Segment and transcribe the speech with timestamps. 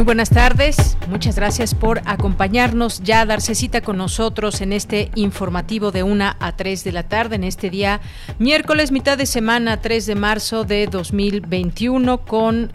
[0.00, 5.90] Muy buenas tardes, muchas gracias por acompañarnos, ya darse cita con nosotros en este informativo
[5.90, 8.00] de 1 a 3 de la tarde, en este día
[8.38, 12.70] miércoles, mitad de semana, 3 de marzo de 2021, con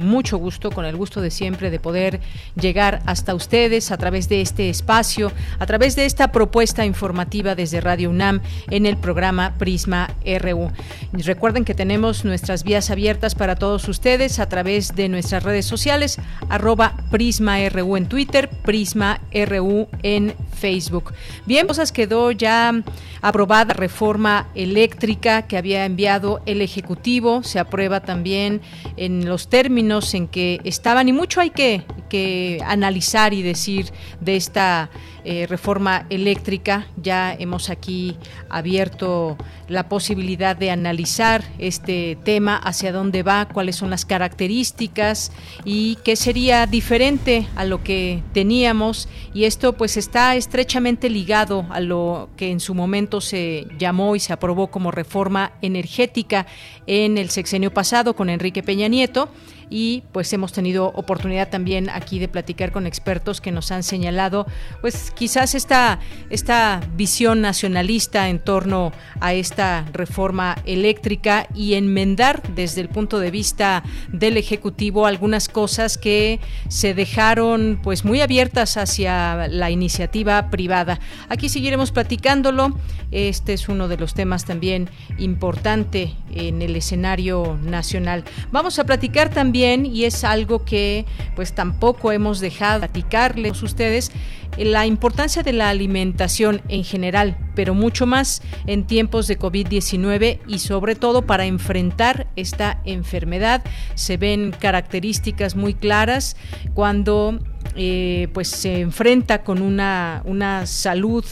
[0.00, 2.20] mucho gusto, con el gusto de siempre de poder
[2.60, 7.80] llegar hasta ustedes a través de este espacio, a través de esta propuesta informativa desde
[7.80, 8.40] Radio UNAM
[8.70, 10.70] en el programa Prisma RU.
[11.12, 16.18] recuerden que tenemos nuestras vías abiertas para todos ustedes a través de nuestras redes sociales,
[16.48, 21.12] arroba Prisma RU en Twitter, Prisma RU en Facebook.
[21.46, 22.82] Bien, cosas quedó ya
[23.22, 28.60] aprobada reforma eléctrica que había enviado el Ejecutivo, se aprueba también
[28.96, 33.86] en los términos en que estaban y mucho hay que, que analizar y decir
[34.20, 34.88] de esta
[35.24, 36.86] eh, reforma eléctrica.
[36.96, 38.16] Ya hemos aquí
[38.48, 39.36] abierto
[39.68, 45.30] la posibilidad de analizar este tema, hacia dónde va, cuáles son las características
[45.64, 49.08] y qué sería diferente a lo que teníamos.
[49.34, 54.20] Y esto pues está estrechamente ligado a lo que en su momento se llamó y
[54.20, 56.46] se aprobó como reforma energética
[56.86, 59.28] en el sexenio pasado con Enrique Peña Nieto
[59.70, 64.46] y pues hemos tenido oportunidad también aquí de platicar con expertos que nos han señalado
[64.80, 72.80] pues quizás esta, esta visión nacionalista en torno a esta reforma eléctrica y enmendar desde
[72.80, 79.46] el punto de vista del Ejecutivo algunas cosas que se dejaron pues muy abiertas hacia
[79.48, 80.98] la iniciativa privada.
[81.28, 82.76] Aquí seguiremos platicándolo.
[83.12, 88.24] Este es uno de los temas también importante en el escenario nacional.
[88.50, 91.04] Vamos a platicar también y es algo que
[91.36, 94.10] pues tampoco hemos dejado de platicarles a ustedes
[94.56, 100.58] la importancia de la alimentación en general, pero mucho más en tiempos de COVID-19 y
[100.58, 103.62] sobre todo para enfrentar esta enfermedad.
[103.94, 106.36] Se ven características muy claras
[106.74, 107.38] cuando
[107.76, 111.24] eh, pues se enfrenta con una, una salud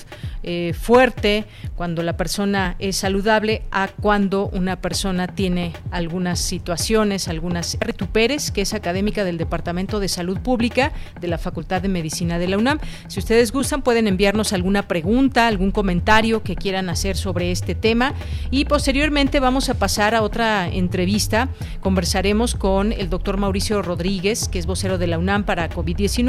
[0.44, 7.76] eh, fuerte, cuando la persona es saludable, a cuando una persona tiene algunas situaciones, algunas
[7.80, 12.48] retuperes, que es académica del Departamento de Salud Pública de la Facultad de Medicina de
[12.48, 12.78] la UNAM.
[13.08, 18.14] Si ustedes gustan, pueden enviarnos alguna pregunta, algún comentario que quieran hacer sobre este tema
[18.50, 21.48] y posteriormente vamos a pasar a otra entrevista.
[21.80, 26.27] Conversaremos con el doctor Mauricio Rodríguez, que es vocero de la UNAM para COVID-19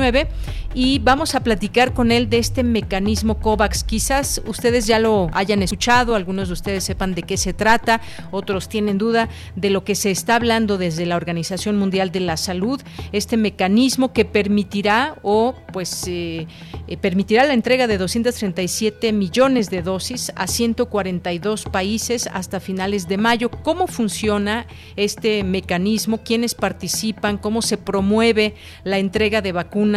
[0.73, 3.83] y vamos a platicar con él de este mecanismo COVAX.
[3.83, 8.01] Quizás ustedes ya lo hayan escuchado, algunos de ustedes sepan de qué se trata,
[8.31, 12.37] otros tienen duda de lo que se está hablando desde la Organización Mundial de la
[12.37, 16.47] Salud, este mecanismo que permitirá o pues eh,
[16.87, 23.17] eh, permitirá la entrega de 237 millones de dosis a 142 países hasta finales de
[23.17, 23.49] mayo.
[23.49, 26.19] ¿Cómo funciona este mecanismo?
[26.19, 27.37] ¿Quiénes participan?
[27.37, 29.88] ¿Cómo se promueve la entrega de vacunas?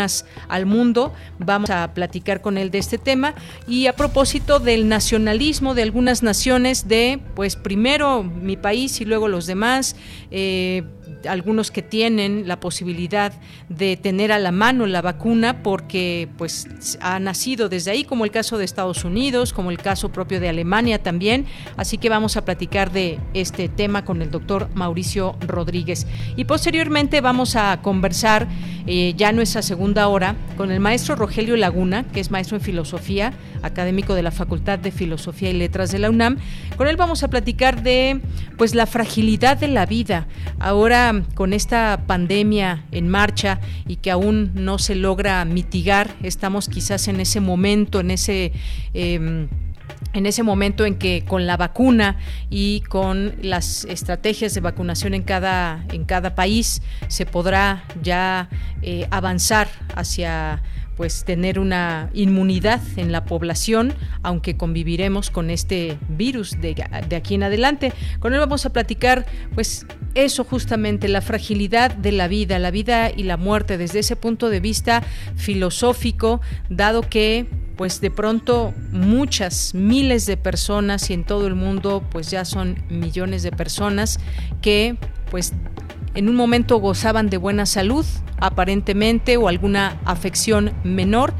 [0.49, 1.13] Al mundo.
[1.39, 3.35] Vamos a platicar con él de este tema.
[3.67, 9.29] Y a propósito del nacionalismo de algunas naciones, de pues primero mi país y luego
[9.29, 9.97] los demás,
[10.31, 10.85] eh,
[11.29, 13.33] algunos que tienen la posibilidad
[13.69, 16.69] de tener a la mano la vacuna porque pues
[17.01, 20.49] ha nacido desde ahí, como el caso de Estados Unidos, como el caso propio de
[20.49, 21.47] Alemania también.
[21.77, 26.07] Así que vamos a platicar de este tema con el doctor Mauricio Rodríguez.
[26.37, 28.49] Y posteriormente vamos a conversar
[28.87, 33.33] eh, ya nuestra segunda hora con el maestro Rogelio Laguna, que es maestro en filosofía,
[33.63, 36.39] académico de la Facultad de Filosofía y Letras de la UNAM.
[36.77, 38.21] Con él vamos a platicar de
[38.59, 40.27] pues la fragilidad de la vida.
[40.59, 47.09] Ahora con esta pandemia en marcha y que aún no se logra mitigar, estamos quizás
[47.09, 48.53] en ese momento, en ese...
[48.95, 49.49] Em,
[50.15, 52.19] en ese momento en que con la vacuna
[52.51, 58.49] y con las estrategias de vacunación en cada, en cada país se podrá ya
[58.83, 60.63] eh, avanzar hacia
[60.97, 66.75] pues tener una inmunidad en la población, aunque conviviremos con este virus de,
[67.09, 67.93] de aquí en adelante.
[68.21, 73.11] Con él vamos a platicar pues eso justamente, la fragilidad de la vida, la vida
[73.11, 75.03] y la muerte desde ese punto de vista
[75.37, 77.47] filosófico, dado que
[77.77, 82.77] pues de pronto muchas miles de personas y en todo el mundo pues ya son
[82.91, 84.21] millones de personas
[84.61, 84.97] que
[85.31, 85.55] pues
[86.15, 88.05] en un momento gozaban de buena salud
[88.39, 91.33] aparentemente o alguna afección menor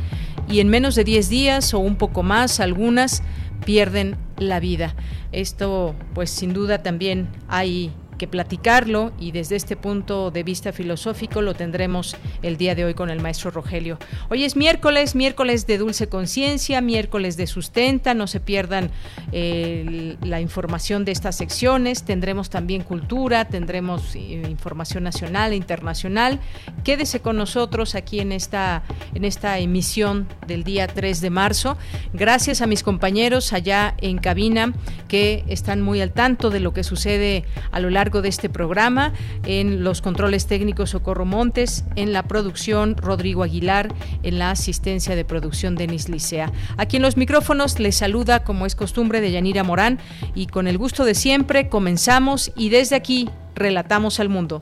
[0.49, 3.23] y en menos de 10 días o un poco más algunas
[3.65, 4.95] pierden la vida.
[5.31, 7.93] Esto pues sin duda también hay
[8.29, 13.11] platicarlo y desde este punto de vista filosófico lo tendremos el día de hoy con
[13.11, 13.99] el maestro Rogelio.
[14.29, 18.91] Hoy es miércoles, miércoles de dulce conciencia, miércoles de sustenta, no se pierdan
[19.33, 26.41] eh, la información de estas secciones, tendremos también cultura, tendremos eh, información nacional e internacional.
[26.85, 28.83] Quédese con nosotros aquí en esta,
[29.15, 31.77] en esta emisión del día 3 de marzo.
[32.13, 34.73] Gracias a mis compañeros allá en cabina
[35.09, 39.13] que están muy al tanto de lo que sucede a lo largo de este programa.
[39.47, 45.25] En los controles técnicos Socorro Montes, en la producción Rodrigo Aguilar, en la asistencia de
[45.25, 46.53] producción Denis Licea.
[46.77, 49.99] Aquí en los micrófonos les saluda, como es costumbre, de Yanira Morán
[50.35, 54.61] y con el gusto de siempre comenzamos y desde aquí relatamos al mundo.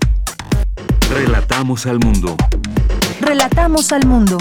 [1.11, 2.37] Relatamos al mundo.
[3.21, 4.39] Relatamos al mundo.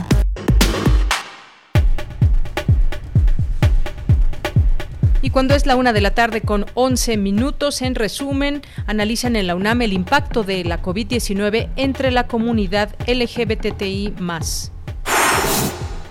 [5.21, 9.47] Y cuando es la una de la tarde con 11 minutos, en resumen, analizan en
[9.47, 14.13] la UNAM el impacto de la COVID-19 entre la comunidad LGBTI.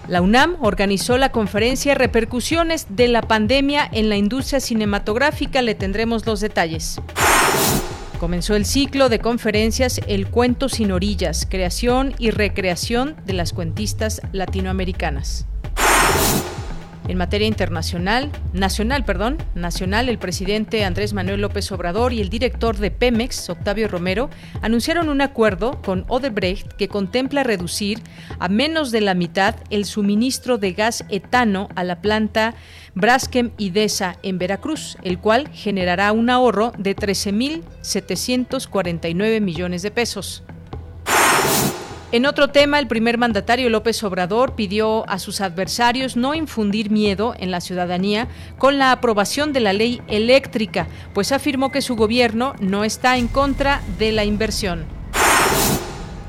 [0.09, 5.63] La UNAM organizó la conferencia Repercusiones de la pandemia en la industria cinematográfica.
[5.63, 7.01] Le tendremos los detalles.
[8.19, 14.21] Comenzó el ciclo de conferencias El cuento sin orillas, creación y recreación de las cuentistas
[14.33, 15.47] latinoamericanas.
[17.09, 22.77] En materia internacional, nacional, perdón, nacional, el presidente Andrés Manuel López Obrador y el director
[22.77, 24.29] de Pemex, Octavio Romero,
[24.61, 28.03] anunciaron un acuerdo con Odebrecht que contempla reducir
[28.39, 32.53] a menos de la mitad el suministro de gas etano a la planta
[32.95, 40.43] Braskem Idesa en Veracruz, el cual generará un ahorro de 13.749 millones de pesos.
[42.11, 47.35] En otro tema, el primer mandatario López Obrador pidió a sus adversarios no infundir miedo
[47.39, 52.55] en la ciudadanía con la aprobación de la ley eléctrica, pues afirmó que su gobierno
[52.61, 54.98] no está en contra de la inversión.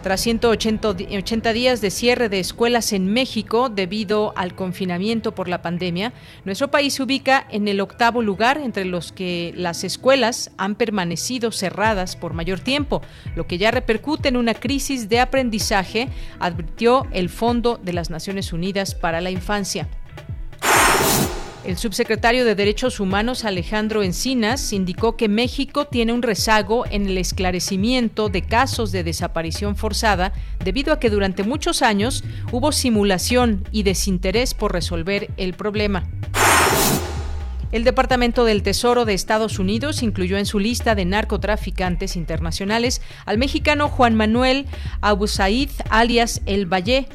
[0.02, 6.14] Tras 180 días de cierre de escuelas en México debido al confinamiento por la pandemia,
[6.46, 11.52] nuestro país se ubica en el octavo lugar entre los que las escuelas han permanecido
[11.52, 13.02] cerradas por mayor tiempo,
[13.36, 16.08] lo que ya repercute en una crisis de aprendizaje,
[16.40, 19.90] advirtió el Fondo de las Naciones Unidas para la Infancia.
[21.70, 27.20] El subsecretario de Derechos Humanos Alejandro Encinas indicó que México tiene un rezago en el
[27.20, 30.34] esclarecimiento de casos de desaparición forzada
[30.66, 36.10] debido a que durante muchos años hubo simulación y desinterés por resolver el problema.
[37.72, 43.38] El Departamento del Tesoro de Estados Unidos incluyó en su lista de narcotraficantes internacionales al
[43.38, 44.66] mexicano Juan Manuel
[45.02, 47.08] Abusaid alias El Valle,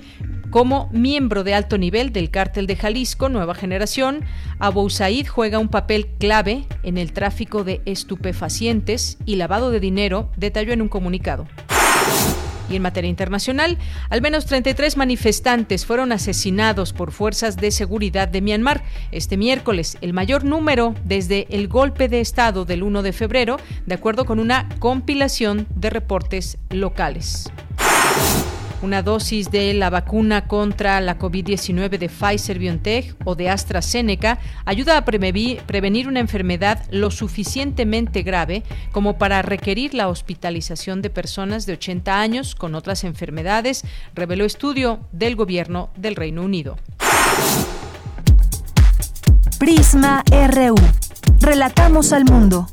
[0.55, 4.25] como miembro de alto nivel del cártel de Jalisco Nueva Generación,
[4.61, 10.31] Abu Said juega un papel clave en el tráfico de estupefacientes y lavado de dinero,
[10.37, 11.49] detalló en un comunicado.
[12.69, 13.79] Y en materia internacional,
[14.09, 20.13] al menos 33 manifestantes fueron asesinados por fuerzas de seguridad de Myanmar este miércoles, el
[20.13, 24.69] mayor número desde el golpe de Estado del 1 de febrero, de acuerdo con una
[24.79, 27.51] compilación de reportes locales.
[28.85, 34.99] Una dosis de la vacuna contra la COVID-19 de Pfizer BioNTech o de AstraZeneca ayuda
[34.99, 38.63] a prevenir una enfermedad lo suficientemente grave
[38.93, 45.01] como para requerir la hospitalización de personas de 80 años con otras enfermedades, reveló estudio
[45.13, 46.77] del gobierno del Reino Unido.
[49.59, 50.75] Prisma RU.
[51.41, 52.69] Relatamos al mundo.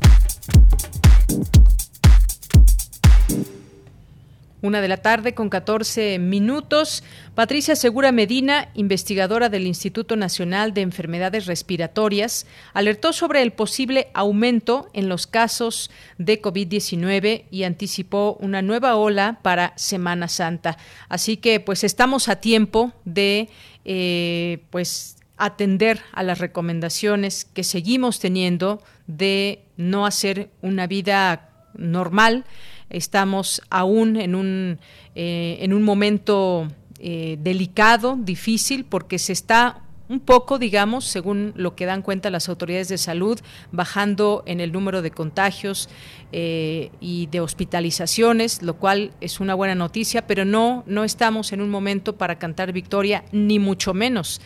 [4.64, 7.04] Una de la tarde con 14 minutos.
[7.34, 14.88] Patricia Segura Medina, investigadora del Instituto Nacional de Enfermedades Respiratorias, alertó sobre el posible aumento
[14.94, 15.90] en los casos
[16.20, 20.78] de COVID-19 y anticipó una nueva ola para Semana Santa.
[21.10, 23.50] Así que pues estamos a tiempo de
[23.84, 32.46] eh, pues atender a las recomendaciones que seguimos teniendo de no hacer una vida normal
[32.92, 34.80] Estamos aún en un,
[35.16, 36.68] eh, en un momento
[37.00, 39.82] eh, delicado, difícil, porque se está
[40.12, 43.40] un poco, digamos, según lo que dan cuenta las autoridades de salud,
[43.72, 45.88] bajando en el número de contagios
[46.34, 51.62] eh, y de hospitalizaciones, lo cual es una buena noticia, pero no, no estamos en
[51.62, 54.42] un momento para cantar victoria, ni mucho menos.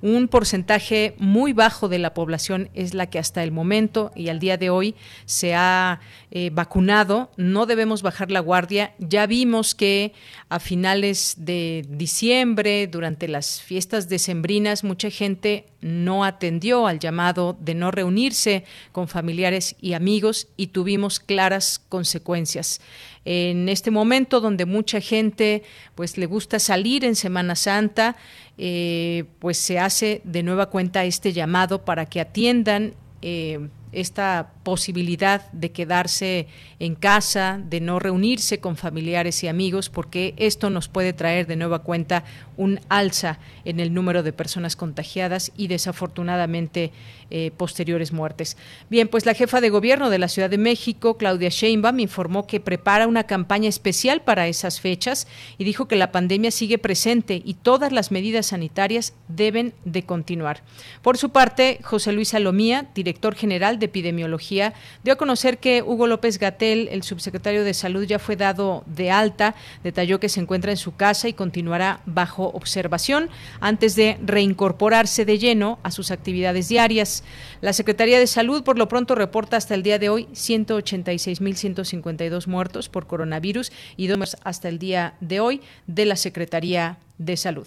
[0.00, 4.38] Un porcentaje muy bajo de la población es la que hasta el momento y al
[4.38, 6.00] día de hoy se ha
[6.30, 7.30] eh, vacunado.
[7.36, 8.94] No debemos bajar la guardia.
[8.98, 10.12] Ya vimos que
[10.48, 17.74] a finales de diciembre, durante las fiestas decembrinas, mucha gente no atendió al llamado de
[17.74, 22.80] no reunirse con familiares y amigos y tuvimos claras consecuencias
[23.30, 25.62] en este momento donde mucha gente
[25.94, 28.16] pues le gusta salir en Semana Santa,
[28.56, 35.50] eh, pues se hace de nueva cuenta este llamado para que atiendan eh, esta posibilidad
[35.52, 36.46] de quedarse
[36.78, 41.56] en casa, de no reunirse con familiares y amigos, porque esto nos puede traer de
[41.56, 42.24] nueva cuenta
[42.58, 46.92] un alza en el número de personas contagiadas y desafortunadamente
[47.30, 48.58] eh, posteriores muertes.
[48.90, 52.60] Bien, pues la jefa de gobierno de la Ciudad de México, Claudia Sheinbaum, informó que
[52.60, 57.54] prepara una campaña especial para esas fechas y dijo que la pandemia sigue presente y
[57.54, 60.62] todas las medidas sanitarias deben de continuar.
[61.00, 64.57] Por su parte, José Luis Salomía, director general de Epidemiología,
[65.02, 69.10] dio a conocer que Hugo López Gatel, el subsecretario de Salud, ya fue dado de
[69.10, 69.54] alta.
[69.82, 75.38] Detalló que se encuentra en su casa y continuará bajo observación antes de reincorporarse de
[75.38, 77.24] lleno a sus actividades diarias.
[77.62, 82.88] La Secretaría de Salud, por lo pronto, reporta hasta el día de hoy 186.152 muertos
[82.88, 87.66] por coronavirus y dos hasta el día de hoy de la Secretaría de Salud.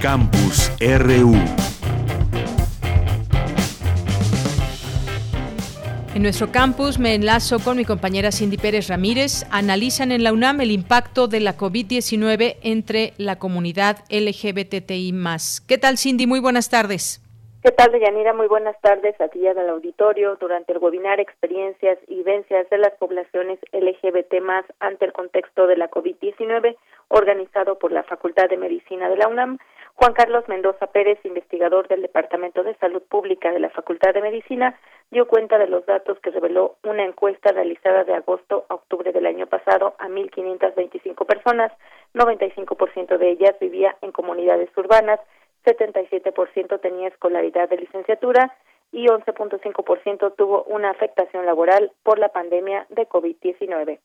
[0.00, 1.34] Campus RU.
[6.14, 9.44] En nuestro campus me enlazo con mi compañera Cindy Pérez Ramírez.
[9.50, 15.12] Analizan en la UNAM el impacto de la COVID-19 entre la comunidad LGBTI.
[15.66, 16.28] ¿Qué tal, Cindy?
[16.28, 17.20] Muy buenas tardes.
[17.64, 18.32] ¿Qué tal, Deyanira?
[18.32, 20.36] Muy buenas tardes a ti y al auditorio.
[20.36, 24.34] Durante el webinar Experiencias y Vivencias de las Poblaciones LGBT
[24.78, 26.76] ante el contexto de la COVID-19,
[27.08, 29.58] organizado por la Facultad de Medicina de la UNAM,
[29.94, 34.78] Juan Carlos Mendoza Pérez, investigador del Departamento de Salud Pública de la Facultad de Medicina,
[35.14, 39.26] dio cuenta de los datos que reveló una encuesta realizada de agosto a octubre del
[39.26, 41.72] año pasado a 1.525 personas.
[42.14, 45.20] 95% de ellas vivía en comunidades urbanas,
[45.64, 48.52] 77% tenía escolaridad de licenciatura
[48.90, 54.00] y 11.5% tuvo una afectación laboral por la pandemia de COVID-19.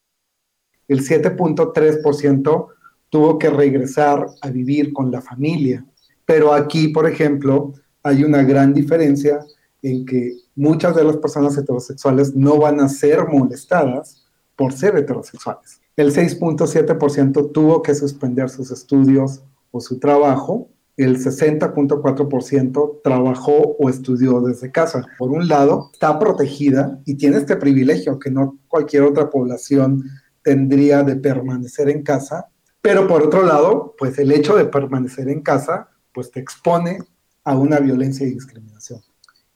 [0.88, 2.68] El 7.3%
[3.10, 5.84] tuvo que regresar a vivir con la familia.
[6.26, 7.74] Pero aquí, por ejemplo,
[8.04, 9.40] hay una gran diferencia
[9.82, 14.26] en que muchas de las personas heterosexuales no van a ser molestadas
[14.56, 15.82] por ser heterosexuales.
[15.96, 20.70] El 6.7% tuvo que suspender sus estudios o su trabajo.
[20.98, 25.06] El 60.4% trabajó o estudió desde casa.
[25.18, 30.04] Por un lado, está protegida y tiene este privilegio que no cualquier otra población
[30.44, 32.50] tendría de permanecer en casa
[32.82, 37.00] pero por otro lado, pues el hecho de permanecer en casa, pues te expone
[37.44, 39.02] a una violencia y discriminación.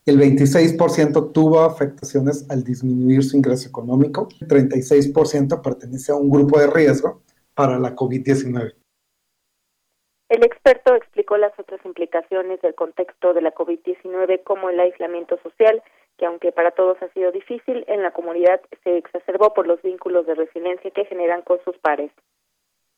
[0.05, 6.59] El 26% tuvo afectaciones al disminuir su ingreso económico, el 36% pertenece a un grupo
[6.59, 7.21] de riesgo
[7.53, 8.73] para la COVID-19.
[10.27, 15.81] El experto explicó las otras implicaciones del contexto de la COVID-19 como el aislamiento social,
[16.17, 20.25] que aunque para todos ha sido difícil, en la comunidad se exacerbó por los vínculos
[20.25, 22.11] de resiliencia que generan con sus pares.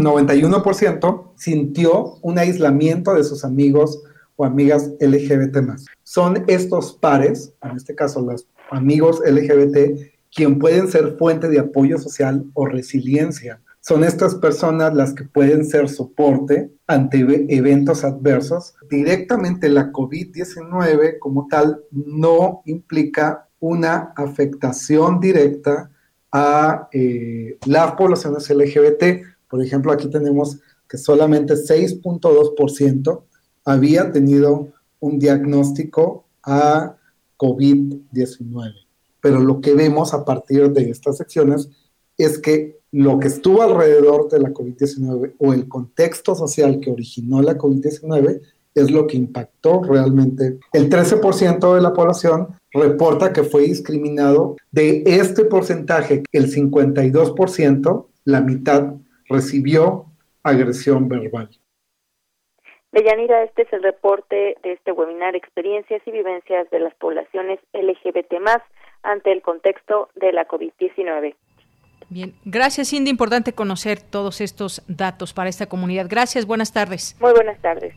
[0.02, 4.04] 91% sintió un aislamiento de sus amigos
[4.36, 5.58] o amigas LGBT
[6.04, 10.00] Son estos pares, en este caso los amigos LGBT,
[10.34, 13.62] quien pueden ser fuente de apoyo social o resiliencia.
[13.80, 18.74] Son estas personas las que pueden ser soporte ante eventos adversos.
[18.90, 25.92] Directamente la COVID-19 como tal no implica una afectación directa
[26.32, 29.04] a eh, las poblaciones LGBT,
[29.48, 33.24] por ejemplo, aquí tenemos que solamente 6.2%
[33.66, 34.70] había tenido
[35.00, 36.96] un diagnóstico a
[37.38, 38.74] COVID-19.
[39.20, 41.70] Pero lo que vemos a partir de estas secciones
[42.18, 47.42] es que lo que estuvo alrededor de la COVID-19 o el contexto social que originó
[47.42, 48.42] la COVID-19
[48.76, 50.60] es lo que impactó realmente.
[50.72, 54.58] El 13% de la población reporta que fue discriminado.
[54.72, 58.94] De este porcentaje, el 52%, la mitad
[59.30, 60.06] recibió
[60.44, 61.50] agresión verbal.
[62.96, 68.36] Deyanira, este es el reporte de este webinar Experiencias y Vivencias de las Poblaciones LGBT
[69.04, 71.36] ante el contexto de la COVID-19.
[72.10, 76.08] Bien, gracias Cindy, importante conocer todos estos datos para esta comunidad.
[76.10, 77.18] Gracias, buenas tardes.
[77.20, 77.94] Muy buenas tardes.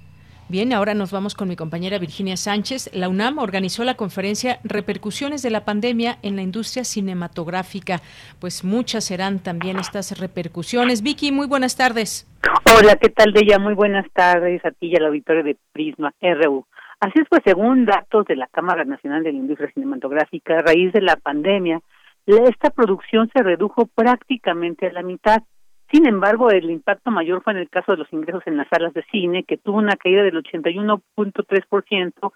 [0.50, 2.90] Bien, ahora nos vamos con mi compañera Virginia Sánchez.
[2.94, 8.00] La UNAM organizó la conferencia Repercusiones de la pandemia en la industria cinematográfica.
[8.40, 11.02] Pues muchas serán también estas repercusiones.
[11.02, 12.26] Vicky, muy buenas tardes.
[12.64, 13.58] Hola, ¿qué tal, Deya?
[13.58, 16.64] Muy buenas tardes a ti y al auditorio de Prisma RU.
[16.98, 20.94] Así es, pues según datos de la Cámara Nacional de la Industria Cinematográfica, a raíz
[20.94, 21.82] de la pandemia,
[22.26, 25.42] esta producción se redujo prácticamente a la mitad.
[25.90, 28.92] Sin embargo, el impacto mayor fue en el caso de los ingresos en las salas
[28.92, 32.32] de cine, que tuvo una caída del 81.3%,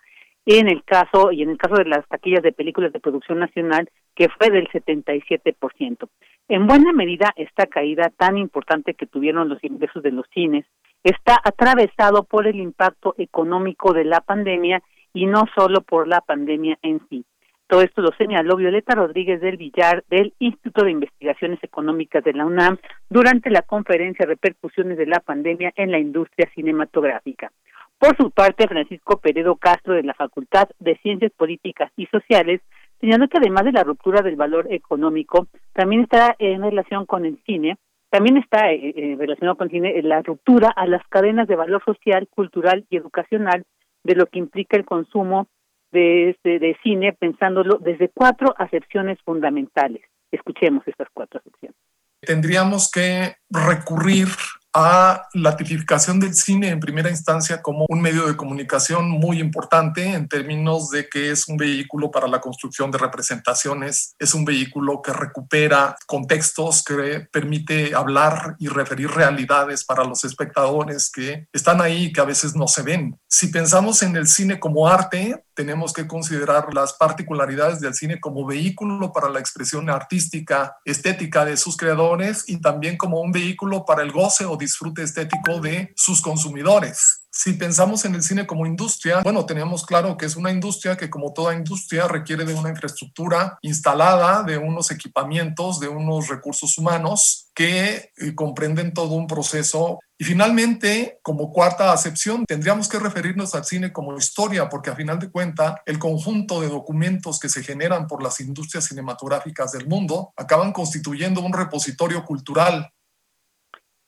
[0.47, 3.91] en el caso y en el caso de las taquillas de películas de producción nacional,
[4.15, 6.09] que fue del 77%.
[6.49, 10.65] En buena medida, esta caída tan importante que tuvieron los ingresos de los cines
[11.05, 14.83] está atravesado por el impacto económico de la pandemia
[15.13, 17.25] y no solo por la pandemia en sí.
[17.73, 22.45] Todo esto lo señaló Violeta Rodríguez del Villar del Instituto de Investigaciones Económicas de la
[22.45, 22.76] UNAM
[23.09, 27.50] durante la conferencia Repercusiones de la Pandemia en la Industria Cinematográfica.
[27.97, 32.61] Por su parte, Francisco Peredo Castro de la Facultad de Ciencias Políticas y Sociales
[33.00, 37.38] señaló que además de la ruptura del valor económico, también está en relación con el
[37.47, 37.79] cine,
[38.11, 41.83] también está eh, eh, relacionado con el cine la ruptura a las cadenas de valor
[41.87, 43.64] social, cultural y educacional
[44.05, 45.47] de lo que implica el consumo
[45.93, 50.03] de, este, de cine pensándolo desde cuatro acepciones fundamentales.
[50.31, 51.77] Escuchemos estas cuatro acepciones.
[52.21, 54.29] Tendríamos que recurrir
[54.75, 60.15] a la tipificación del cine en primera instancia como un medio de comunicación muy importante
[60.15, 65.03] en términos de que es un vehículo para la construcción de representaciones, es un vehículo
[65.03, 72.05] que recupera contextos, que permite hablar y referir realidades para los espectadores que están ahí
[72.05, 73.19] y que a veces no se ven.
[73.29, 78.47] Si pensamos en el cine como arte, tenemos que considerar las particularidades del cine como
[78.47, 84.03] vehículo para la expresión artística, estética de sus creadores y también como un vehículo para
[84.03, 87.22] el goce o disfrute estético de sus consumidores.
[87.35, 91.09] Si pensamos en el cine como industria, bueno, tenemos claro que es una industria que
[91.09, 97.49] como toda industria requiere de una infraestructura instalada, de unos equipamientos, de unos recursos humanos
[97.55, 99.99] que eh, comprenden todo un proceso.
[100.19, 105.18] Y finalmente, como cuarta acepción, tendríamos que referirnos al cine como historia, porque a final
[105.18, 110.35] de cuentas, el conjunto de documentos que se generan por las industrias cinematográficas del mundo
[110.37, 112.92] acaban constituyendo un repositorio cultural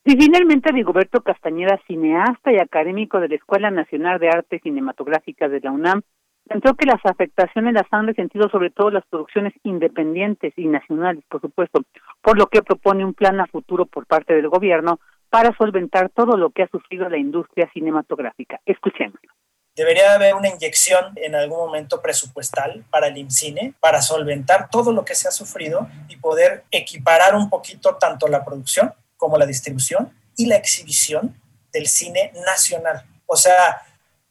[0.04, 5.60] y finalmente Rigoberto Castañeda, cineasta y académico de la Escuela Nacional de Artes Cinematográficas de
[5.60, 6.02] la UNAM,
[6.46, 11.40] pensó que las afectaciones las han resentido sobre todo las producciones independientes y nacionales, por
[11.40, 11.80] supuesto,
[12.20, 16.36] por lo que propone un plan a futuro por parte del gobierno para solventar todo
[16.36, 18.60] lo que ha sufrido la industria cinematográfica.
[18.66, 19.18] Escuchemos.
[19.74, 25.04] Debería haber una inyección en algún momento presupuestal para el IMCINE para solventar todo lo
[25.04, 28.92] que se ha sufrido y poder equiparar un poquito tanto la producción
[29.24, 31.34] como la distribución y la exhibición
[31.72, 33.06] del cine nacional.
[33.24, 33.80] O sea,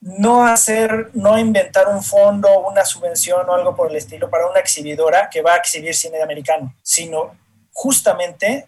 [0.01, 4.60] no hacer, no inventar un fondo, una subvención o algo por el estilo para una
[4.60, 7.36] exhibidora que va a exhibir cine americano, sino
[7.71, 8.67] justamente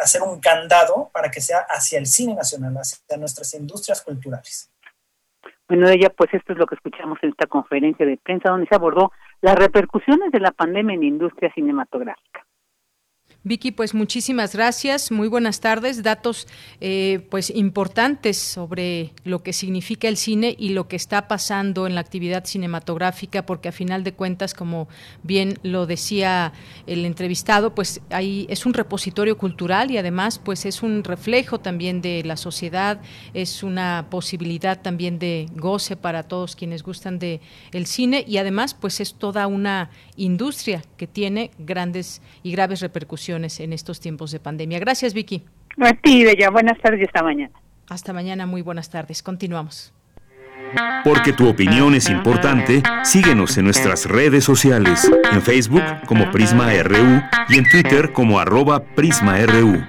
[0.00, 4.70] hacer un candado para que sea hacia el cine nacional, hacia nuestras industrias culturales.
[5.68, 8.74] Bueno, ella, pues esto es lo que escuchamos en esta conferencia de prensa donde se
[8.76, 12.45] abordó las repercusiones de la pandemia en la industria cinematográfica.
[13.46, 16.48] Vicky, pues muchísimas gracias, muy buenas tardes, datos
[16.80, 21.94] eh, pues importantes sobre lo que significa el cine y lo que está pasando en
[21.94, 24.88] la actividad cinematográfica, porque a final de cuentas, como
[25.22, 26.54] bien lo decía
[26.88, 32.02] el entrevistado, pues ahí es un repositorio cultural y además pues es un reflejo también
[32.02, 33.00] de la sociedad,
[33.32, 38.74] es una posibilidad también de goce para todos quienes gustan de el cine y además
[38.74, 44.40] pues es toda una industria que tiene grandes y graves repercusiones en estos tiempos de
[44.40, 44.78] pandemia.
[44.78, 45.44] Gracias, Vicky.
[45.78, 46.50] A ti, Bella.
[46.50, 47.52] Buenas tardes y hasta mañana.
[47.88, 49.22] Hasta mañana, muy buenas tardes.
[49.22, 49.92] Continuamos.
[51.04, 57.22] Porque tu opinión es importante, síguenos en nuestras redes sociales, en Facebook como Prisma RU
[57.48, 59.84] y en Twitter como arroba PrismaRU.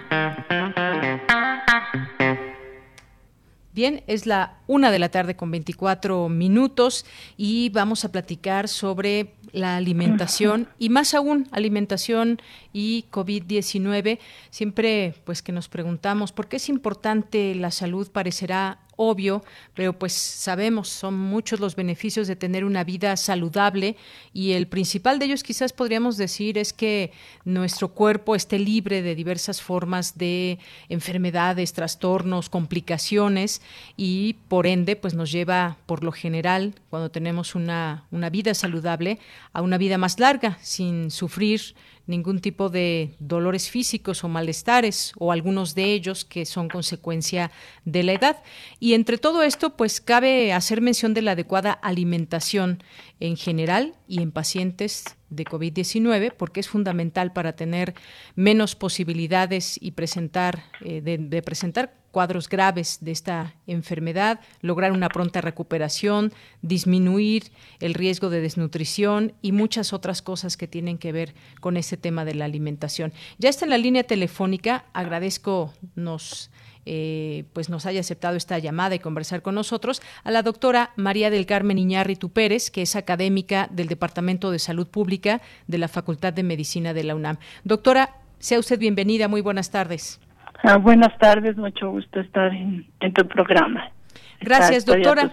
[3.77, 7.05] Bien, es la una de la tarde con 24 minutos
[7.37, 12.39] y vamos a platicar sobre la alimentación y más aún alimentación
[12.73, 14.19] y COVID-19.
[14.49, 20.11] Siempre pues que nos preguntamos por qué es importante la salud parecerá obvio, pero pues
[20.11, 23.95] sabemos, son muchos los beneficios de tener una vida saludable
[24.33, 27.11] y el principal de ellos quizás podríamos decir es que
[27.45, 30.57] nuestro cuerpo esté libre de diversas formas de
[30.89, 33.61] enfermedades, trastornos, complicaciones
[33.95, 39.19] y por ende pues nos lleva por lo general cuando tenemos una, una vida saludable
[39.53, 41.75] a una vida más larga sin sufrir
[42.07, 47.51] ningún tipo de dolores físicos o malestares o algunos de ellos que son consecuencia
[47.85, 48.43] de la edad.
[48.79, 52.81] Y entre todo esto, pues cabe hacer mención de la adecuada alimentación
[53.19, 57.95] en general y en pacientes de COVID-19 porque es fundamental para tener
[58.35, 65.39] menos posibilidades y presentar eh, de presentar cuadros graves de esta enfermedad, lograr una pronta
[65.39, 71.77] recuperación, disminuir el riesgo de desnutrición y muchas otras cosas que tienen que ver con
[71.77, 73.13] este tema de la alimentación.
[73.37, 76.49] Ya está en la línea telefónica, agradezco nos
[76.89, 81.29] eh, pues nos haya aceptado esta llamada y conversar con nosotros, a la doctora María
[81.29, 86.31] del Carmen Iñárritu Pérez, que es académica del Departamento de Salud Pública de la Facultad
[86.31, 87.37] de Medicina de la UNAM.
[87.65, 90.21] Doctora, sea usted bienvenida, muy buenas tardes.
[90.63, 93.91] Ah, buenas tardes, mucho gusto estar en, tu programa.
[94.39, 95.29] Gracias, doctora.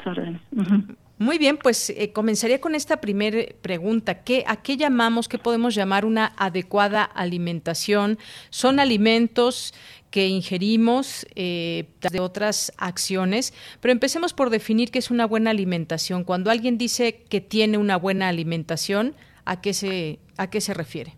[1.17, 4.25] Muy bien, pues eh, comenzaría con esta primera pregunta.
[4.25, 8.19] ¿Qué, ¿A qué llamamos, qué podemos llamar una adecuada alimentación?
[8.51, 9.73] ¿Son alimentos
[10.15, 13.53] que ingerimos eh, de otras acciones?
[13.81, 16.23] Pero empecemos por definir qué es una buena alimentación.
[16.23, 21.15] Cuando alguien dice que tiene una buena alimentación, ¿a qué se, a qué se refiere?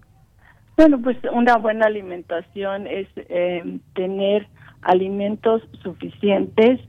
[0.79, 4.49] Bueno, pues una buena alimentación es eh, tener
[4.81, 6.81] alimentos suficientes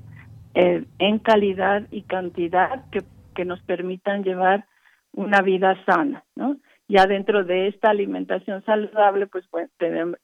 [0.55, 3.01] eh, en calidad y cantidad que,
[3.35, 4.65] que nos permitan llevar
[5.11, 6.55] una vida sana, ¿no?
[6.87, 10.17] Ya dentro de esta alimentación saludable, pues, pues tenemos,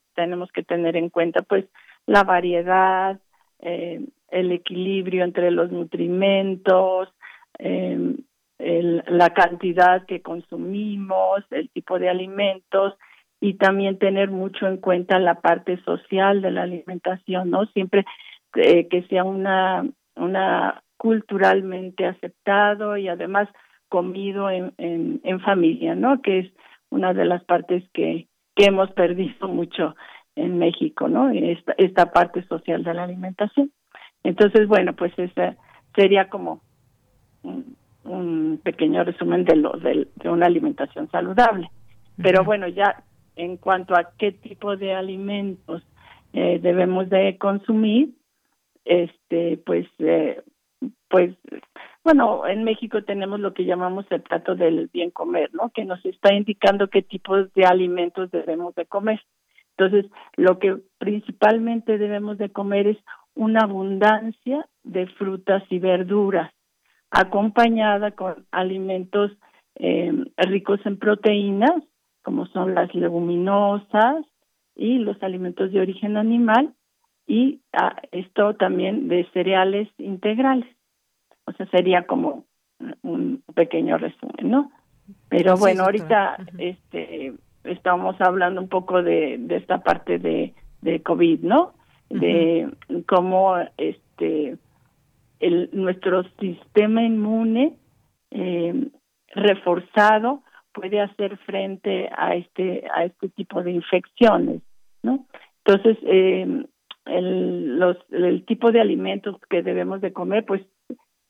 [0.54, 1.66] que tener en cuenta, pues,
[2.06, 3.20] la variedad,
[3.60, 7.10] eh, el equilibrio entre los nutrimentos,
[7.60, 8.16] eh,
[8.60, 12.94] la cantidad que consumimos, el tipo de alimentos
[13.40, 17.66] y también tener mucho en cuenta la parte social de la alimentación, ¿no?
[17.68, 18.06] Siempre
[18.56, 23.50] eh, que sea una, una culturalmente aceptado y además
[23.90, 26.22] comido en, en, familia, ¿no?
[26.22, 26.54] Que es
[26.90, 29.96] una de las partes que, que hemos perdido mucho
[30.36, 31.30] en México, ¿no?
[31.30, 33.72] Esta, esta parte social de la alimentación.
[34.24, 35.56] Entonces, bueno, pues esa
[35.96, 36.62] sería como
[37.44, 41.70] un, un pequeño resumen de lo de, de una alimentación saludable.
[42.22, 43.04] Pero bueno, ya
[43.36, 45.84] en cuanto a qué tipo de alimentos
[46.34, 48.10] eh, debemos de consumir,
[48.86, 50.42] este, pues, eh,
[51.08, 51.36] pues,
[52.04, 55.70] bueno, en México tenemos lo que llamamos el plato del bien comer, ¿no?
[55.70, 59.22] Que nos está indicando qué tipos de alimentos debemos de comer.
[59.78, 62.98] Entonces, lo que principalmente debemos de comer es
[63.36, 66.52] una abundancia de frutas y verduras,
[67.10, 69.32] acompañada con alimentos
[69.76, 71.84] eh, ricos en proteínas,
[72.22, 74.26] como son las leguminosas
[74.76, 76.74] y los alimentos de origen animal
[77.26, 80.68] y ah, esto también de cereales integrales.
[81.46, 82.46] O sea, sería como
[83.02, 84.72] un pequeño resumen, ¿no?
[85.30, 91.42] Pero bueno, ahorita este estamos hablando un poco de, de esta parte de, de COVID,
[91.42, 91.74] ¿no?
[92.10, 92.70] De
[93.08, 94.58] cómo este
[95.40, 97.78] el, nuestro sistema inmune
[98.32, 98.90] eh,
[99.34, 104.62] reforzado puede hacer frente a este a este tipo de infecciones,
[105.02, 105.26] ¿no?
[105.66, 106.66] Entonces, eh,
[107.06, 110.62] el, los, el tipo de alimentos que debemos de comer, pues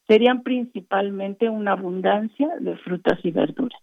[0.08, 3.80] serían principalmente una abundancia de frutas y verduras.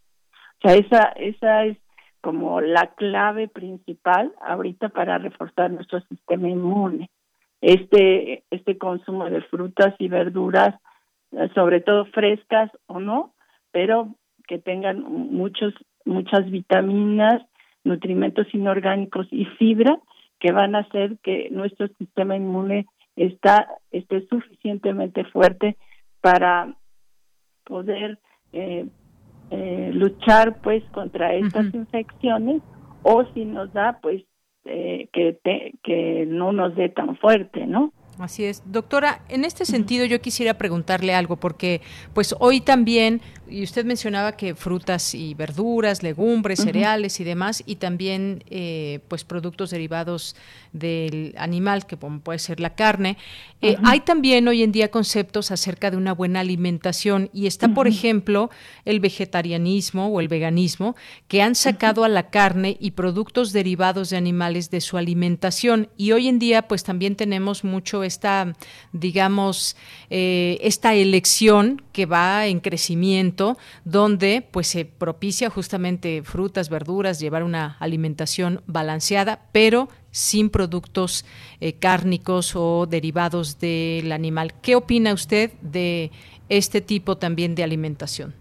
[0.62, 1.78] O sea, esa, esa es
[2.20, 7.11] como la clave principal ahorita para reforzar nuestro sistema inmune.
[7.62, 10.74] Este, este consumo de frutas y verduras,
[11.54, 13.35] sobre todo frescas o no,
[13.70, 14.14] pero
[14.46, 17.42] que tengan muchos, muchas vitaminas,
[17.85, 19.98] nutrimentos inorgánicos y fibra
[20.38, 25.76] que van a hacer que nuestro sistema inmune está, esté suficientemente fuerte
[26.20, 26.76] para
[27.64, 28.18] poder
[28.52, 28.87] eh,
[29.50, 32.62] eh, luchar pues contra estas infecciones
[33.02, 34.22] o si nos da pues
[34.64, 35.38] eh, que,
[35.83, 37.92] que no nos dé tan fuerte, ¿no?
[38.20, 38.62] Así es.
[38.70, 41.80] Doctora, en este sentido yo quisiera preguntarle algo, porque
[42.12, 47.76] pues hoy también, y usted mencionaba que frutas y verduras, legumbres, cereales y demás, y
[47.76, 50.36] también eh, pues productos derivados
[50.72, 53.16] del animal, que puede ser la carne.
[53.60, 57.88] Eh, hay también hoy en día conceptos acerca de una buena alimentación, y está, por
[57.88, 58.50] ejemplo,
[58.84, 60.94] el vegetarianismo o el veganismo,
[61.28, 65.88] que han sacado a la carne y productos derivados de animales de su alimentación.
[65.96, 68.54] Y hoy en día pues también tenemos mucho esta,
[68.92, 69.76] digamos,
[70.08, 73.39] eh, esta elección que va en crecimiento,
[73.85, 81.24] donde pues se propicia justamente frutas, verduras, llevar una alimentación balanceada, pero sin productos
[81.61, 84.53] eh, cárnicos o derivados del animal.
[84.62, 86.11] ¿Qué opina usted de
[86.48, 88.35] este tipo también de alimentación?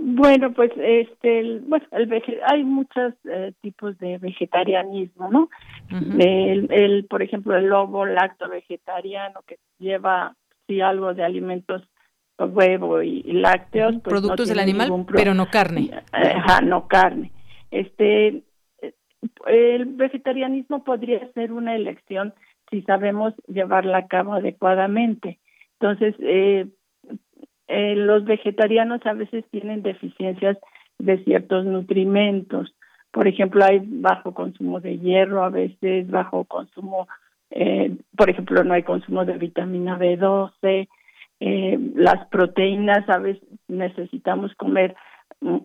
[0.00, 5.50] Bueno, pues este, bueno, el hay muchos eh, tipos de vegetarianismo, ¿no?
[5.90, 10.36] el, el, por ejemplo, el lobo lacto vegetariano que lleva
[10.66, 11.82] sí algo de alimentos
[12.46, 15.90] huevo y, lácteos, pues productos del animal, pero no carne.
[16.12, 17.32] Ajá, no carne.
[17.70, 18.42] Este,
[19.46, 22.34] el vegetarianismo podría ser una elección
[22.70, 25.38] si sabemos llevarla a cabo adecuadamente.
[25.80, 26.66] Entonces, eh,
[27.68, 30.58] eh, los vegetarianos a veces tienen deficiencias
[30.98, 32.74] de ciertos nutrimentos.
[33.10, 37.08] Por ejemplo, hay bajo consumo de hierro, a veces bajo consumo,
[37.50, 40.88] eh, por ejemplo, no hay consumo de vitamina B12,
[41.40, 44.96] eh, las proteínas, a veces necesitamos comer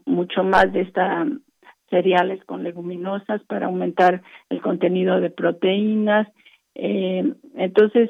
[0.06, 1.28] mucho más de estas
[1.90, 6.28] cereales con leguminosas para aumentar el contenido de proteínas.
[6.76, 8.10] Eh, entonces,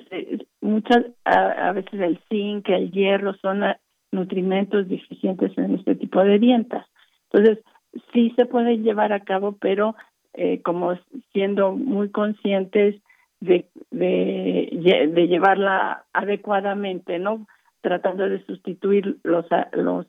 [0.61, 3.63] muchas, a, a, veces el zinc, el hierro son
[4.11, 6.85] nutrimentos deficientes en este tipo de dietas.
[7.31, 7.63] Entonces,
[8.13, 9.95] sí se puede llevar a cabo, pero
[10.33, 10.97] eh, como
[11.31, 12.95] siendo muy conscientes
[13.43, 17.45] de, de, de, llevarla adecuadamente, ¿no?
[17.81, 20.05] Tratando de sustituir los, los,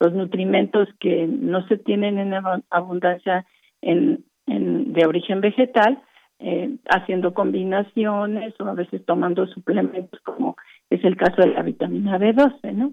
[0.00, 2.32] los nutrimentos que no se tienen en
[2.70, 3.44] abundancia
[3.82, 6.02] en, en de origen vegetal,
[6.38, 10.56] eh, haciendo combinaciones o a veces tomando suplementos como
[10.88, 12.92] es el caso de la vitamina B12, ¿no?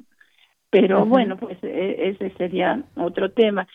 [0.70, 3.68] Pero bueno, pues e, ese sería otro tema.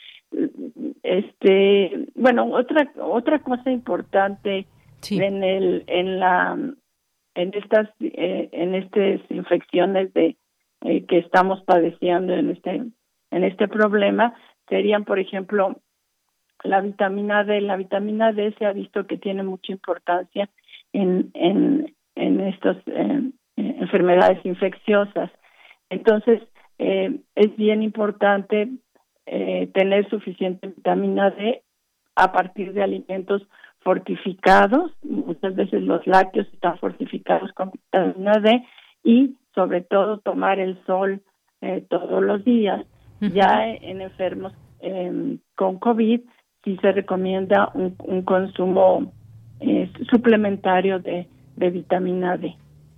[1.02, 4.66] Este, bueno, otra otra cosa importante
[5.10, 6.56] en el en la
[7.34, 10.36] en estas eh, en estas infecciones de
[10.82, 12.82] eh, que estamos padeciendo en este
[13.30, 14.34] en este problema
[14.68, 15.76] serían, por ejemplo,
[16.62, 17.60] la vitamina D.
[17.60, 20.48] La vitamina D se ha visto que tiene mucha importancia
[20.92, 25.30] en en en estas eh, enfermedades infecciosas.
[25.90, 26.42] Entonces,
[26.76, 28.68] es bien importante
[29.24, 31.62] tener suficiente vitamina D
[32.16, 33.46] a partir de alimentos
[33.84, 38.64] fortificados, muchas veces los lácteos están fortificados con vitamina D
[39.04, 41.22] y sobre todo tomar el sol
[41.60, 42.84] eh, todos los días.
[43.20, 46.20] Ya en enfermos em, con COVID
[46.62, 49.12] sí se recomienda un, un consumo
[50.10, 52.54] suplementario de, de vitamina D.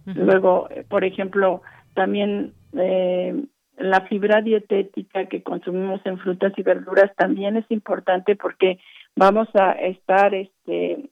[0.06, 1.62] Luego, por ejemplo,
[1.94, 3.44] también eh,
[3.76, 8.78] la fibra dietética que consumimos en frutas y verduras también es importante porque
[9.16, 11.10] vamos a estar este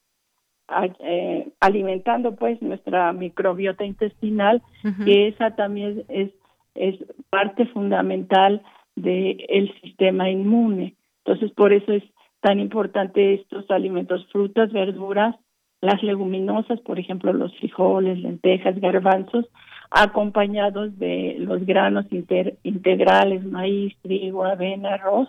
[1.00, 4.62] eh, alimentando pues nuestra microbiota intestinal
[5.04, 6.30] que esa también es
[6.74, 6.96] es
[7.30, 8.62] parte fundamental
[8.96, 10.94] del el sistema inmune.
[11.24, 12.02] Entonces por eso es
[12.40, 15.34] tan importante estos alimentos frutas verduras
[15.80, 19.46] las leguminosas por ejemplo los frijoles lentejas garbanzos
[19.94, 25.28] acompañados de los granos integrales, maíz, trigo, avena, arroz,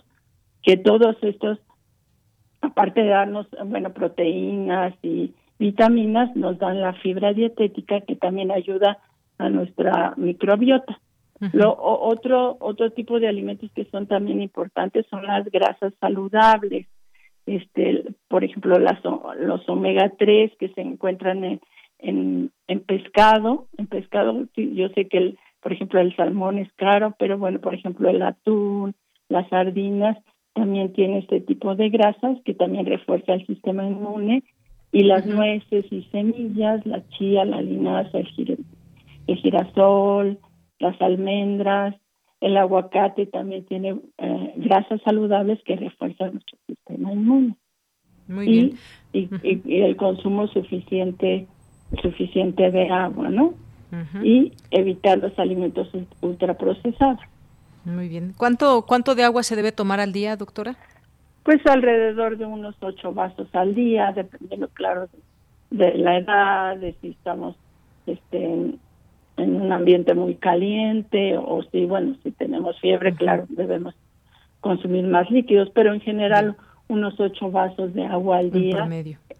[0.64, 1.60] que todos estos,
[2.66, 9.00] aparte de darnos, bueno, proteínas y vitaminas, nos dan la fibra dietética que también ayuda
[9.38, 11.00] a nuestra microbiota.
[11.52, 16.88] Lo, otro, otro tipo de alimentos que son también importantes son las grasas saludables,
[17.46, 19.00] este, por ejemplo, las,
[19.40, 21.62] los omega 3 que se encuentran en,
[22.00, 27.16] en, en pescado, en pescado, yo sé que el, por ejemplo el salmón es caro,
[27.20, 28.96] pero bueno, por ejemplo el atún,
[29.30, 30.18] las sardinas
[30.56, 34.44] también tiene este tipo de grasas que también refuerza el sistema inmune
[34.92, 38.66] y las nueces y semillas, la chía, la linaza, el,
[39.28, 40.40] el girasol,
[40.80, 41.96] las almendras,
[42.40, 47.56] el aguacate también tiene eh, grasas saludables que refuerzan nuestro sistema inmune.
[48.28, 48.72] Muy bien.
[49.12, 51.48] Y, y, el consumo suficiente
[52.02, 53.54] suficiente de agua, ¿no?
[54.24, 55.90] Y evitar los alimentos
[56.22, 57.22] ultraprocesados.
[57.86, 58.34] Muy bien.
[58.36, 60.76] ¿Cuánto, ¿Cuánto de agua se debe tomar al día, doctora?
[61.44, 65.08] Pues alrededor de unos ocho vasos al día, dependiendo, claro,
[65.70, 67.56] de la edad, de si estamos
[68.08, 68.80] este, en,
[69.38, 73.94] un ambiente muy caliente o si, bueno, si tenemos fiebre, claro, debemos
[74.62, 76.56] consumir más líquidos, pero en general
[76.88, 78.88] unos ocho vasos de agua al día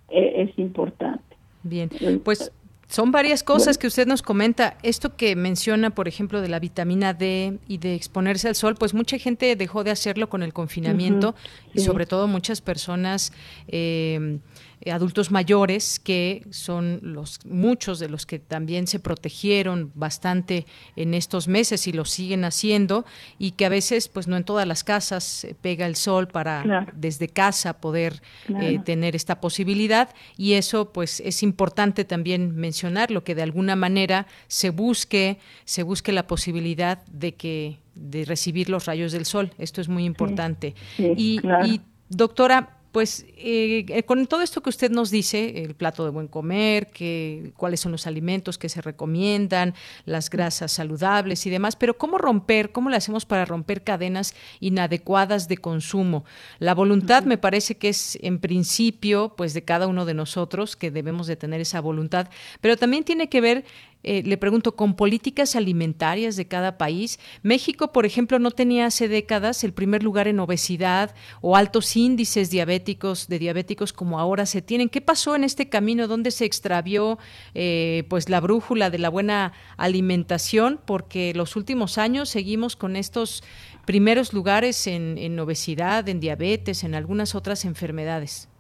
[0.10, 1.24] e, es importante.
[1.64, 1.90] Bien,
[2.24, 2.52] pues
[2.88, 4.78] son varias cosas que usted nos comenta.
[4.84, 8.94] Esto que menciona, por ejemplo, de la vitamina D y de exponerse al sol, pues
[8.94, 11.36] mucha gente dejó de hacerlo con el confinamiento
[11.74, 13.34] y sobre todo muchas personas
[13.68, 14.40] eh,
[14.75, 21.14] eh, adultos mayores que son los muchos de los que también se protegieron bastante en
[21.14, 23.06] estos meses y lo siguen haciendo
[23.40, 27.28] y que a veces pues no en todas las casas pega el sol para desde
[27.28, 28.22] casa poder
[28.62, 30.10] eh, tener esta posibilidad.
[30.38, 35.84] Y eso pues es importante también mencionar lo que de alguna manera se busque se
[35.84, 39.52] busque la posibilidad de que de recibir los rayos del sol.
[39.58, 40.76] Esto es muy importante.
[40.98, 46.12] Y, y doctora pues eh, con todo esto que usted nos dice, el plato de
[46.12, 49.74] buen comer, que, cuáles son los alimentos que se recomiendan,
[50.06, 55.50] las grasas saludables y demás, pero ¿cómo romper, cómo le hacemos para romper cadenas inadecuadas
[55.50, 56.24] de consumo?
[56.60, 60.90] La voluntad me parece que es en principio pues de cada uno de nosotros que
[60.90, 62.30] debemos de tener esa voluntad,
[62.62, 63.66] pero también tiene que ver
[64.08, 67.20] eh, le pregunto, con políticas alimentarias de cada país.
[67.42, 72.52] México, por ejemplo, no tenía hace décadas el primer lugar en obesidad o altos índices
[72.52, 74.90] diabéticos de diabéticos como ahora se tienen.
[74.90, 76.08] ¿Qué pasó en este camino?
[76.08, 77.18] ¿Dónde se extravió
[77.56, 80.80] eh, pues la brújula de la buena alimentación?
[80.86, 83.44] Porque los últimos años seguimos con estos
[83.88, 88.52] primeros lugares en, obesidad, en diabetes, en algunas otras enfermedades.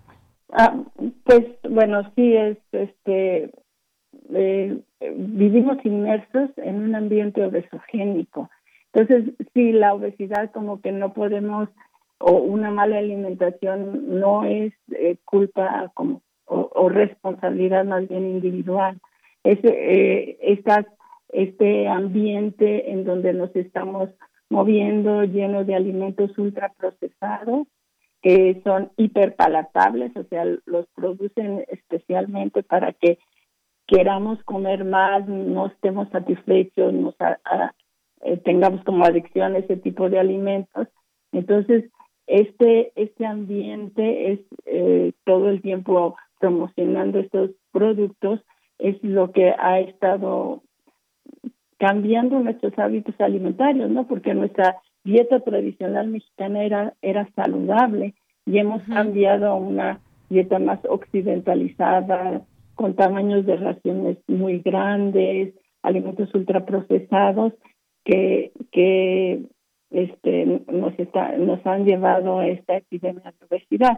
[0.53, 0.75] Ah,
[1.23, 3.51] pues bueno, sí es este
[4.33, 4.79] eh,
[5.15, 8.49] vivimos inmersos en un ambiente obesogénico.
[8.93, 11.69] Entonces, si la obesidad como que no podemos,
[12.17, 18.99] o una mala alimentación no es eh, culpa como, o, responsabilidad más bien individual.
[19.43, 20.37] Es, eh,
[21.29, 24.09] este ambiente en donde nos estamos
[24.49, 27.67] moviendo lleno de alimentos ultraprocesados
[28.21, 33.19] que son hiperpalatables, o sea, los producen especialmente para que
[33.87, 37.15] queramos comer más, no estemos satisfechos, nos
[38.21, 40.87] eh, tengamos como adicción a ese tipo de alimentos.
[41.31, 41.85] Entonces,
[42.27, 48.41] este, este ambiente es eh, todo el tiempo promocionando estos productos,
[48.79, 50.61] es lo que ha estado
[51.77, 54.07] cambiando nuestros hábitos alimentarios, ¿no?
[54.07, 60.79] Porque nuestra dieta tradicional mexicana era, era saludable y hemos cambiado a una dieta más
[60.89, 62.41] occidentalizada,
[62.75, 67.53] con tamaños de raciones muy grandes, alimentos ultraprocesados
[68.03, 69.43] que, que
[69.91, 73.97] este, nos, está, nos han llevado a esta epidemia de obesidad,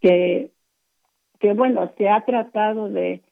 [0.00, 0.50] que,
[1.40, 3.22] que bueno, se ha tratado de,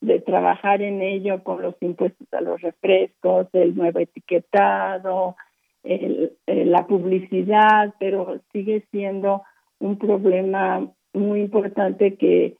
[0.00, 5.36] de trabajar en ello con los impuestos a los refrescos, el nuevo etiquetado,
[5.82, 9.42] el, la publicidad, pero sigue siendo
[9.78, 12.56] un problema muy importante que,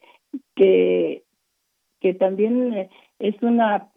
[0.55, 1.25] que
[2.07, 2.89] que también eh,
[3.19, 3.89] es una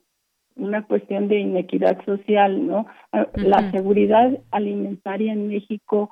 [0.55, 2.87] una cuestión de inequidad social, ¿no?
[3.13, 6.09] Ah, la seguridad alimentaria en México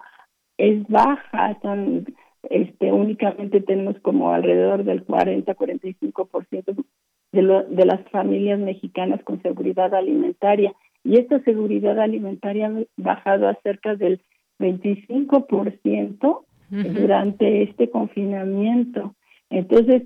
[0.58, 2.06] es baja, son
[2.50, 6.86] este únicamente tenemos como alrededor del 40-45%
[7.34, 13.50] de lo, de las familias mexicanas con seguridad alimentaria y esta seguridad alimentaria ha bajado
[13.50, 14.22] a cerca del
[14.60, 19.16] 25% durante este confinamiento.
[19.50, 20.04] Entonces,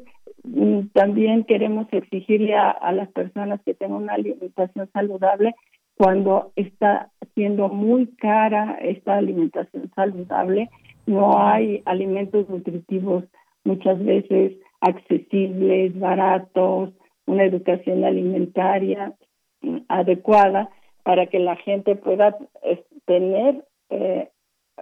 [0.94, 5.54] también queremos exigirle a, las personas que tengan una alimentación saludable
[5.96, 10.70] cuando está siendo muy cara esta alimentación saludable,
[11.06, 13.26] no hay alimentos nutritivos
[13.64, 16.90] muchas veces accesibles, baratos,
[17.28, 19.14] una educación alimentaria
[19.62, 20.70] mm, adecuada
[21.04, 24.30] para que la gente pueda eh, tener eh,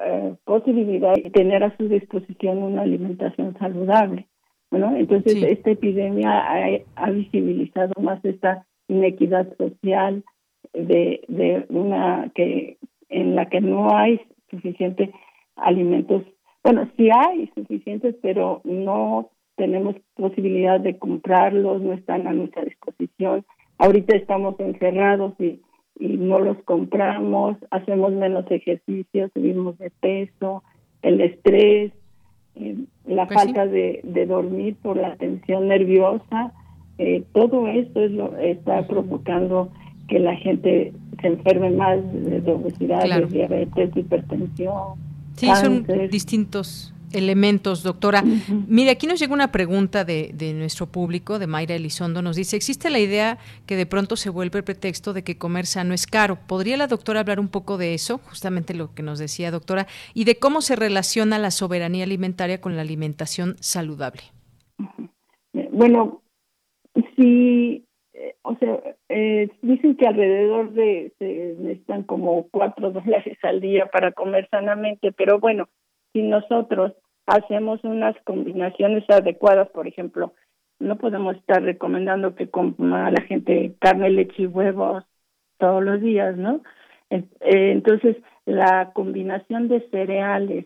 [0.02, 4.29] eh, posibilidad de tener a su disposición una alimentación saludable.
[4.72, 6.44] Bueno, entonces esta epidemia
[6.96, 10.24] ha, visibilizado más esta inequidad social
[10.74, 12.78] de, de una que
[13.10, 15.10] en la que no hay suficientes
[15.56, 16.24] alimentos.
[16.64, 23.46] Bueno, sí hay suficientes, pero no tenemos posibilidad de comprarlos, no están a nuestra disposición.
[23.78, 25.62] Ahorita estamos encerrados y,
[26.00, 30.64] y no los compramos, hacemos menos ejercicios, subimos de peso,
[31.02, 31.92] el estrés,
[33.06, 36.54] la pues falta de, dormir por la tensión nerviosa,
[36.98, 39.70] eh, todo esto es lo está provocando
[40.08, 44.96] que la gente se enferme más de obesidad, de diabetes, hipertensión.
[45.36, 48.24] Sí, son distintos elementos, doctora.
[48.68, 52.56] Mire, aquí nos llega una pregunta de, de, nuestro público, de Mayra Elizondo, nos dice,
[52.56, 56.08] ¿existe la idea que de pronto se vuelve el pretexto de que comer sano es
[56.08, 56.38] caro?
[56.48, 60.26] ¿Podría la doctora hablar un poco de eso, justamente lo que nos decía doctora, y
[60.26, 64.22] de cómo se relaciona la soberanía alimentaria con la alimentación saludable?
[65.72, 66.22] Bueno,
[67.16, 73.62] sí, eh, o sea, eh, dicen que alrededor de, se necesitan como cuatro dólares al
[73.62, 75.70] día para comer sanamente, pero bueno,
[76.14, 76.94] si nosotros
[77.26, 80.34] hacemos unas combinaciones adecuadas, por ejemplo,
[80.80, 85.04] no podemos estar recomendando que coma la gente carne, leche y huevos
[85.58, 86.62] todos los días, ¿no?
[87.10, 90.66] Eh, entonces, la combinación de cereales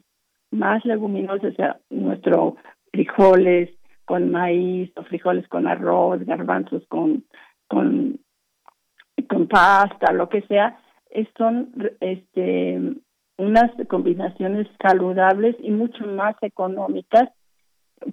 [0.52, 2.56] más leguminosas, o sea, nuestros
[2.91, 3.72] frijoles
[4.06, 7.24] con maíz o frijoles con arroz, garbanzos con
[7.68, 8.20] con
[9.28, 10.78] con pasta, lo que sea,
[11.38, 12.80] son este
[13.38, 17.30] unas combinaciones saludables y mucho más económicas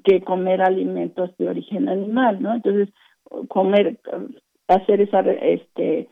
[0.05, 2.55] que comer alimentos de origen animal, ¿no?
[2.55, 2.89] Entonces,
[3.49, 3.99] comer,
[4.69, 6.09] hacer esa, este,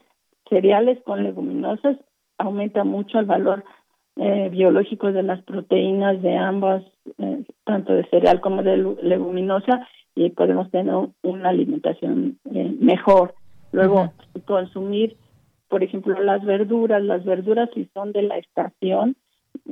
[0.48, 1.96] cereales con leguminosas
[2.38, 3.64] aumenta mucho el valor
[4.16, 6.82] eh, biológico de las proteínas de ambas,
[7.18, 13.34] eh, tanto de cereal como de leguminosa, y podemos tener una alimentación eh, mejor.
[13.70, 14.12] Luego,
[14.46, 15.16] consumir,
[15.68, 19.16] por ejemplo, las verduras, las verduras si son de la estación,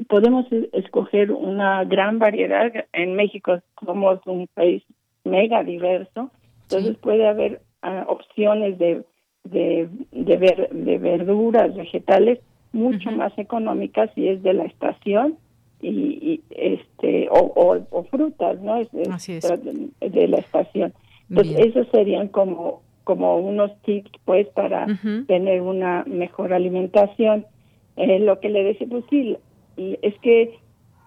[0.09, 2.72] podemos escoger una gran variedad.
[2.92, 4.82] En México somos un país
[5.24, 6.30] mega diverso,
[6.62, 9.05] entonces puede haber ah, opciones de
[9.44, 12.40] de de, ver, de verduras, vegetales
[12.72, 15.38] mucho más económicas si es de la estación
[15.80, 18.76] y, este o, o, frutas, ¿no?
[18.76, 20.92] Es, De, la estación.
[21.28, 24.84] Entonces, esos serían como como unos tips pues para
[25.28, 27.46] tener una mejor alimentación.
[27.94, 29.38] Eh, lo que le decía, pues sí,
[29.76, 30.59] es que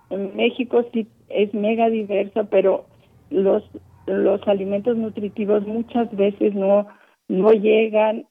[0.09, 2.85] México sí es mega diverso, pero
[3.29, 3.63] los
[4.07, 6.87] los alimentos nutritivos muchas veces no
[7.27, 8.25] no llegan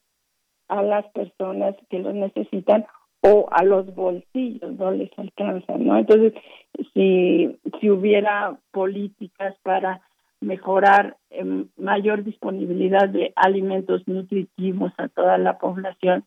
[0.68, 2.86] a las personas que los necesitan
[3.20, 5.98] o a los bolsillos no les alcanzan, ¿no?
[5.98, 6.32] Entonces,
[6.94, 10.00] si si hubiera políticas para
[10.40, 16.24] mejorar eh, mayor disponibilidad de alimentos nutritivos a toda la población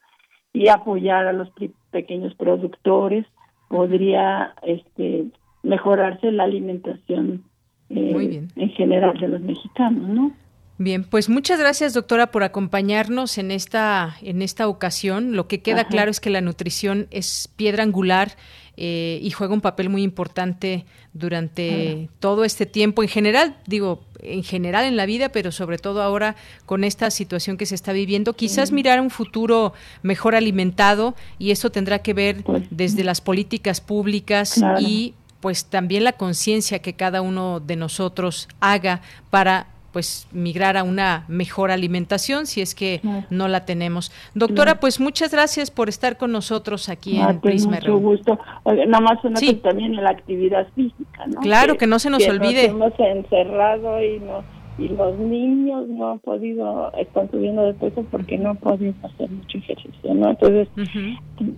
[0.54, 1.50] y apoyar a los
[1.92, 3.26] pequeños productores,
[3.70, 5.26] podría este
[5.64, 7.44] mejorarse la alimentación
[7.90, 10.32] eh, en general de los mexicanos, ¿no?
[10.78, 15.36] Bien, pues muchas gracias, doctora, por acompañarnos en esta en esta ocasión.
[15.36, 18.30] Lo que queda claro es que la nutrición es piedra angular
[18.78, 23.04] eh, y juega un papel muy importante durante todo este tiempo.
[23.04, 27.58] En general, digo, en general en la vida, pero sobre todo ahora con esta situación
[27.58, 32.44] que se está viviendo, quizás mirar un futuro mejor alimentado y eso tendrá que ver
[32.44, 38.48] pues, desde las políticas públicas y pues también la conciencia que cada uno de nosotros
[38.60, 44.12] haga para pues migrar a una mejor alimentación si es que no la tenemos.
[44.34, 48.40] Doctora, pues muchas gracias por estar con nosotros aquí en pues, Prisma Mucho gusto.
[48.66, 51.42] nada más una también en la actividad física, ¿no?
[51.42, 52.70] Claro, que, no se nos olvide.
[52.70, 54.44] Nos hemos encerrado y no
[54.78, 59.58] y los niños no han podido, están subiendo de peso porque no podido hacer mucho
[59.58, 60.30] ejercicio, ¿no?
[60.30, 60.70] Entonces,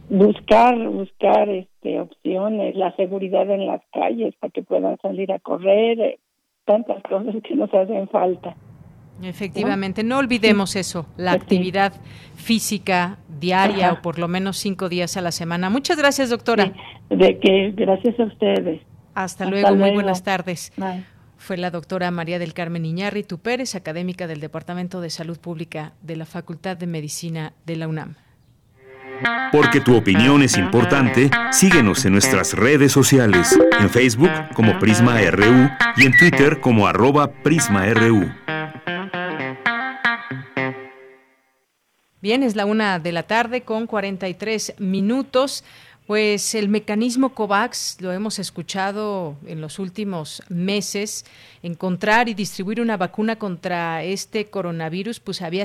[0.10, 6.00] buscar, buscar este opciones, la seguridad en las calles para que puedan salir a correr,
[6.00, 6.20] eh,
[6.66, 8.56] tantas cosas que nos hacen falta.
[9.22, 11.94] Efectivamente, no olvidemos eso, la actividad
[12.36, 15.70] física diaria o por lo menos cinco días a la semana.
[15.70, 16.74] Muchas gracias, doctora.
[17.10, 18.82] De que gracias a ustedes.
[19.14, 20.74] Hasta, luego, muy buenas tardes.
[21.38, 26.16] Fue la doctora María del Carmen Iñárritu Pérez, académica del Departamento de Salud Pública de
[26.16, 28.16] la Facultad de Medicina de la UNAM.
[29.52, 35.70] Porque tu opinión es importante, síguenos en nuestras redes sociales, en Facebook como Prisma RU
[35.98, 38.32] y en Twitter como arroba PrismaRU.
[42.24, 45.66] Bien, es la una de la tarde con 43 minutos.
[46.06, 51.24] Pues el mecanismo COVAX, lo hemos escuchado en los últimos meses,
[51.62, 55.64] encontrar y distribuir una vacuna contra este coronavirus, pues había,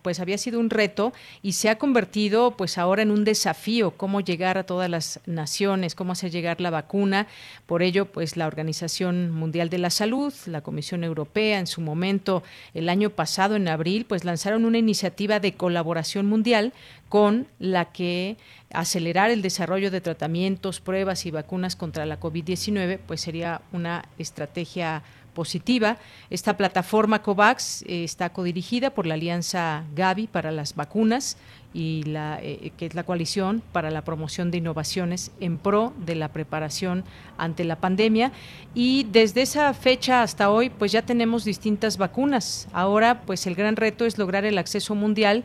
[0.00, 1.12] pues había sido un reto
[1.42, 5.94] y se ha convertido pues ahora en un desafío, cómo llegar a todas las naciones,
[5.94, 7.26] cómo hacer llegar la vacuna.
[7.66, 12.42] Por ello, pues la Organización Mundial de la Salud, la Comisión Europea, en su momento,
[12.72, 16.72] el año pasado, en abril, pues lanzaron una iniciativa de colaboración mundial
[17.08, 18.36] con la que
[18.72, 25.02] acelerar el desarrollo de tratamientos, pruebas y vacunas contra la COVID-19, pues sería una estrategia
[25.36, 25.98] positiva.
[26.30, 31.36] Esta plataforma COVAX eh, está codirigida por la Alianza Gavi para las vacunas
[31.74, 36.14] y la eh, que es la coalición para la promoción de innovaciones en pro de
[36.14, 37.04] la preparación
[37.36, 38.32] ante la pandemia
[38.74, 42.66] y desde esa fecha hasta hoy pues ya tenemos distintas vacunas.
[42.72, 45.44] Ahora pues el gran reto es lograr el acceso mundial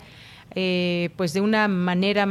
[0.55, 2.27] eh, pues de una manera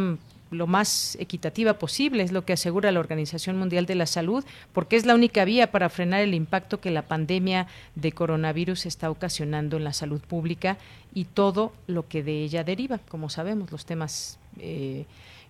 [0.50, 4.96] lo más equitativa posible, es lo que asegura la Organización Mundial de la Salud, porque
[4.96, 9.76] es la única vía para frenar el impacto que la pandemia de coronavirus está ocasionando
[9.76, 10.76] en la salud pública
[11.14, 14.38] y todo lo que de ella deriva, como sabemos, los temas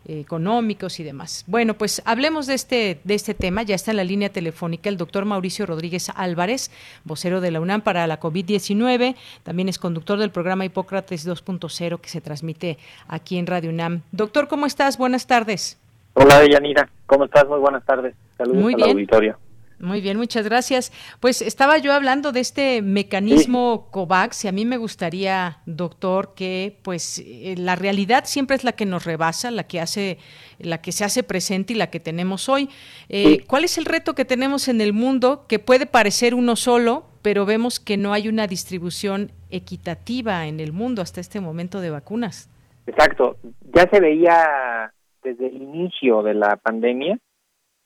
[0.06, 1.44] económicos y demás.
[1.46, 3.62] Bueno, pues hablemos de este, de este tema.
[3.62, 6.70] Ya está en la línea telefónica el doctor Mauricio Rodríguez Álvarez,
[7.04, 9.16] vocero de la UNAM para la COVID-19.
[9.42, 12.78] También es conductor del programa Hipócrates 2.0 que se transmite
[13.08, 14.02] aquí en Radio UNAM.
[14.12, 14.98] Doctor, ¿cómo estás?
[14.98, 15.78] Buenas tardes.
[16.14, 16.88] Hola, Deyanira.
[17.06, 17.46] ¿Cómo estás?
[17.46, 18.14] Muy buenas tardes.
[18.36, 19.38] Saludos Muy al auditorio.
[19.80, 20.92] Muy bien, muchas gracias.
[21.20, 26.76] Pues estaba yo hablando de este mecanismo COVAX y a mí me gustaría, doctor, que
[26.82, 30.18] pues eh, la realidad siempre es la que nos rebasa, la que hace,
[30.58, 32.68] la que se hace presente y la que tenemos hoy.
[33.08, 37.06] Eh, ¿Cuál es el reto que tenemos en el mundo que puede parecer uno solo,
[37.22, 41.88] pero vemos que no hay una distribución equitativa en el mundo hasta este momento de
[41.88, 42.50] vacunas?
[42.86, 43.38] Exacto.
[43.74, 47.18] Ya se veía desde el inicio de la pandemia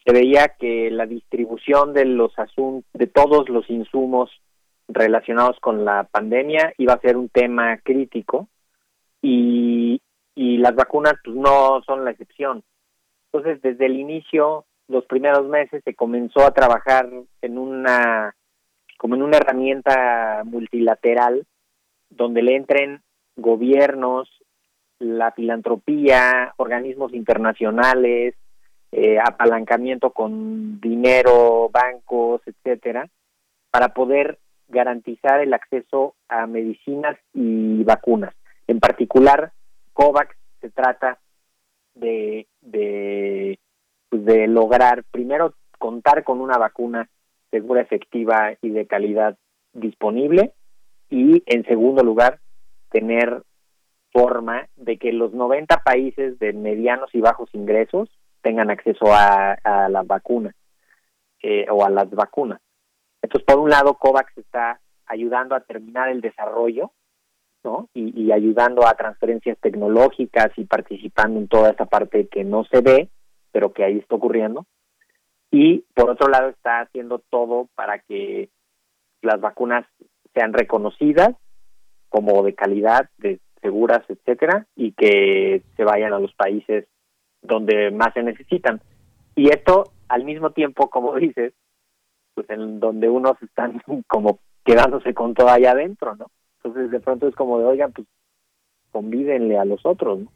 [0.05, 4.31] se veía que la distribución de los asuntos, de todos los insumos
[4.89, 8.49] relacionados con la pandemia iba a ser un tema crítico
[9.23, 10.01] y,
[10.35, 12.63] y las vacunas pues no son la excepción.
[13.33, 17.09] Entonces, desde el inicio, los primeros meses se comenzó a trabajar
[17.41, 18.35] en una
[18.99, 21.47] como en una herramienta multilateral
[22.11, 23.03] donde le entren
[23.37, 24.29] gobiernos,
[24.99, 28.35] la filantropía, organismos internacionales,
[28.97, 33.09] eh, apalancamiento con dinero, bancos, etcétera,
[33.73, 34.39] para poder
[34.69, 38.33] garantizar el acceso a medicinas y vacunas.
[38.69, 39.51] En particular,
[39.95, 41.19] COVAX se trata
[41.95, 43.59] de, de,
[44.11, 47.09] pues, de lograr primero contar con una vacuna
[47.51, 49.37] segura, efectiva y de calidad
[49.73, 50.53] disponible
[51.11, 52.39] y en segundo lugar
[52.91, 53.43] tener
[54.13, 58.09] forma de que los 90 países de medianos y bajos ingresos
[58.45, 59.57] tengan acceso a,
[59.89, 60.55] la vacuna
[61.43, 62.61] eh, o a las vacunas.
[63.23, 66.93] Entonces, por un lado, COVAX está ayudando a terminar el desarrollo,
[67.65, 67.89] ¿no?
[67.95, 73.09] Y, ayudando a transferencias tecnológicas y participando en toda esa parte que no se ve,
[73.51, 74.67] pero que ahí está ocurriendo.
[75.51, 78.51] Y por otro lado, está haciendo todo para que
[79.23, 79.87] las vacunas
[80.35, 81.35] sean reconocidas
[82.11, 86.87] como de calidad, de seguras, etcétera, y que se vayan a los países
[87.45, 88.81] donde más se necesitan.
[89.37, 91.53] Y esto, al mismo tiempo, como dices,
[92.35, 96.27] pues en donde unos están como quedándose con todo allá adentro, ¿no?
[96.63, 98.09] Entonces de pronto es como de, oigan, pues
[98.91, 100.33] convídenle a los otros, ¿no?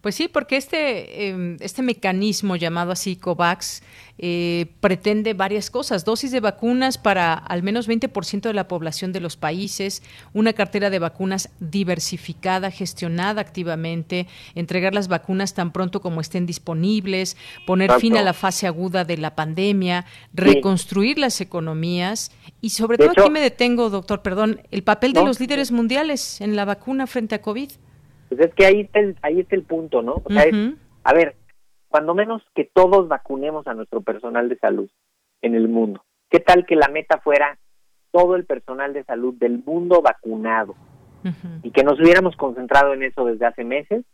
[0.00, 3.82] Pues sí, porque este, em, este mecanismo llamado así COVAX
[4.18, 6.04] eh, pretende varias cosas.
[6.04, 10.02] Dosis de vacunas para al menos 20% de la población de los países,
[10.34, 17.36] una cartera de vacunas diversificada, gestionada activamente, entregar las vacunas tan pronto como estén disponibles,
[17.66, 20.04] poner fin a la fase aguda de la pandemia,
[20.34, 22.30] reconstruir las economías
[22.60, 26.56] y sobre todo aquí me detengo, doctor, perdón, el papel de los líderes mundiales en
[26.56, 27.70] la vacuna frente a COVID.
[28.30, 30.22] Pues es que ahí está el, ahí está el punto, ¿no?
[30.24, 30.44] O sea,
[31.02, 31.34] a ver,
[31.88, 34.88] cuando menos que todos vacunemos a nuestro personal de salud
[35.42, 36.04] en el mundo.
[36.30, 37.58] ¿Qué tal que la meta fuera
[38.12, 40.76] todo el personal de salud del mundo vacunado?
[41.64, 44.04] Y que nos hubiéramos concentrado en eso desde hace meses.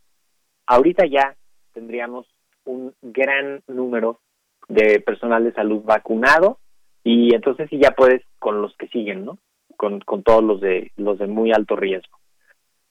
[0.65, 1.35] Ahorita ya
[1.73, 2.25] tendríamos
[2.65, 4.19] un gran número
[4.67, 6.57] de personal de salud vacunado
[7.03, 9.37] y entonces sí ya puedes con los que siguen, ¿no?
[9.77, 12.17] Con, con todos los de los de muy alto riesgo.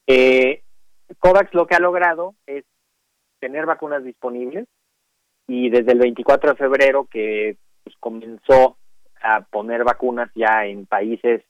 [0.07, 0.63] Eh,
[1.19, 2.65] COVAX lo que ha logrado es
[3.41, 4.67] tener vacunas disponibles
[5.47, 8.77] y desde el 24 de febrero que pues, comenzó
[9.23, 11.43] a poner vacunas ya en países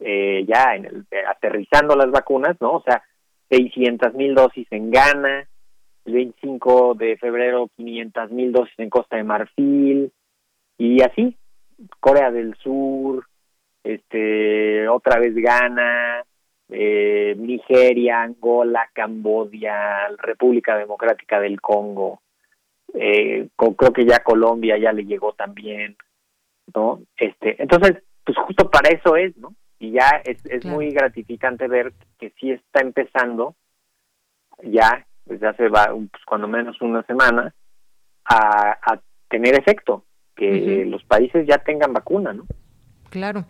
[0.00, 2.76] eh, ya en el, aterrizando las vacunas, ¿no?
[2.76, 3.02] O sea,
[3.48, 5.48] 600 mil dosis en Ghana,
[6.04, 10.12] el 25 de febrero 500 mil dosis en Costa de Marfil
[10.78, 11.36] y así,
[12.00, 13.26] Corea del Sur,
[13.84, 16.24] este, otra vez Ghana,
[16.68, 22.20] eh, Nigeria, Angola, Cambodia, República Democrática del Congo,
[22.94, 25.96] eh, creo que ya Colombia ya le llegó también,
[26.74, 27.00] ¿no?
[27.16, 29.54] Este, entonces, pues justo para eso es, ¿no?
[29.78, 33.54] Y ya es, es muy gratificante ver que sí está empezando,
[34.62, 37.54] ya desde hace va, pues, cuando menos una semana,
[38.24, 40.04] a, a tener efecto,
[40.34, 42.44] que los países ya tengan vacuna, ¿no?
[43.10, 43.46] Claro.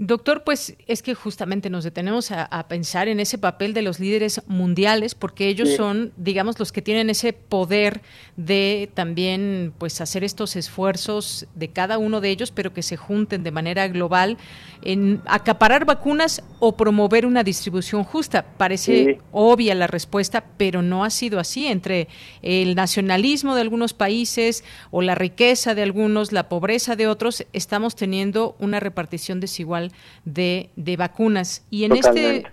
[0.00, 4.40] Doctor, pues es que justamente nos detenemos a, pensar en ese papel de los líderes
[4.46, 8.00] mundiales, porque ellos son, digamos, los que tienen ese poder
[8.36, 13.42] de también, pues, hacer estos esfuerzos de cada uno de ellos, pero que se junten
[13.42, 14.38] de manera global
[14.82, 18.44] en acaparar vacunas o promover una distribución justa.
[18.56, 21.66] Parece obvia la respuesta, pero no ha sido así.
[21.66, 22.06] Entre
[22.42, 27.96] el nacionalismo de algunos países o la riqueza de algunos, la pobreza de otros, estamos
[27.96, 29.87] teniendo una repartición desigual
[30.24, 31.66] de, de vacunas.
[31.70, 32.44] Y en este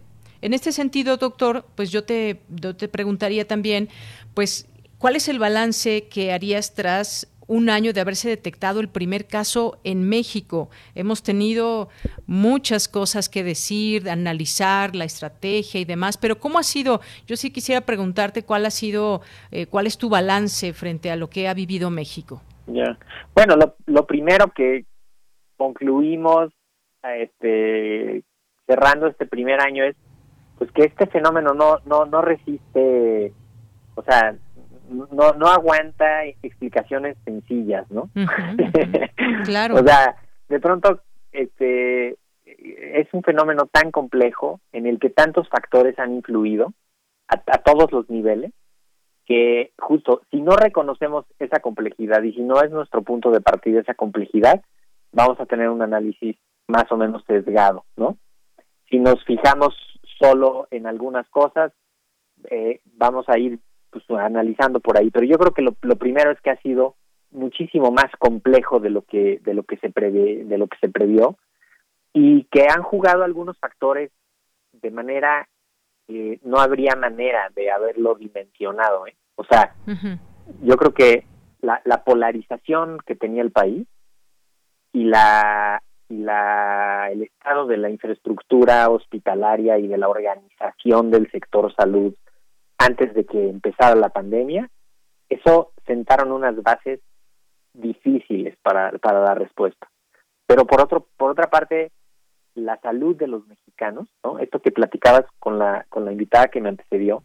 [0.42, 3.90] En este sentido, doctor, pues yo te, yo te preguntaría también,
[4.36, 4.68] pues,
[5.00, 9.80] ¿cuál es el balance que harías tras un año de haberse detectado el primer caso
[9.84, 10.70] en México.
[10.96, 11.90] Hemos tenido
[12.26, 17.02] muchas cosas que decir, de analizar la estrategia y demás, pero ¿cómo ha sido?
[17.28, 19.22] Yo sí quisiera preguntarte cuál ha sido,
[19.52, 22.42] eh, cuál es tu balance frente a lo que ha vivido México.
[22.68, 22.98] Ya.
[23.36, 23.56] Bueno,
[23.86, 24.86] lo, primero que
[25.58, 26.52] concluimos
[27.14, 28.24] este,
[28.66, 29.96] cerrando este primer año es
[30.58, 33.34] pues que este fenómeno no no no resiste
[33.96, 34.36] o sea
[34.90, 38.10] no, no aguanta explicaciones sencillas, ¿no?
[39.46, 39.76] claro.
[39.76, 40.16] o sea,
[40.48, 41.02] de pronto
[41.32, 46.74] este es un fenómeno tan complejo en el que tantos factores han influido
[47.28, 48.52] a, todos los niveles
[49.26, 53.82] que justo si no reconocemos esa complejidad y si no es nuestro punto de partida
[53.82, 54.62] esa complejidad,
[55.12, 56.38] vamos a tener un análisis
[56.68, 58.18] más o menos sesgado, ¿no?
[58.90, 59.76] Si nos fijamos
[60.20, 61.72] solo en algunas cosas,
[62.50, 63.60] eh, vamos a ir
[63.90, 66.96] pues, analizando por ahí, pero yo creo que lo, primero es que ha sido
[67.32, 70.90] muchísimo más complejo de lo que de lo que se prevé, de lo que se
[70.90, 71.38] previó
[72.14, 74.12] y que han jugado algunos factores
[74.72, 75.50] de manera
[76.08, 79.16] que no habría manera de haberlo dimensionado, ¿eh?
[79.36, 79.76] O sea,
[80.62, 81.26] yo creo que
[81.62, 83.86] la, la polarización que tenía el país
[84.94, 91.30] y la y la el estado de la infraestructura hospitalaria y de la organización del
[91.32, 92.14] sector salud
[92.78, 94.70] antes de que empezara la pandemia,
[95.30, 97.00] eso sentaron unas bases
[97.74, 99.90] difíciles para, para la respuesta.
[100.46, 101.92] Pero por otro, por otra parte,
[102.54, 104.40] la salud de los mexicanos, ¿no?
[104.40, 107.24] Esto que platicabas con la, con la invitada que me antecedió,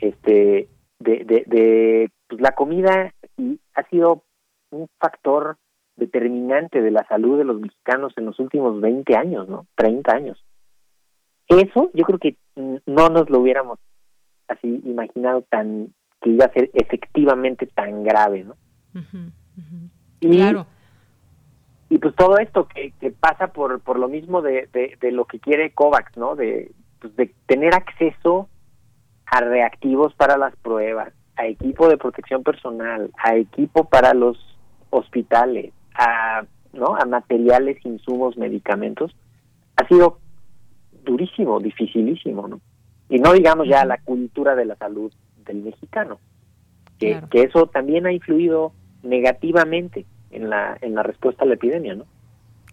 [0.00, 4.24] este, de, de, de pues la comida y ha sido
[4.70, 5.56] un factor
[6.02, 9.66] determinante de la salud de los mexicanos en los últimos 20 años, ¿no?
[9.76, 10.44] 30 años.
[11.48, 13.78] Eso yo creo que no nos lo hubiéramos
[14.48, 18.54] así imaginado tan que iba a ser efectivamente tan grave, ¿no?
[20.20, 20.66] Y, claro.
[21.88, 25.40] Y pues todo esto que, que pasa por, por lo mismo de, de, lo que
[25.40, 26.36] quiere COVAX, ¿no?
[26.36, 28.48] De, pues de tener acceso
[29.26, 34.38] a reactivos para las pruebas, a equipo de protección personal, a equipo para los
[34.90, 36.96] hospitales, a, ¿no?
[36.96, 39.14] a materiales, insumos, medicamentos,
[39.76, 40.18] ha sido
[41.04, 42.60] durísimo, dificilísimo, ¿no?
[43.08, 45.12] Y no digamos ya la cultura de la salud
[45.44, 46.18] del mexicano,
[46.98, 48.72] que, que eso también ha influido
[49.02, 52.06] negativamente en la, en la respuesta a la epidemia, ¿no?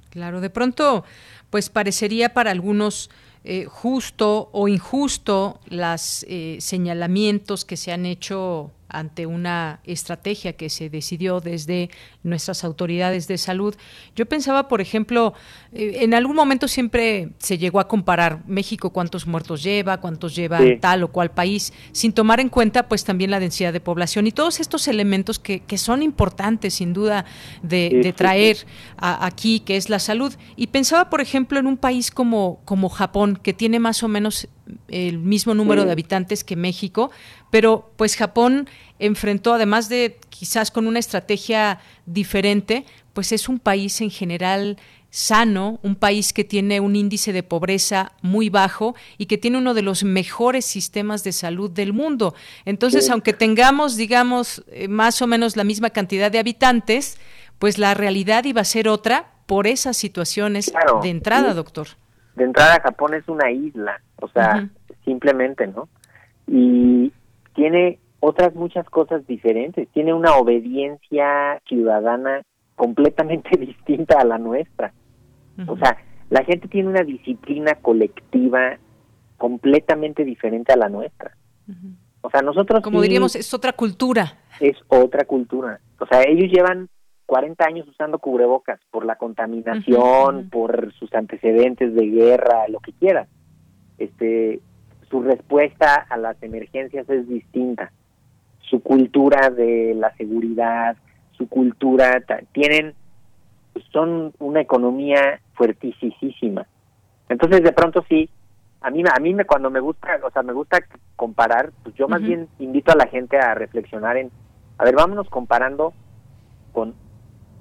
[0.09, 1.03] Claro, de pronto,
[1.49, 3.09] pues parecería para algunos
[3.43, 10.69] eh, justo o injusto los eh, señalamientos que se han hecho ante una estrategia que
[10.69, 11.89] se decidió desde
[12.23, 13.75] nuestras autoridades de salud.
[14.15, 15.33] Yo pensaba, por ejemplo,
[15.71, 20.59] eh, en algún momento siempre se llegó a comparar México cuántos muertos lleva, cuántos lleva
[20.81, 24.31] tal o cual país, sin tomar en cuenta pues también la densidad de población y
[24.31, 27.25] todos estos elementos que, que son importantes sin duda
[27.61, 28.57] de, traer
[28.97, 30.33] aquí, que es la salud.
[30.55, 34.47] Y pensaba, por ejemplo, en un país como, como Japón, que tiene más o menos
[34.88, 37.11] el mismo número de habitantes que México,
[37.51, 44.01] pero pues Japón enfrentó, además de quizás con una estrategia diferente, pues es un país
[44.01, 44.78] en general
[45.11, 49.74] sano, un país que tiene un índice de pobreza muy bajo y que tiene uno
[49.74, 52.36] de los mejores sistemas de salud del mundo.
[52.65, 57.17] Entonces, aunque tengamos, digamos, eh, más o menos la misma cantidad de habitantes,
[57.57, 61.88] pues la realidad iba a ser otra por esas situaciones de entrada, doctor.
[62.39, 64.69] De entrada, Japón es una isla, o sea,
[65.03, 65.89] simplemente, ¿no?
[66.47, 67.11] Y
[67.53, 72.41] tiene otras muchas cosas diferentes, tiene una obediencia ciudadana
[72.75, 74.93] completamente distinta a la nuestra.
[75.67, 75.97] O sea,
[76.29, 78.77] la gente tiene una disciplina colectiva
[79.37, 81.35] completamente diferente a la nuestra.
[82.21, 82.81] O sea, nosotros...
[82.81, 84.37] Como diríamos, es otra cultura.
[84.61, 85.81] Es otra cultura.
[85.99, 86.87] O sea, ellos llevan
[87.30, 93.30] 40 años usando cubrebocas por la contaminación, por sus antecedentes de guerra, lo que quieras.
[93.99, 94.61] Este,
[95.11, 97.91] su respuesta a las emergencias es distinta.
[98.61, 100.97] Su cultura de la seguridad,
[101.34, 102.19] su cultura,
[102.51, 102.95] tienen,
[103.91, 106.65] son una economía fuertísima.
[107.30, 108.27] Entonces, de pronto sí,
[108.82, 110.80] a mí, a mí me, cuando me gusta, o sea, me gusta
[111.15, 114.32] comparar, pues yo más bien invito a la gente a reflexionar en,
[114.80, 115.93] a ver, vámonos comparando
[116.71, 116.95] con,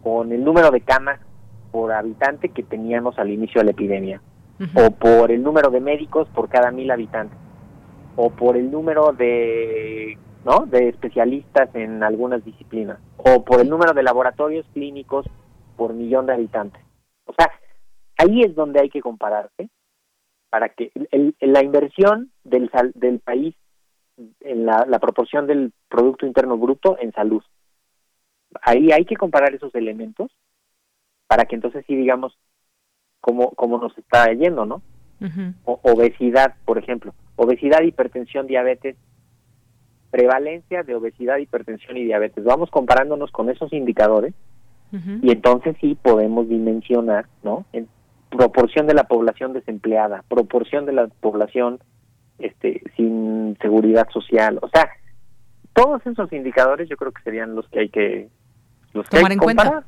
[0.02, 1.20] con el número de camas
[1.70, 4.20] por habitante que teníamos al inicio de la epidemia
[4.74, 7.38] o por el número de médicos por cada mil habitantes,
[8.16, 10.66] o por el número de, ¿no?
[10.66, 15.26] de especialistas en algunas disciplinas, o por el número de laboratorios clínicos
[15.76, 16.82] por millón de habitantes.
[17.26, 17.50] O sea,
[18.16, 19.68] ahí es donde hay que compararse
[20.50, 20.90] para que
[21.40, 23.54] la inversión del, del país
[24.40, 27.42] en la, la proporción del Producto Interno Bruto en salud.
[28.62, 30.30] Ahí hay que comparar esos elementos
[31.26, 32.38] para que entonces sí digamos
[33.20, 34.82] cómo, cómo nos está yendo, ¿no?
[35.64, 37.12] obesidad, por ejemplo.
[37.36, 38.96] Obesidad, hipertensión, diabetes.
[40.10, 42.44] Prevalencia de obesidad, hipertensión y diabetes.
[42.44, 44.34] Vamos comparándonos con esos indicadores
[44.90, 47.66] y entonces sí podemos dimensionar, ¿no?
[47.74, 47.88] En
[48.30, 51.78] proporción de la población desempleada, proporción de la población
[52.38, 54.58] este, sin seguridad social.
[54.62, 54.88] O sea,
[55.82, 58.28] todos esos indicadores yo creo que serían los que hay que
[58.92, 59.84] los tomar en cuenta.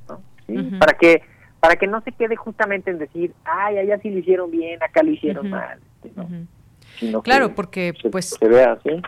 [0.79, 1.23] para que
[1.61, 5.03] para que no se quede justamente en decir ay allá sí lo hicieron bien acá
[5.03, 9.03] lo hicieron mal este, claro porque pues se vea así.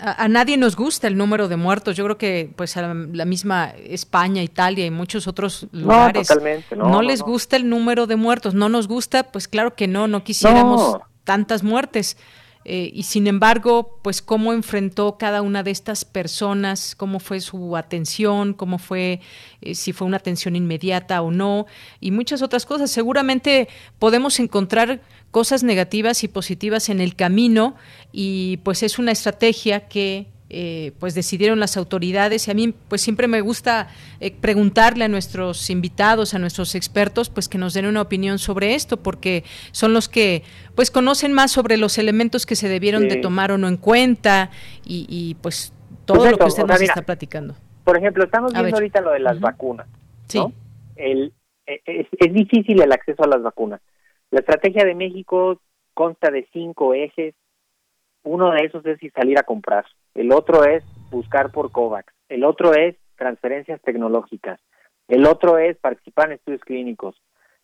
[0.00, 1.96] a, nadie nos gusta el número de muertos.
[1.96, 6.28] Yo creo que pues a la, misma España, Italia y muchos otros lugares
[6.76, 8.54] no, les gusta el número de muertos.
[8.54, 12.16] No nos gusta, pues claro que no, no quisiéramos tantas muertes.
[12.64, 17.76] Eh, y sin embargo, pues cómo enfrentó cada una de estas personas, cómo fue su
[17.76, 19.20] atención, cómo fue,
[19.60, 21.66] eh, si fue una atención inmediata o no,
[22.00, 22.90] y muchas otras cosas.
[22.90, 25.00] Seguramente podemos encontrar
[25.30, 27.76] cosas negativas y positivas en el camino
[28.12, 33.02] y pues es una estrategia que eh, pues decidieron las autoridades y a mí pues
[33.02, 33.88] siempre me gusta
[34.20, 38.74] eh, preguntarle a nuestros invitados, a nuestros expertos, pues que nos den una opinión sobre
[38.74, 40.42] esto, porque son los que
[40.74, 44.50] pues conocen más sobre los elementos que se debieron de tomar o no en cuenta
[44.84, 45.74] y, pues
[46.06, 47.54] todo lo que usted nos está platicando.
[47.84, 49.86] Por ejemplo, estamos viendo ahorita lo de las vacunas.
[50.28, 50.40] Sí.
[50.96, 51.32] El,
[51.66, 53.80] e, es, es difícil el acceso a las vacunas.
[54.30, 55.60] La estrategia de México
[55.94, 57.34] consta de cinco ejes.
[58.24, 59.84] Uno de esos es salir a comprar
[60.18, 64.58] el otro es buscar por COVAX, el otro es transferencias tecnológicas,
[65.06, 67.14] el otro es participar en estudios clínicos,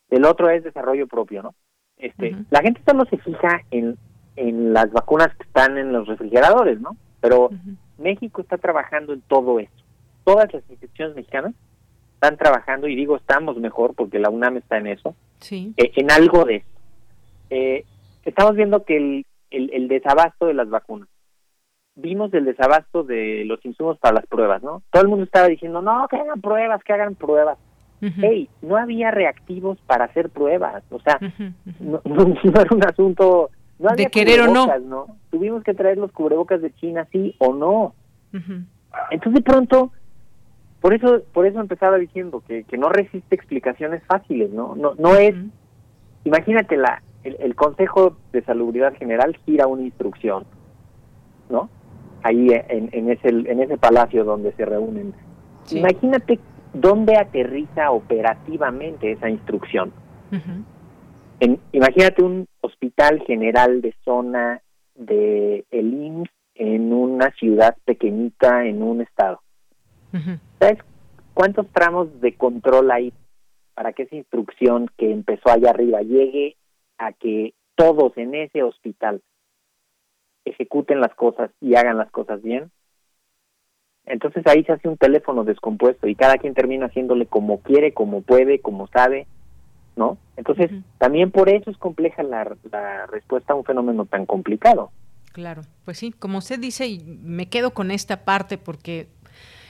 [0.08, 1.54] el otro es desarrollo propio, ¿no?
[1.96, 3.96] Este, la gente solo se fija en,
[4.36, 6.96] en las vacunas que están en los refrigeradores, ¿no?
[7.20, 7.50] Pero
[7.98, 9.82] México está trabajando en todo esto.
[10.22, 11.54] Todas las instituciones mexicanas
[12.14, 15.74] están trabajando, y digo estamos mejor porque la UNAM está en eso, sí.
[15.76, 16.80] Eh, en algo de esto.
[17.50, 17.84] Eh,
[18.24, 19.26] estamos viendo que el,
[19.56, 21.08] el, el desabasto de las vacunas
[21.96, 24.82] vimos el desabasto de los insumos para las pruebas, ¿no?
[24.90, 27.58] Todo el mundo estaba diciendo, no, que hagan pruebas, que hagan pruebas.
[28.00, 31.18] Hey, no había reactivos para hacer pruebas, o sea,
[31.80, 33.48] no, era un asunto
[33.78, 34.66] no de querer o no.
[34.80, 35.06] no.
[35.30, 37.94] Tuvimos que traer los cubrebocas de China, sí o no.
[39.10, 39.90] Entonces de pronto,
[40.82, 44.76] por eso, por eso empezaba diciendo que, que no resiste explicaciones fáciles, ¿no?
[44.76, 45.34] No, no es,
[46.24, 50.44] imagínate la, el, el Consejo de Salubridad General gira una instrucción,
[51.48, 51.68] ¿no?
[52.24, 55.14] ahí en, en, ese, en ese palacio donde se reúnen.
[55.70, 56.40] Imagínate
[56.72, 59.92] dónde aterriza operativamente esa instrucción.
[61.40, 64.62] en, imagínate un hospital general de zona
[64.94, 69.40] de el IMSS en una ciudad pequeñita en un estado.
[70.60, 70.78] ¿Sabes
[71.34, 73.12] cuántos tramos de control hay
[73.74, 76.56] para que esa instrucción que empezó allá arriba llegue
[76.98, 79.22] a que todos en ese hospital
[80.44, 82.70] ejecuten las cosas y hagan las cosas bien,
[84.06, 88.20] entonces ahí se hace un teléfono descompuesto y cada quien termina haciéndole como quiere, como
[88.20, 89.26] puede, como sabe,
[89.96, 90.18] ¿no?
[90.36, 94.90] Entonces también por eso es compleja la, la respuesta a un fenómeno tan complicado.
[95.32, 99.08] Claro, pues sí, como usted dice, y me quedo con esta parte porque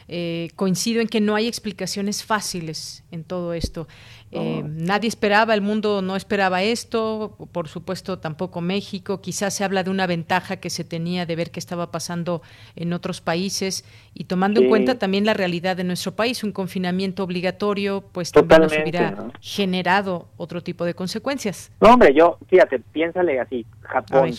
[0.09, 3.89] eh, coincido en que no hay explicaciones fáciles en todo esto.
[4.37, 9.21] Eh, nadie esperaba, el mundo no esperaba esto, por supuesto tampoco México.
[9.21, 12.43] Quizás se habla de una ventaja que se tenía de ver qué estaba pasando
[12.75, 17.23] en otros países y tomando en cuenta también la realidad de nuestro país, un confinamiento
[17.23, 21.71] obligatorio, pues también nos hubiera generado otro tipo de consecuencias.
[21.81, 24.33] No, hombre, yo, fíjate, piénsale así, Japón.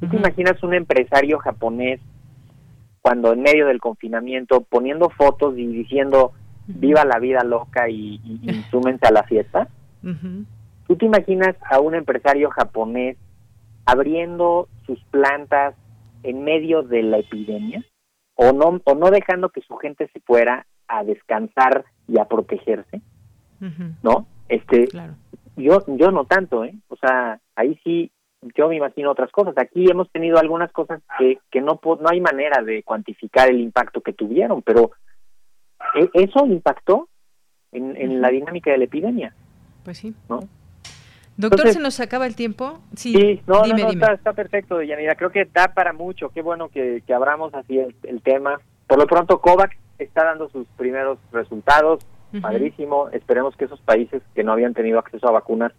[0.00, 2.00] ¿Tú te imaginas un empresario japonés
[3.02, 6.32] cuando en medio del confinamiento poniendo fotos y diciendo
[6.66, 9.68] viva la vida loca y, y, súmense a la fiesta.
[10.86, 13.16] ¿Tú te imaginas a un empresario japonés
[13.84, 15.74] abriendo sus plantas
[16.22, 17.84] en medio de la epidemia
[18.34, 23.02] o no o no dejando que su gente se fuera a descansar y a protegerse?
[24.02, 24.26] ¿No?
[24.48, 24.88] Este
[25.56, 26.74] yo yo no tanto, ¿eh?
[26.88, 28.10] O sea, ahí sí
[28.56, 29.56] yo me imagino otras cosas.
[29.56, 34.00] Aquí hemos tenido algunas cosas que, que no, no hay manera de cuantificar el impacto
[34.00, 34.90] que tuvieron, pero
[35.94, 37.08] e, eso impactó
[37.70, 39.34] en, en la dinámica de la epidemia.
[39.84, 40.14] Pues sí.
[40.28, 40.40] ¿no?
[41.36, 42.80] Doctor, ¿se nos acaba el tiempo?
[42.94, 45.14] Sí, no, no, Está, está, perfecto, Yanira.
[45.14, 46.28] Creo que da para mucho.
[46.28, 48.60] Qué bueno que, que abramos así el, tema.
[48.86, 52.04] Por lo pronto, COVAX está dando sus primeros resultados.
[52.40, 53.10] Padrísimo.
[53.10, 55.72] Esperemos que esos países que no habían tenido acceso a vacunas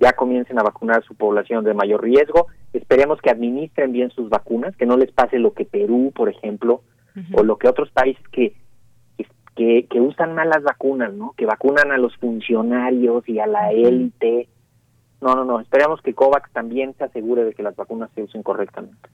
[0.00, 2.46] ya comiencen a vacunar a su población de mayor riesgo.
[2.72, 6.82] Esperemos que administren bien sus vacunas, que no les pase lo que Perú, por ejemplo,
[7.32, 8.54] o lo que otros países que,
[9.54, 11.32] que, que usan mal las vacunas, ¿no?
[11.36, 14.48] Que vacunan a los funcionarios y a la élite.
[15.22, 15.60] No, no, no.
[15.60, 19.08] Esperemos que COVAX también se asegure de que las vacunas se usen correctamente.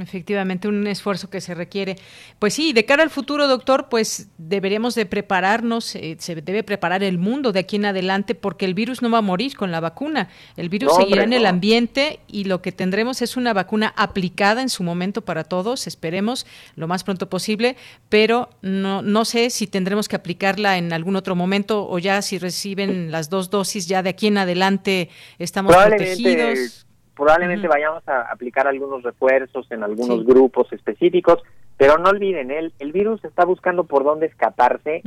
[0.00, 1.96] Efectivamente, un esfuerzo que se requiere.
[2.40, 7.04] Pues sí, de cara al futuro, doctor, pues deberíamos de prepararnos, eh, se debe preparar
[7.04, 9.78] el mundo de aquí en adelante porque el virus no va a morir con la
[9.78, 10.28] vacuna.
[10.56, 14.70] El virus seguirá en el ambiente y lo que tendremos es una vacuna aplicada en
[14.70, 17.76] su momento para todos, esperemos lo más pronto posible,
[18.08, 22.38] pero no, no sé si tendremos que aplicarla en algún otro momento o ya si
[22.38, 26.85] reciben las dos dosis, ya de aquí en adelante estamos protegidos
[27.16, 31.42] probablemente vayamos a aplicar algunos refuerzos en algunos grupos específicos,
[31.76, 35.02] pero no olviden, el, el virus está buscando por dónde escaparse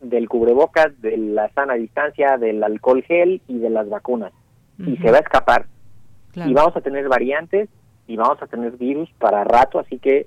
[0.00, 4.32] del cubrebocas, de la sana distancia, del alcohol gel y de las vacunas.
[4.78, 5.66] Y se va a escapar.
[6.34, 7.68] Y vamos a tener variantes
[8.06, 10.26] y vamos a tener virus para rato, así que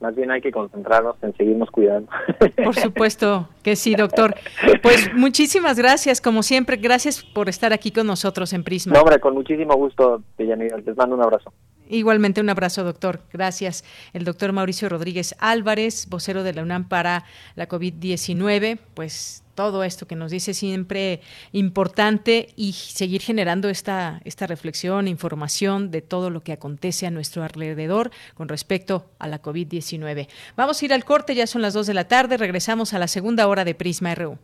[0.00, 2.10] más bien hay que concentrarnos en seguirnos cuidando.
[2.64, 4.34] Por supuesto que sí, doctor.
[4.82, 8.94] Pues muchísimas gracias, como siempre, gracias por estar aquí con nosotros en Prisma.
[8.94, 11.52] No, hombre, con muchísimo gusto, Deyanira, les mando un abrazo.
[11.88, 13.20] Igualmente un abrazo, doctor.
[13.32, 13.84] Gracias.
[14.12, 17.24] El doctor Mauricio Rodríguez Álvarez, vocero de la UNAM para
[17.54, 24.46] la COVID-19, pues todo esto que nos dice siempre importante y seguir generando esta, esta
[24.46, 30.28] reflexión, información de todo lo que acontece a nuestro alrededor con respecto a la COVID-19.
[30.56, 33.08] Vamos a ir al corte, ya son las 2 de la tarde, regresamos a la
[33.08, 34.38] segunda hora de Prisma RU.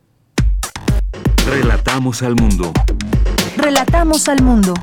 [1.47, 2.73] Relatamos al mundo.
[3.55, 4.73] Relatamos al mundo.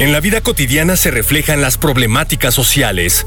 [0.00, 3.26] En la vida cotidiana se reflejan las problemáticas sociales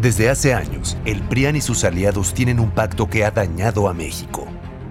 [0.00, 3.94] Desde hace años, el PRIAN y sus aliados tienen un pacto que ha dañado a
[3.94, 4.46] México.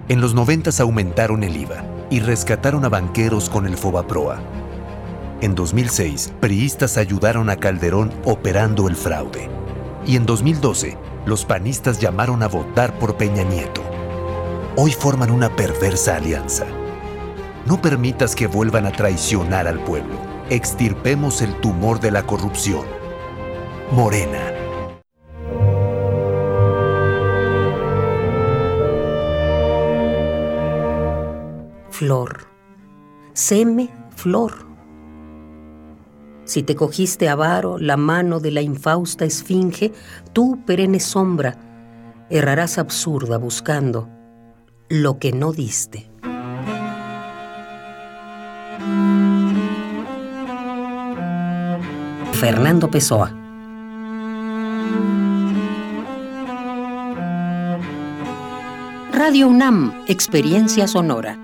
[0.08, 4.40] En los 90 aumentaron el IVA y rescataron a banqueros con el FOBAPROA.
[5.40, 9.50] En 2006, priistas ayudaron a Calderón operando el fraude.
[10.06, 10.96] Y en 2012,
[11.26, 13.82] los panistas llamaron a votar por Peña Nieto.
[14.76, 16.64] Hoy forman una perversa alianza.
[17.66, 20.16] No permitas que vuelvan a traicionar al pueblo.
[20.50, 22.84] Extirpemos el tumor de la corrupción
[23.92, 24.53] Morena.
[31.94, 32.48] Flor.
[33.34, 34.66] Seme, flor.
[36.42, 39.92] Si te cogiste avaro la mano de la infausta esfinge,
[40.32, 41.56] tú, perenne sombra,
[42.30, 44.08] errarás absurda buscando
[44.88, 46.10] lo que no diste.
[52.32, 53.32] Fernando Pessoa
[59.12, 61.43] Radio UNAM, Experiencia Sonora.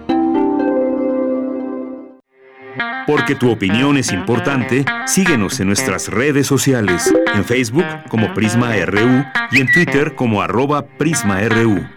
[3.07, 9.23] Porque tu opinión es importante, síguenos en nuestras redes sociales, en Facebook como Prisma RU
[9.51, 11.87] y en Twitter como arroba PrismaRU.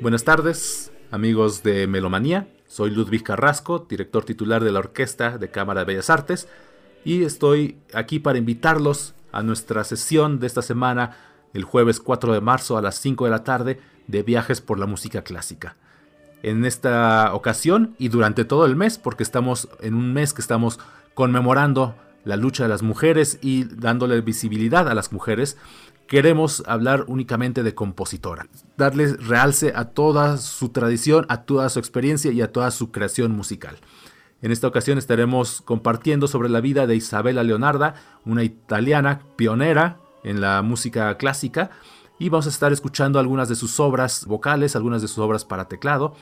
[0.00, 2.48] Buenas tardes, amigos de Melomanía.
[2.66, 6.48] Soy Ludwig Carrasco, director titular de la Orquesta de Cámara de Bellas Artes,
[7.04, 11.16] y estoy aquí para invitarlos a nuestra sesión de esta semana,
[11.52, 14.86] el jueves 4 de marzo a las 5 de la tarde, de Viajes por la
[14.86, 15.76] Música Clásica.
[16.42, 20.80] En esta ocasión y durante todo el mes, porque estamos en un mes que estamos
[21.14, 21.94] conmemorando
[22.24, 25.56] la lucha de las mujeres y dándole visibilidad a las mujeres,
[26.06, 28.46] queremos hablar únicamente de compositora,
[28.76, 33.32] darles realce a toda su tradición, a toda su experiencia y a toda su creación
[33.32, 33.78] musical.
[34.42, 37.94] En esta ocasión estaremos compartiendo sobre la vida de Isabella Leonarda,
[38.24, 41.70] una italiana pionera en la música clásica,
[42.18, 45.68] y vamos a estar escuchando algunas de sus obras vocales, algunas de sus obras para
[45.68, 46.14] teclado.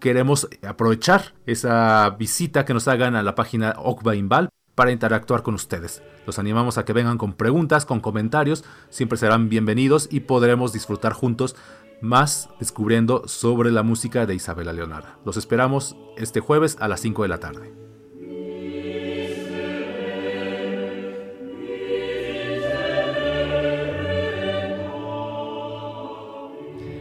[0.00, 5.54] Queremos aprovechar esa visita que nos hagan a la página Okba Inval para interactuar con
[5.54, 6.02] ustedes.
[6.24, 11.12] Los animamos a que vengan con preguntas, con comentarios, siempre serán bienvenidos y podremos disfrutar
[11.12, 11.56] juntos
[12.00, 15.08] más descubriendo sobre la música de Isabela Leonardo.
[15.24, 17.87] Los esperamos este jueves a las 5 de la tarde.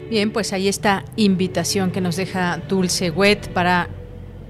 [0.10, 3.90] Bien, pues ahí está invitación que nos deja Dulce Wet para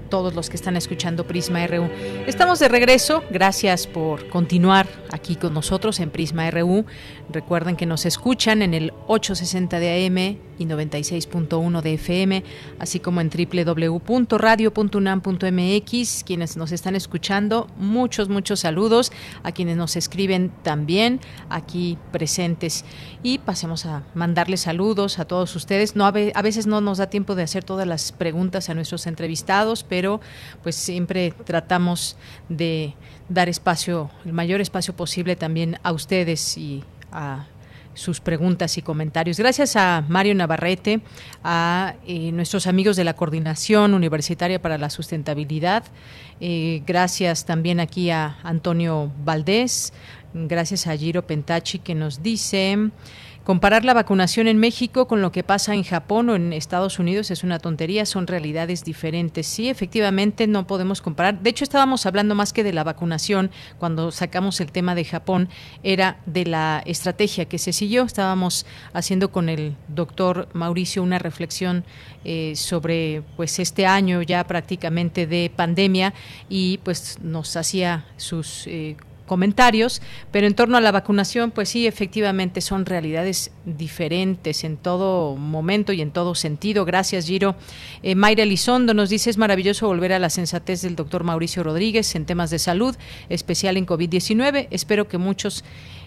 [0.08, 1.88] todos los que están escuchando Prisma RU.
[2.26, 6.84] Estamos de regreso, gracias por continuar aquí con nosotros en Prisma RU.
[7.30, 12.42] Recuerden que nos escuchan en el 860 de AM y 96.1 de FM,
[12.78, 16.24] así como en www.radio.unam.mx.
[16.24, 19.12] Quienes nos están escuchando, muchos, muchos saludos.
[19.42, 22.84] A quienes nos escriben también aquí presentes.
[23.22, 25.96] Y pasemos a mandarles saludos a todos ustedes.
[25.96, 29.84] No, a veces no nos da tiempo de hacer todas las preguntas a nuestros entrevistados,
[29.84, 29.97] pero
[30.62, 32.16] pues siempre tratamos
[32.48, 32.94] de
[33.28, 36.82] dar espacio, el mayor espacio posible también a ustedes y
[37.12, 37.46] a
[37.98, 39.38] sus preguntas y comentarios.
[39.38, 41.00] Gracias a Mario Navarrete,
[41.42, 45.84] a eh, nuestros amigos de la Coordinación Universitaria para la Sustentabilidad.
[46.40, 49.92] Eh, gracias también aquí a Antonio Valdés.
[50.32, 52.90] Gracias a Giro Pentachi que nos dice...
[53.48, 57.30] Comparar la vacunación en México con lo que pasa en Japón o en Estados Unidos
[57.30, 59.46] es una tontería, son realidades diferentes.
[59.46, 61.40] Sí, efectivamente no podemos comparar.
[61.40, 65.48] De hecho, estábamos hablando más que de la vacunación cuando sacamos el tema de Japón,
[65.82, 68.02] era de la estrategia que se siguió.
[68.02, 71.86] Estábamos haciendo con el doctor Mauricio una reflexión
[72.26, 76.12] eh, sobre pues este año ya prácticamente de pandemia
[76.50, 80.02] y pues nos hacía sus eh, comentarios,
[80.32, 85.92] pero en torno a la vacunación, pues sí, efectivamente son realidades diferentes en todo momento
[85.92, 86.84] y en todo sentido.
[86.84, 87.54] Gracias, Giro.
[88.02, 92.16] Eh, Mayra Elizondo nos dice, es maravilloso volver a la sensatez del doctor Mauricio Rodríguez
[92.16, 92.96] en temas de salud,
[93.28, 94.66] especial en COVID-19.
[94.70, 95.62] Espero que muchos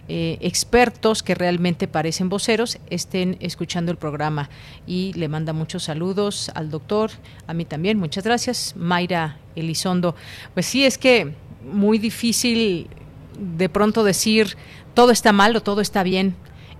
[0.07, 4.49] eh, expertos que realmente parecen voceros estén escuchando el programa
[4.87, 7.11] y le manda muchos saludos al doctor,
[7.47, 10.15] a mí también, muchas gracias, Mayra Elizondo.
[10.53, 11.33] Pues sí, es que
[11.71, 12.89] muy difícil
[13.41, 14.55] de pronto decir
[14.93, 16.35] todo está mal o todo está bien.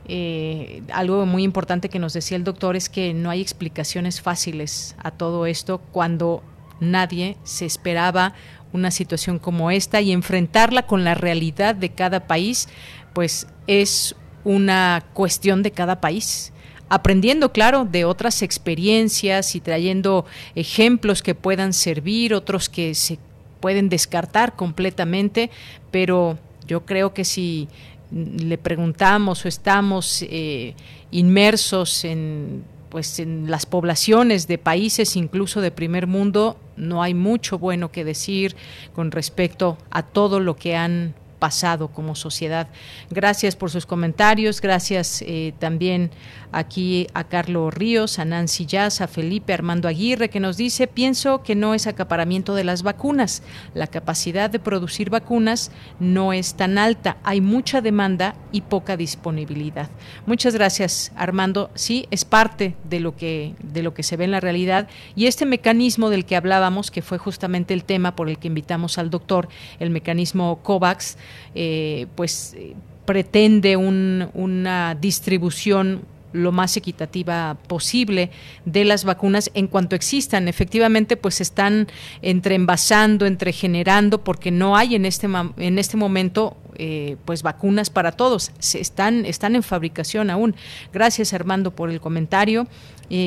[0.08, 4.96] Eh, algo muy importante que nos decía el doctor es que no hay explicaciones fáciles
[5.02, 6.44] a todo esto cuando
[6.80, 8.34] nadie se esperaba
[8.74, 12.70] una situación como esta y enfrentarla con la realidad de cada país,
[13.14, 16.54] pues es una cuestión de cada país
[16.90, 23.18] aprendiendo, claro, de otras experiencias y trayendo ejemplos que puedan servir, otros que se
[23.62, 25.50] pueden descartar completamente,
[25.90, 26.38] pero
[26.72, 27.68] yo creo que si
[28.14, 30.74] le preguntamos o estamos eh,
[31.12, 37.60] inmersos en pues en las poblaciones de países incluso de primer mundo no hay mucho
[37.60, 38.56] bueno que decir
[38.96, 42.68] con respecto a todo lo que han pasado como sociedad.
[43.10, 46.12] Gracias por sus comentarios, gracias eh, también
[46.52, 51.44] aquí a Carlos Ríos, a Nancy Jazz, a Felipe Armando Aguirre, que nos dice, pienso
[51.44, 53.44] que no es acaparamiento de las vacunas,
[53.74, 59.90] la capacidad de producir vacunas no es tan alta, hay mucha demanda y poca disponibilidad.
[60.26, 61.70] Muchas gracias, Armando.
[61.76, 65.28] Sí, es parte de lo que, de lo que se ve en la realidad y
[65.28, 69.10] este mecanismo del que hablábamos, que fue justamente el tema por el que invitamos al
[69.10, 69.48] doctor,
[69.80, 71.18] el mecanismo COVAX,
[71.56, 72.76] eh, pues eh,
[73.06, 78.32] pretende una distribución lo más equitativa posible
[78.66, 80.48] de las vacunas en cuanto existan.
[80.48, 81.88] Efectivamente, pues están
[82.22, 85.28] entre envasando, entre generando, porque no hay en este,
[85.58, 88.52] en este momento eh, pues vacunas para todos.
[88.60, 90.56] Se están, están en fabricación aún.
[90.94, 92.68] Gracias Armando por el comentario.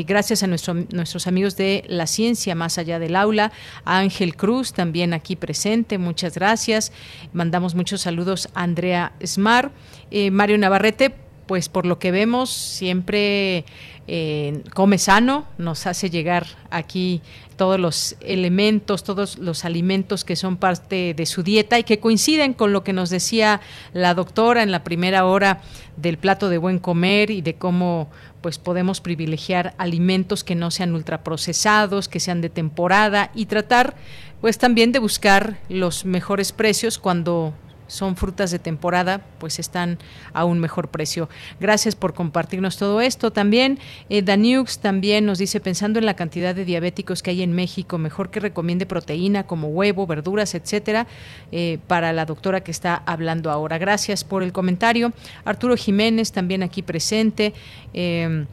[0.07, 3.53] Gracias a nuestro, nuestros amigos de la ciencia más allá del aula,
[3.85, 6.91] a Ángel Cruz también aquí presente, muchas gracias.
[7.35, 9.73] Mandamos muchos saludos a Andrea Smar,
[10.11, 11.15] eh, Mario Navarrete,
[11.47, 13.65] pues por lo que vemos siempre
[14.07, 17.23] eh, come sano, nos hace llegar aquí
[17.57, 22.53] todos los elementos, todos los alimentos que son parte de su dieta y que coinciden
[22.53, 23.61] con lo que nos decía
[23.93, 25.61] la doctora en la primera hora
[25.97, 28.09] del plato de buen comer y de cómo
[28.41, 33.95] pues podemos privilegiar alimentos que no sean ultraprocesados, que sean de temporada y tratar
[34.43, 37.55] pues también de buscar los mejores precios cuando
[37.87, 39.99] son frutas de temporada, pues están
[40.33, 41.29] a un mejor precio.
[41.61, 43.31] Gracias por compartirnos todo esto.
[43.31, 43.79] También
[44.09, 47.99] eh, Daniux también nos dice, pensando en la cantidad de diabéticos que hay en México,
[47.99, 51.07] mejor que recomiende proteína como huevo, verduras, etcétera,
[51.53, 53.79] eh, para la doctora que está hablando ahora.
[53.79, 55.13] Gracias por el comentario.
[55.45, 57.53] Arturo Jiménez también aquí presente.
[57.93, 58.47] Eh,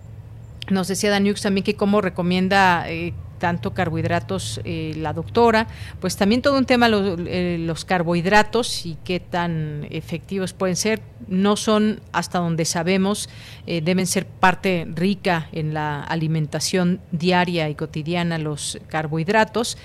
[0.69, 5.67] nos decía Daniux también que cómo recomienda eh, tanto carbohidratos eh, la doctora,
[5.99, 11.55] pues también todo un tema eh, los carbohidratos y qué tan efectivos pueden ser, no
[11.57, 13.29] son hasta donde sabemos,
[13.65, 19.75] eh, deben ser parte rica en la alimentación diaria y cotidiana los carbohidratos.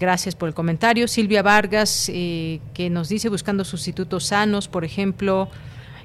[0.00, 1.06] gracias por el comentario.
[1.06, 5.48] Silvia Vargas, que nos dice buscando sustitutos sanos, por ejemplo,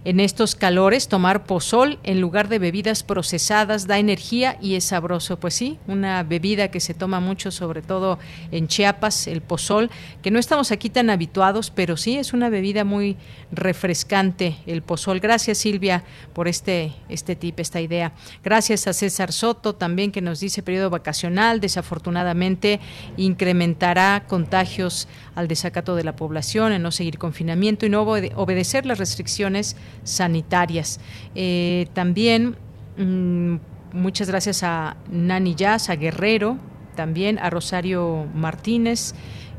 [0.05, 5.39] en estos calores, tomar pozol en lugar de bebidas procesadas da energía y es sabroso.
[5.39, 8.19] Pues sí, una bebida que se toma mucho, sobre todo
[8.51, 9.89] en Chiapas, el pozol,
[10.21, 13.17] que no estamos aquí tan habituados, pero sí es una bebida muy
[13.51, 15.19] refrescante el pozol.
[15.19, 16.03] Gracias Silvia
[16.33, 18.13] por este, este tip, esta idea.
[18.43, 22.79] Gracias a César Soto también que nos dice periodo vacacional, desafortunadamente
[23.17, 28.99] incrementará contagios al desacato de la población, en no seguir confinamiento y no obedecer las
[28.99, 30.99] restricciones sanitarias.
[31.35, 32.55] Eh, también
[32.97, 33.55] mm,
[33.93, 36.57] muchas gracias a Nani Jazz, a Guerrero,
[36.95, 39.13] también a Rosario Martínez.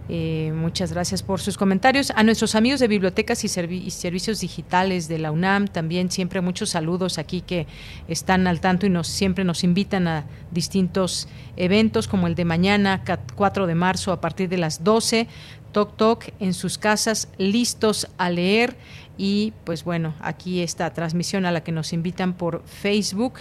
[0.08, 2.12] Eh, muchas gracias por sus comentarios.
[2.14, 7.18] A nuestros amigos de bibliotecas y, servicios digitales de la UNAM, también siempre muchos saludos
[7.18, 7.66] aquí que
[8.06, 13.02] están al tanto y nos siempre nos invitan a distintos eventos como el de mañana,
[13.34, 15.26] 4 de marzo, a partir de las 12.
[15.72, 18.76] Toc Toc en sus casas, listos a leer.
[19.18, 23.40] Y pues bueno, aquí esta transmisión a la que nos invitan por Facebook.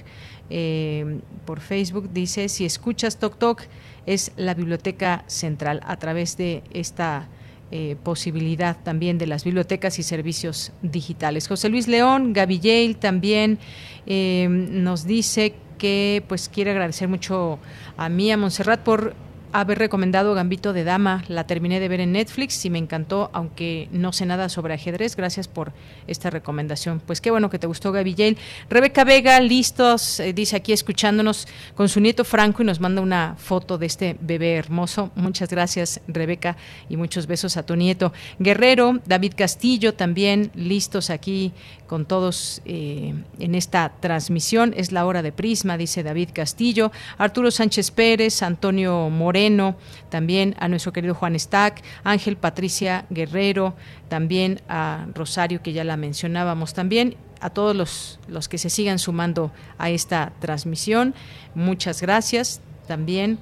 [0.50, 3.64] Eh, por Facebook dice, si escuchas Toc Toc,
[4.06, 7.28] es la Biblioteca Central a través de esta
[7.72, 11.48] eh, posibilidad también de las bibliotecas y servicios digitales.
[11.48, 13.58] José Luis León, Gaby también
[14.06, 17.60] eh, nos dice que pues quiere agradecer mucho
[17.98, 19.16] a mí, a Montserrat, por
[19.60, 21.24] haber recomendado Gambito de Dama.
[21.28, 25.16] La terminé de ver en Netflix y me encantó, aunque no sé nada sobre ajedrez.
[25.16, 25.72] Gracias por
[26.08, 27.02] esta recomendación.
[27.06, 28.38] Pues qué bueno que te gustó, Gaby Jane.
[28.70, 33.36] Rebeca Vega, listos, eh, dice aquí escuchándonos con su nieto Franco y nos manda una
[33.38, 35.12] foto de este bebé hermoso.
[35.16, 36.58] Muchas gracias, Rebeca,
[36.90, 38.14] y muchos besos a tu nieto.
[38.40, 41.54] Guerrero, David Castillo, también listos aquí
[41.88, 44.74] con todos eh, en esta transmisión.
[44.76, 46.92] Es la hora de Prisma, dice David Castillo.
[47.18, 49.76] Arturo Sánchez Pérez, Antonio Moreno,
[50.10, 53.76] también a nuestro querido Juan Stack, Ángel Patricia Guerrero,
[54.10, 59.00] también a Rosario, que ya la mencionábamos también, a todos los, los que se sigan
[59.00, 61.14] sumando a esta transmisión.
[61.54, 63.38] Muchas gracias también.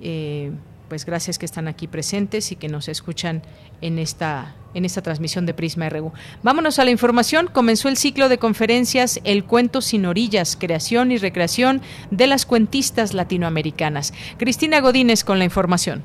[0.00, 0.52] Eh,
[0.88, 3.42] pues gracias que están aquí presentes y que nos escuchan
[3.80, 6.12] en esta en esta transmisión de Prisma RU.
[6.42, 7.48] Vámonos a la información.
[7.52, 11.80] Comenzó el ciclo de conferencias El cuento sin orillas, creación y recreación
[12.10, 14.12] de las cuentistas latinoamericanas.
[14.38, 16.04] Cristina Godínez con la información.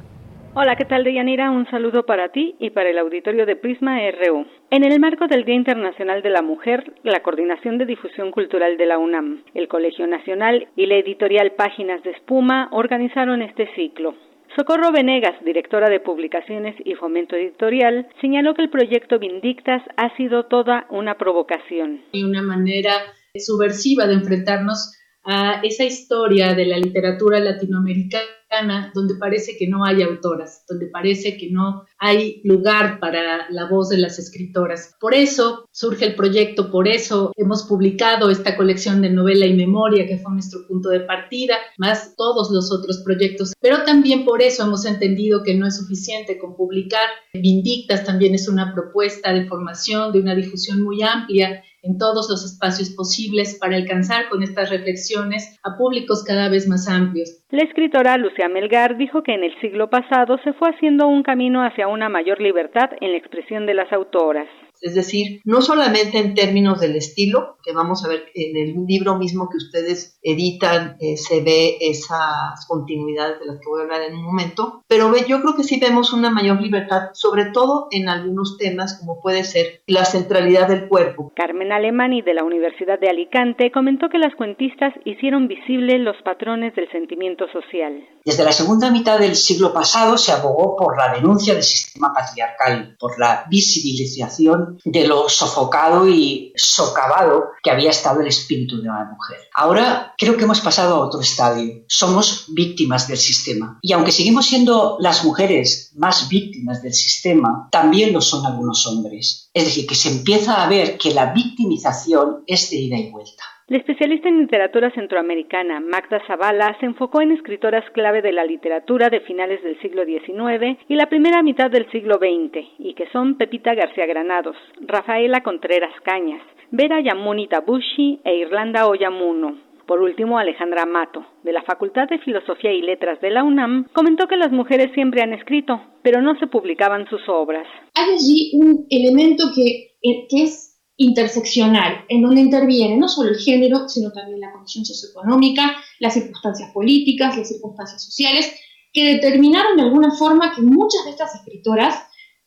[0.56, 1.50] Hola, ¿qué tal, Deyanira?
[1.50, 4.46] Un saludo para ti y para el auditorio de Prisma RU.
[4.70, 8.86] En el marco del Día Internacional de la Mujer, la Coordinación de Difusión Cultural de
[8.86, 14.14] la UNAM, el Colegio Nacional y la editorial Páginas de Espuma organizaron este ciclo.
[14.56, 20.45] Socorro Venegas, directora de Publicaciones y Fomento Editorial, señaló que el proyecto Vindictas ha sido
[20.45, 22.01] toda una provocación.
[22.12, 22.91] Y una manera
[23.36, 30.04] subversiva de enfrentarnos a esa historia de la literatura latinoamericana donde parece que no hay
[30.04, 34.95] autoras, donde parece que no hay lugar para la voz de las escritoras.
[35.00, 40.06] Por eso surge el proyecto, por eso hemos publicado esta colección de novela y memoria
[40.06, 43.54] que fue nuestro punto de partida, más todos los otros proyectos.
[43.60, 47.08] Pero también por eso hemos entendido que no es suficiente con publicar.
[47.34, 52.43] Vindictas también es una propuesta de formación, de una difusión muy amplia en todos los
[52.45, 57.43] espacios posibles para alcanzar con estas reflexiones a públicos cada vez más amplios.
[57.51, 61.64] La escritora Lucia Melgar dijo que en el siglo pasado se fue haciendo un camino
[61.64, 64.47] hacia una mayor libertad en la expresión de las autoras.
[64.84, 69.18] Es decir, no solamente en términos del estilo, que vamos a ver en el libro
[69.18, 74.01] mismo que ustedes editan, eh, se ve esas continuidades de las que voy a hablar
[74.01, 78.10] en un momento, pero yo creo que sí vemos una mayor libertad, sobre todo en
[78.10, 81.31] algunos temas como puede ser la centralidad del cuerpo.
[81.34, 86.76] Carmen Alemani de la Universidad de Alicante comentó que las cuentistas hicieron visibles los patrones
[86.76, 88.05] del sentimiento social.
[88.26, 92.97] Desde la segunda mitad del siglo pasado se abogó por la denuncia del sistema patriarcal,
[92.99, 99.06] por la visibilización de lo sofocado y socavado que había estado el espíritu de la
[99.06, 99.38] mujer.
[99.54, 101.84] Ahora creo que hemos pasado a otro estadio.
[101.88, 103.80] Somos víctimas del sistema.
[103.82, 109.50] Y aunque seguimos siendo las mujeres más víctimas del sistema, también lo son algunos hombres.
[109.54, 113.44] Es decir, que se empieza a ver que la victimización es de ida y vuelta.
[113.74, 119.10] La especialista en literatura centroamericana Magda Zavala se enfocó en escritoras clave de la literatura
[119.10, 123.36] de finales del siglo XIX y la primera mitad del siglo XX, y que son
[123.36, 129.58] Pepita García Granados, Rafaela Contreras Cañas, Vera Yamuni Tabushi e Irlanda Oyamuno.
[129.88, 134.28] Por último, Alejandra Mato, de la Facultad de Filosofía y Letras de la UNAM, comentó
[134.28, 137.66] que las mujeres siempre han escrito, pero no se publicaban sus obras.
[137.95, 140.73] Hay allí un elemento que, eh, que es
[141.04, 146.72] interseccional, en donde interviene no solo el género, sino también la condición socioeconómica, las circunstancias
[146.72, 148.54] políticas, las circunstancias sociales,
[148.92, 151.96] que determinaron de alguna forma que muchas de estas escritoras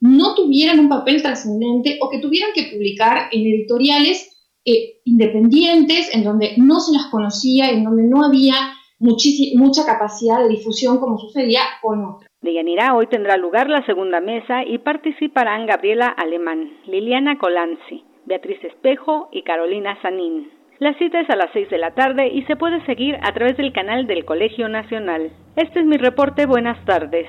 [0.01, 6.25] no tuvieran un papel trascendente o que tuvieran que publicar en editoriales eh, independientes, en
[6.25, 8.55] donde no se las conocía, en donde no había
[8.99, 12.31] mucha capacidad de difusión como sucedía con otras.
[12.41, 18.63] De Yanira hoy tendrá lugar la segunda mesa y participarán Gabriela Alemán, Liliana Colanzi, Beatriz
[18.65, 20.51] Espejo y Carolina Sanín.
[20.79, 23.57] La cita es a las 6 de la tarde y se puede seguir a través
[23.57, 25.31] del canal del Colegio Nacional.
[25.57, 26.45] Este es mi reporte.
[26.45, 27.27] Buenas tardes.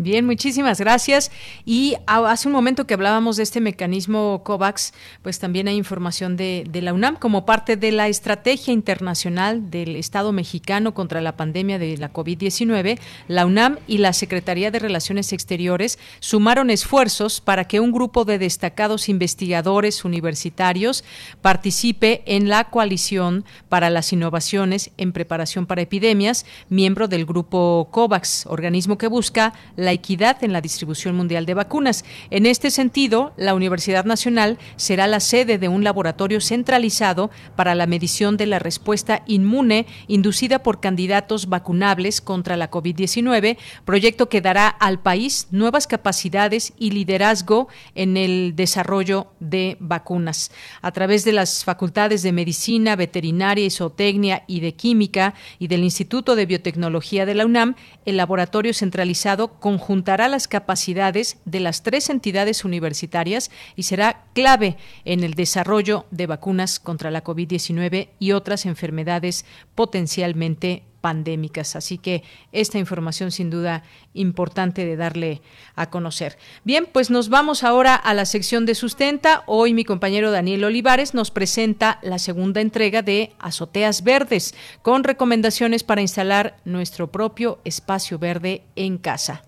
[0.00, 1.32] Bien, muchísimas gracias.
[1.64, 4.92] Y hace un momento que hablábamos de este mecanismo COVAX,
[5.22, 10.30] pues también hay información de, la UNAM como parte de la estrategia internacional del Estado
[10.30, 13.00] mexicano contra la pandemia de la COVID-19.
[13.26, 18.38] La UNAM y la Secretaría de Relaciones Exteriores sumaron esfuerzos para que un grupo de
[18.38, 21.02] destacados investigadores universitarios
[21.42, 28.46] participe en la coalición para las innovaciones en preparación para epidemias, miembro del grupo COVAX,
[28.46, 32.04] organismo que busca la la equidad en la distribución mundial de vacunas.
[32.28, 37.86] En este sentido, la Universidad Nacional será la sede de un laboratorio centralizado para la
[37.86, 43.56] medición de la respuesta inmune inducida por candidatos vacunables contra la COVID-19,
[43.86, 50.50] proyecto que dará al país nuevas capacidades y liderazgo en el desarrollo de vacunas.
[50.82, 56.36] A través de las facultades de medicina, veterinaria, isotecnia y de química y del Instituto
[56.36, 57.74] de Biotecnología de la UNAM,
[58.04, 64.76] el laboratorio centralizado con conjuntará las capacidades de las tres entidades universitarias y será clave
[65.04, 69.44] en el desarrollo de vacunas contra la COVID-19 y otras enfermedades
[69.76, 71.76] potencialmente pandémicas.
[71.76, 73.84] Así que esta información sin duda
[74.14, 75.42] importante de darle
[75.76, 76.38] a conocer.
[76.64, 79.44] Bien, pues nos vamos ahora a la sección de sustenta.
[79.46, 85.84] Hoy mi compañero Daniel Olivares nos presenta la segunda entrega de Azoteas Verdes con recomendaciones
[85.84, 89.47] para instalar nuestro propio espacio verde en casa.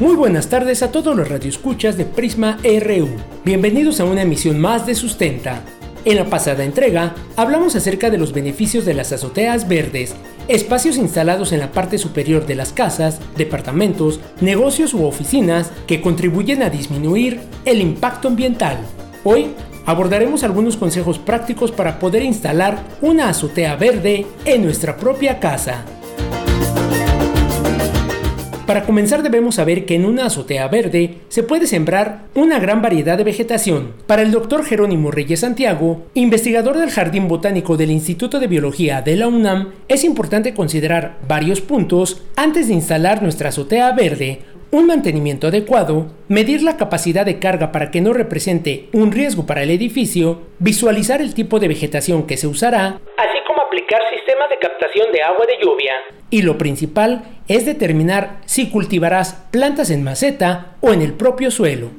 [0.00, 3.06] Muy buenas tardes a todos los radioescuchas de Prisma RU.
[3.44, 5.60] Bienvenidos a una emisión más de Sustenta.
[6.06, 10.14] En la pasada entrega hablamos acerca de los beneficios de las azoteas verdes,
[10.48, 16.62] espacios instalados en la parte superior de las casas, departamentos, negocios u oficinas que contribuyen
[16.62, 18.78] a disminuir el impacto ambiental.
[19.22, 19.48] Hoy
[19.84, 25.84] abordaremos algunos consejos prácticos para poder instalar una azotea verde en nuestra propia casa.
[28.70, 33.18] Para comenzar debemos saber que en una azotea verde se puede sembrar una gran variedad
[33.18, 33.94] de vegetación.
[34.06, 39.16] Para el doctor Jerónimo Reyes Santiago, investigador del Jardín Botánico del Instituto de Biología de
[39.16, 45.48] la UNAM, es importante considerar varios puntos antes de instalar nuestra azotea verde un mantenimiento
[45.48, 50.42] adecuado, medir la capacidad de carga para que no represente un riesgo para el edificio,
[50.60, 53.38] visualizar el tipo de vegetación que se usará, así
[53.80, 55.94] aplicar sistemas de captación de agua de lluvia.
[56.28, 61.90] Y lo principal es determinar si cultivarás plantas en maceta o en el propio suelo.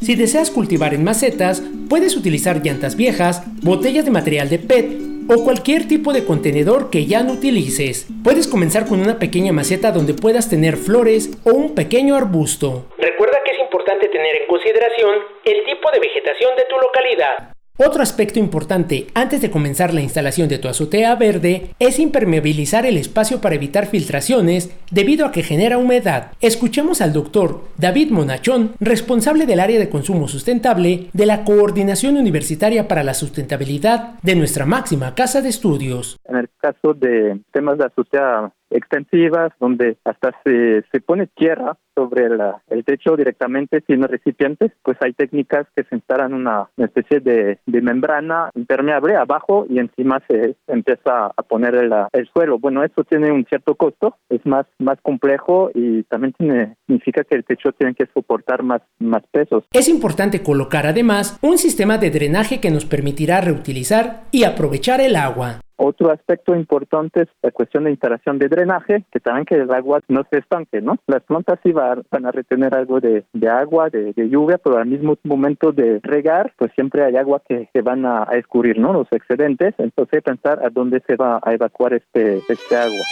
[0.00, 5.44] Si deseas cultivar en macetas, puedes utilizar llantas viejas, botellas de material de PET o
[5.44, 8.06] cualquier tipo de contenedor que ya no utilices.
[8.24, 12.86] Puedes comenzar con una pequeña maceta donde puedas tener flores o un pequeño arbusto.
[12.98, 13.91] Recuerda que es importante
[14.22, 17.54] tener en consideración el tipo de vegetación de tu localidad.
[17.78, 22.98] Otro aspecto importante antes de comenzar la instalación de tu azotea verde es impermeabilizar el
[22.98, 26.32] espacio para evitar filtraciones debido a que genera humedad.
[26.40, 32.86] Escuchemos al doctor David Monachón, responsable del área de consumo sustentable de la Coordinación Universitaria
[32.86, 36.18] para la Sustentabilidad de nuestra máxima casa de estudios.
[36.26, 42.28] En el caso de temas de azotea extensivas, donde hasta se, se pone tierra sobre
[42.70, 48.50] el techo directamente sin recipientes, pues hay técnicas que se instalan una, especie de, membrana
[48.54, 52.58] impermeable abajo y encima se empieza a poner el, el, suelo.
[52.58, 57.44] Bueno, eso tiene un cierto costo, es más, más complejo y también significa que el
[57.44, 59.64] techo tiene que soportar más, más pesos.
[59.72, 65.16] Es importante colocar además un sistema de drenaje que nos permitirá reutilizar y aprovechar el
[65.16, 65.60] agua.
[65.84, 69.98] Otro aspecto importante es la cuestión de instalación de drenaje, que también que el agua
[70.06, 70.96] no se estanque, ¿no?
[71.08, 75.72] Las plantas sí van, a retener algo de, agua, de, lluvia, pero al mismo momento
[75.72, 78.92] de regar, pues siempre hay agua que se van a, escurrir, ¿no?
[78.92, 83.02] Los excedentes, entonces pensar a dónde se va a evacuar este, este agua.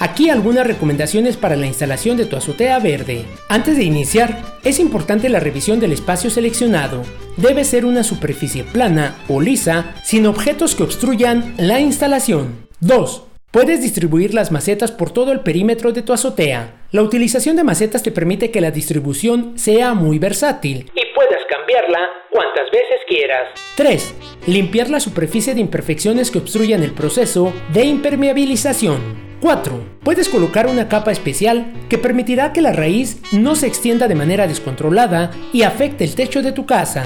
[0.00, 3.24] Aquí algunas recomendaciones para la instalación de tu azotea verde.
[3.48, 7.02] Antes de iniciar, es importante la revisión del espacio seleccionado.
[7.36, 12.68] Debe ser una superficie plana o lisa, sin objetos que obstruyan la instalación.
[12.80, 13.22] 2.
[13.50, 16.82] Puedes distribuir las macetas por todo el perímetro de tu azotea.
[16.92, 21.98] La utilización de macetas te permite que la distribución sea muy versátil puedas cambiarla
[22.30, 23.48] cuantas veces quieras.
[23.76, 24.14] 3.
[24.46, 29.36] Limpiar la superficie de imperfecciones que obstruyan el proceso de impermeabilización.
[29.40, 29.72] 4.
[30.04, 34.46] Puedes colocar una capa especial que permitirá que la raíz no se extienda de manera
[34.46, 37.02] descontrolada y afecte el techo de tu casa.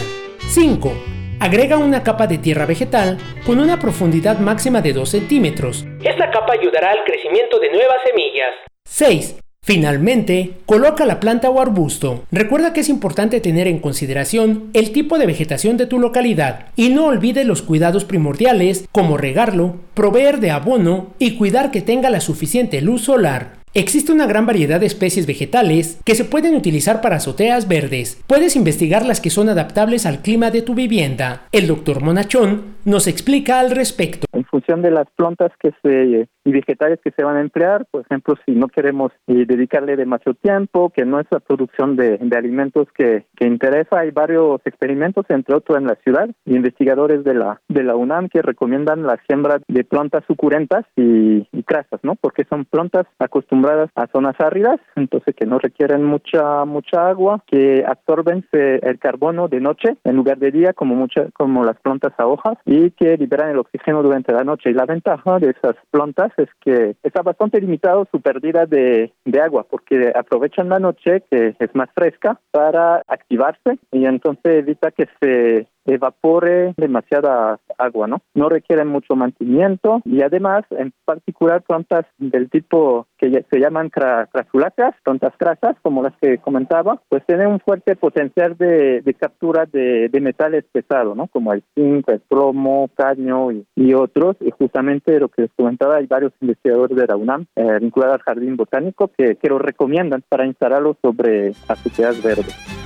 [0.47, 0.93] 5.
[1.41, 3.17] Agrega una capa de tierra vegetal
[3.47, 5.87] con una profundidad máxima de 2 centímetros.
[6.05, 8.55] Esta capa ayudará al crecimiento de nuevas semillas.
[8.85, 9.39] 6.
[9.65, 12.25] Finalmente, coloca la planta o arbusto.
[12.33, 16.89] Recuerda que es importante tener en consideración el tipo de vegetación de tu localidad y
[16.89, 22.21] no olvides los cuidados primordiales como regarlo, proveer de abono y cuidar que tenga la
[22.21, 23.63] suficiente luz solar.
[23.75, 28.19] Existe una gran variedad de especies vegetales que se pueden utilizar para azoteas verdes.
[28.27, 31.45] Puedes investigar las que son adaptables al clima de tu vivienda.
[31.53, 34.27] El doctor Monachón nos explica al respecto.
[34.33, 38.03] En función de las plantas que se y vegetales que se van a emplear, por
[38.03, 42.89] ejemplo, si no queremos eh, dedicarle demasiado tiempo, que no es la producción de, alimentos
[42.95, 47.97] que, interesa, hay varios experimentos, entre otros en la ciudad, investigadores de la, de la
[47.97, 52.15] UNAM que recomiendan la siembra de plantas suculentas y, y crasas, ¿no?
[52.15, 57.85] Porque son plantas acostumbradas a zonas áridas, entonces que no requieren mucha mucha agua, que
[57.87, 62.27] absorben el carbono de noche en lugar de día, como muchas como las plantas a
[62.27, 62.57] hojas,
[62.97, 64.71] que liberan el oxígeno durante la noche.
[64.71, 69.41] Y la ventaja de esas plantas es que está bastante limitado su pérdida de, de
[69.41, 75.09] agua porque aprovechan la noche que es más fresca para activarse y entonces evita que
[75.21, 78.23] se evapore demasiada agua, ¿no?
[78.35, 84.95] No requieren mucho mantenimiento y además, en particular, plantas del tipo que se llaman crasuláceas,
[85.05, 90.65] plantas crasas, como las que comentaba, pues tienen un fuerte potencial de, captura de, metales
[90.71, 91.27] pesados, ¿no?
[91.27, 94.37] Como el zinc, el plomo, cadmio y, otros.
[94.41, 98.23] Y justamente lo que les comentaba, hay varios investigadores de la UNAM eh, vinculados al
[98.23, 102.82] jardín botánico que, que lo recomiendan para instalarlos sobre azoteas verdes.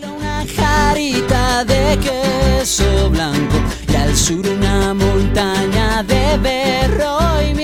[0.56, 3.56] jarita de queso blanco
[3.92, 7.18] y al sur una montaña de berro
[7.48, 7.54] y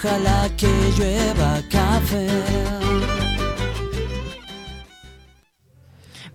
[0.00, 2.28] Ojalá que llueva café.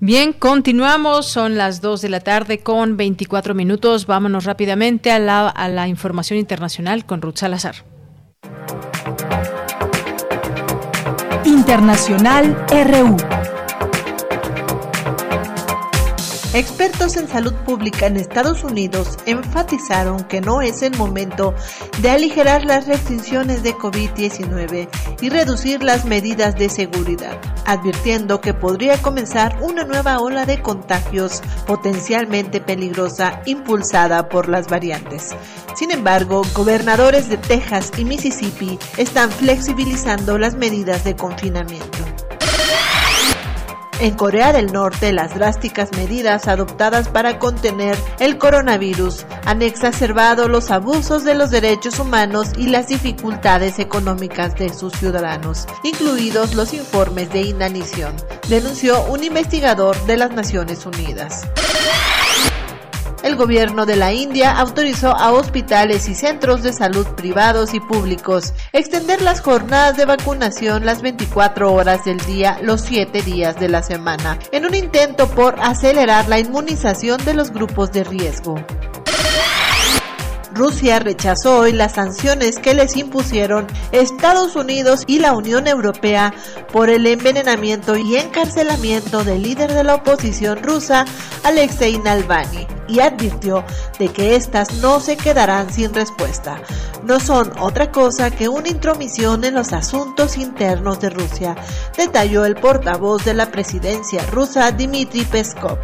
[0.02, 4.06] Bien, continuamos, son las 2 de la tarde con 24 minutos.
[4.06, 7.76] Vámonos rápidamente a la, a la información internacional con Ruth Salazar.
[11.46, 13.16] Internacional RU.
[16.54, 21.56] Expertos en salud pública en Estados Unidos enfatizaron que no es el momento
[22.00, 24.88] de aligerar las restricciones de COVID-19
[25.20, 31.42] y reducir las medidas de seguridad, advirtiendo que podría comenzar una nueva ola de contagios
[31.66, 35.32] potencialmente peligrosa impulsada por las variantes.
[35.76, 42.13] Sin embargo, gobernadores de Texas y Mississippi están flexibilizando las medidas de confinamiento.
[44.00, 50.72] En Corea del Norte, las drásticas medidas adoptadas para contener el coronavirus han exacerbado los
[50.72, 57.32] abusos de los derechos humanos y las dificultades económicas de sus ciudadanos, incluidos los informes
[57.32, 58.16] de inanición,
[58.50, 61.48] denunció un investigador de las Naciones Unidas
[63.24, 68.54] el gobierno de la India autorizó a hospitales y centros de salud privados y públicos
[68.74, 73.82] extender las jornadas de vacunación las 24 horas del día, los 7 días de la
[73.82, 78.56] semana, en un intento por acelerar la inmunización de los grupos de riesgo.
[80.54, 86.34] Rusia rechazó hoy las sanciones que les impusieron Estados Unidos y la Unión Europea
[86.72, 91.06] por el envenenamiento y encarcelamiento del líder de la oposición rusa,
[91.44, 93.64] Alexei Navalny, y advirtió
[93.98, 96.62] de que éstas no se quedarán sin respuesta.
[97.04, 101.56] No son otra cosa que una intromisión en los asuntos internos de Rusia,
[101.98, 105.78] detalló el portavoz de la presidencia rusa Dmitry Peskov.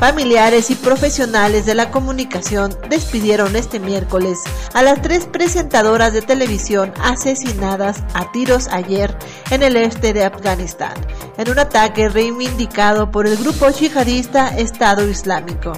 [0.00, 4.38] Familiares y profesionales de la comunicación despidieron este miércoles
[4.72, 9.14] a las tres presentadoras de televisión asesinadas a tiros ayer
[9.50, 10.94] en el este de Afganistán,
[11.36, 15.72] en un ataque reivindicado por el grupo yihadista Estado Islámico.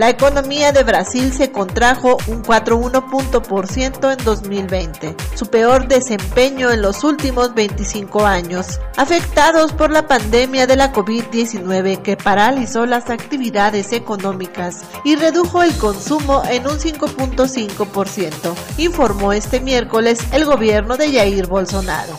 [0.00, 7.04] La economía de Brasil se contrajo un 4,1% en 2020, su peor desempeño en los
[7.04, 14.84] últimos 25 años, afectados por la pandemia de la COVID-19 que paralizó las actividades económicas
[15.04, 22.16] y redujo el consumo en un 5.5%, informó este miércoles el gobierno de Jair Bolsonaro.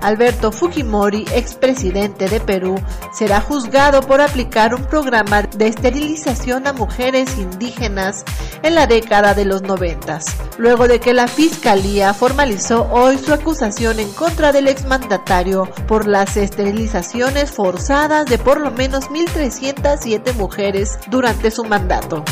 [0.00, 2.76] Alberto Fujimori, expresidente de Perú,
[3.12, 8.24] será juzgado por aplicar un programa de esterilización a mujeres indígenas
[8.62, 10.24] en la década de los noventas,
[10.58, 16.36] luego de que la Fiscalía formalizó hoy su acusación en contra del exmandatario por las
[16.36, 22.24] esterilizaciones forzadas de por lo menos 1.307 mujeres durante su mandato.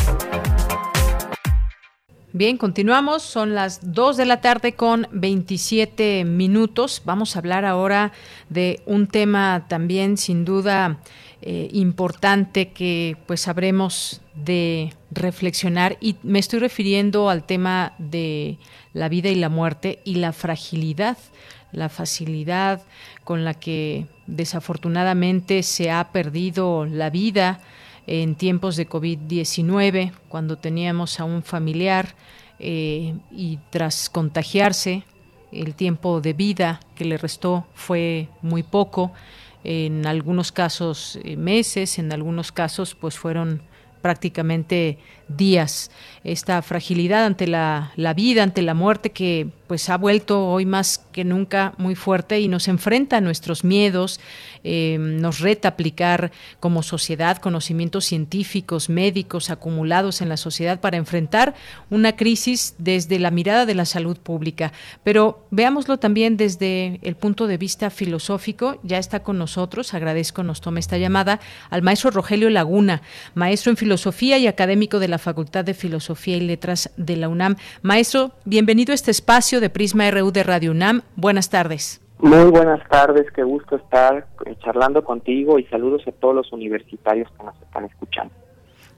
[2.37, 3.23] Bien, continuamos.
[3.23, 7.01] Son las 2 de la tarde con 27 minutos.
[7.07, 8.13] Vamos a hablar ahora
[8.51, 10.99] de un tema también sin duda
[11.41, 18.59] eh, importante que pues habremos de reflexionar y me estoy refiriendo al tema de
[18.93, 21.17] la vida y la muerte y la fragilidad,
[21.73, 22.83] la facilidad
[23.25, 27.61] con la que desafortunadamente se ha perdido la vida
[28.07, 32.15] en tiempos de COVID-19, cuando teníamos a un familiar
[32.59, 35.05] eh, y tras contagiarse,
[35.53, 39.13] el tiempo de vida que le restó fue muy poco,
[39.65, 43.63] en algunos casos eh, meses, en algunos casos pues fueron
[44.01, 45.91] prácticamente días.
[46.25, 50.99] Esta fragilidad ante la, la, vida, ante la muerte que pues ha vuelto hoy más
[51.13, 54.21] que nunca muy fuerte y nos enfrenta a nuestros miedos,
[54.63, 56.31] eh, nos reta aplicar
[56.61, 61.55] como sociedad conocimientos científicos, médicos acumulados en la sociedad para enfrentar
[61.91, 64.73] una crisis desde la mirada de la salud pública.
[65.03, 68.79] Pero veámoslo también desde el punto de vista filosófico.
[68.83, 71.41] Ya está con nosotros, agradezco nos tome esta llamada,
[71.71, 73.03] al maestro Rogelio Laguna,
[73.35, 77.57] maestro en filosofía y académico de la Facultad de Filosofía y Letras de la UNAM.
[77.83, 81.03] Maestro, bienvenido a este espacio de Prisma RU de Radio UNAM.
[81.17, 82.01] Buenas tardes.
[82.19, 87.31] Muy buenas tardes, qué gusto estar eh, charlando contigo y saludos a todos los universitarios
[87.37, 88.33] que nos están escuchando.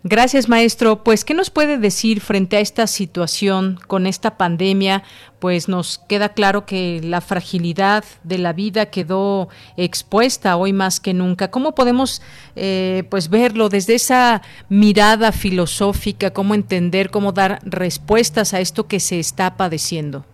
[0.05, 1.03] Gracias, maestro.
[1.03, 5.03] Pues, ¿qué nos puede decir frente a esta situación con esta pandemia?
[5.41, 11.15] Pues nos queda claro que la fragilidad de la vida quedó expuesta hoy más que
[11.15, 11.51] nunca.
[11.51, 12.23] ¿Cómo podemos,
[12.55, 16.33] eh, pues, verlo desde esa mirada filosófica?
[16.33, 20.25] ¿Cómo entender, cómo dar respuestas a esto que se está padeciendo?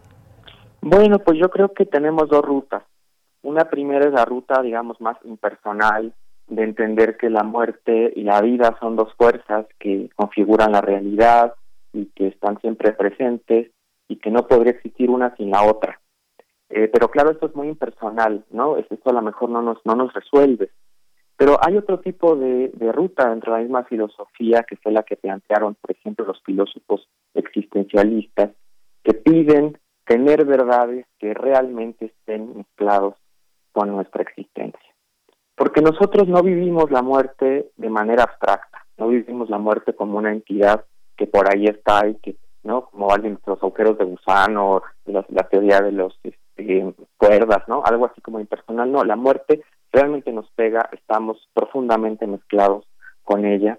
[0.82, 2.82] Bueno, pues yo creo que tenemos dos rutas.
[3.42, 6.12] Una primera es la ruta, digamos, más impersonal,
[6.46, 11.54] de entender que la muerte y la vida son dos fuerzas que configuran la realidad
[11.92, 13.70] y que están siempre presentes
[14.08, 16.00] y que no podría existir una sin la otra.
[16.68, 18.76] Eh, pero claro, esto es muy impersonal, ¿no?
[18.76, 20.70] Esto a lo mejor no nos, no nos resuelve.
[21.36, 25.02] Pero hay otro tipo de, de ruta dentro de la misma filosofía que fue la
[25.02, 28.50] que plantearon, por ejemplo, los filósofos existencialistas,
[29.02, 33.14] que piden tener verdades que realmente estén mezclados
[33.72, 34.83] con nuestra existencia.
[35.56, 40.32] Porque nosotros no vivimos la muerte de manera abstracta, no vivimos la muerte como una
[40.32, 40.84] entidad
[41.16, 42.86] que por ahí está y que, ¿no?
[42.86, 47.82] Como alguien los agujeros de gusano, la, la teoría de los este, cuerdas, ¿no?
[47.84, 48.90] Algo así como impersonal.
[48.90, 49.62] No, la muerte
[49.92, 52.84] realmente nos pega, estamos profundamente mezclados
[53.22, 53.78] con ella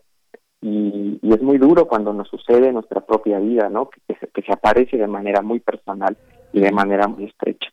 [0.61, 3.89] y, es muy duro cuando nos sucede en nuestra propia vida, ¿no?
[3.89, 6.17] Que, que, se, aparece de manera muy personal
[6.53, 7.69] y de manera muy estrecha.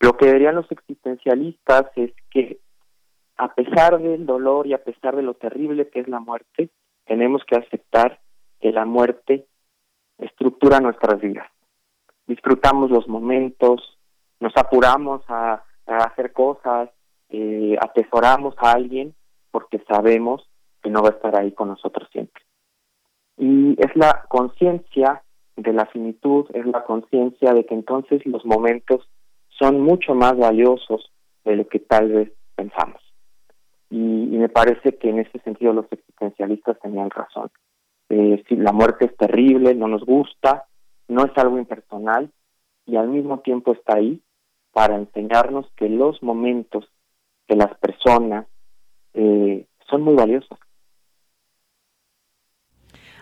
[0.00, 2.58] Lo que dirían los existencialistas es que
[3.36, 6.70] a pesar del dolor y a pesar de lo terrible que es la muerte,
[7.04, 8.20] tenemos que aceptar
[8.60, 9.46] que la muerte
[10.18, 11.48] estructura nuestras vidas.
[12.26, 13.98] Disfrutamos los momentos,
[14.40, 16.88] nos apuramos a, hacer cosas,
[17.28, 19.14] eh, atesoramos a alguien
[19.50, 20.48] porque sabemos
[20.82, 22.42] que no va a estar ahí con nosotros siempre.
[23.36, 25.22] Y es la conciencia
[25.56, 29.08] de la finitud, es la conciencia de que entonces los momentos
[29.58, 31.12] son mucho más valiosos
[31.44, 33.03] de lo que tal vez pensamos.
[33.94, 37.48] Y, me parece que en ese sentido los existencialistas tenían razón.
[38.08, 40.64] Eh, la muerte es terrible, no nos gusta,
[41.06, 42.28] no es algo impersonal
[42.86, 44.20] y al mismo tiempo está ahí
[44.72, 46.88] para enseñarnos que los momentos
[47.46, 48.48] de las personas
[49.12, 50.58] eh, son muy valiosos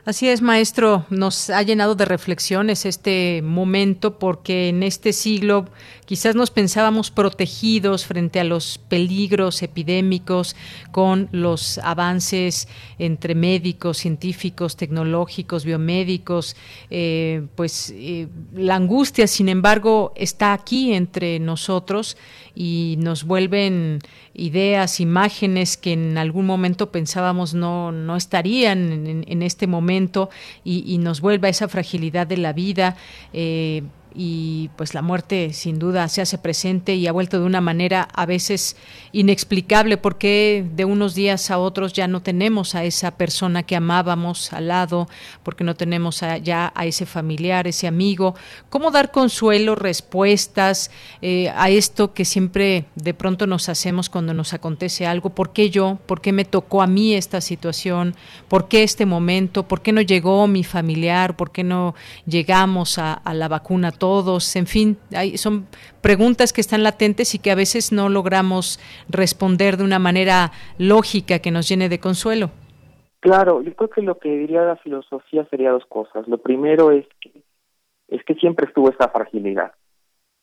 [0.04, 1.06] Así es, maestro.
[1.10, 5.68] Nos ha llenado de reflexiones este momento porque en este siglo
[6.06, 10.56] quizás nos pensábamos protegidos frente a los peligros epidémicos
[10.90, 12.66] con los avances
[12.98, 16.56] entre médicos, científicos, tecnológicos, biomédicos.
[16.90, 22.16] Eh, pues eh, la angustia, sin embargo, está aquí entre nosotros
[22.56, 24.00] y nos vuelven
[24.34, 30.30] ideas, imágenes que en algún momento pensábamos no, no estarían en, este momento
[30.64, 32.96] y, nos vuelve a esa fragilidad de la vida.
[33.32, 33.82] Eh,
[34.14, 38.08] y pues la muerte sin duda se hace presente y ha vuelto de una manera
[38.14, 38.76] a veces
[39.12, 44.52] inexplicable porque de unos días a otros ya no tenemos a esa persona que amábamos
[44.52, 45.08] al lado,
[45.42, 48.34] porque no tenemos ya a ese familiar, ese amigo.
[48.70, 50.90] ¿Cómo dar consuelo, respuestas
[51.20, 55.30] eh, a esto que siempre de pronto nos hacemos cuando nos acontece algo?
[55.30, 55.98] ¿Por qué yo?
[56.06, 58.14] ¿Por qué me tocó a mí esta situación?
[58.48, 59.64] ¿Por qué este momento?
[59.64, 61.36] ¿Por qué no llegó mi familiar?
[61.36, 61.94] ¿Por qué no
[62.26, 63.92] llegamos a, a la vacuna?
[64.02, 65.68] Todos, en fin, hay, son
[66.00, 71.38] preguntas que están latentes y que a veces no logramos responder de una manera lógica
[71.38, 72.50] que nos llene de consuelo.
[73.20, 76.26] Claro, yo creo que lo que diría la filosofía sería dos cosas.
[76.26, 77.44] Lo primero es que
[78.08, 79.72] es que siempre estuvo esta fragilidad,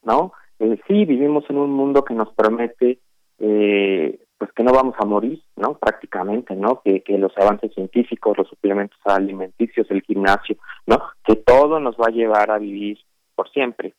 [0.03, 0.31] ¿no?
[0.59, 2.99] Eh, sí, vivimos en un mundo que nos promete
[3.39, 5.77] eh, pues que no vamos a morir, ¿no?
[5.77, 6.81] Prácticamente, ¿no?
[6.81, 10.55] Que los avances científicos, los suplementos alimenticios, el gimnasio,
[10.87, 11.01] ¿no?
[11.25, 12.99] Que todo nos va a llevar a vivir
[13.39, 13.93] por siempre.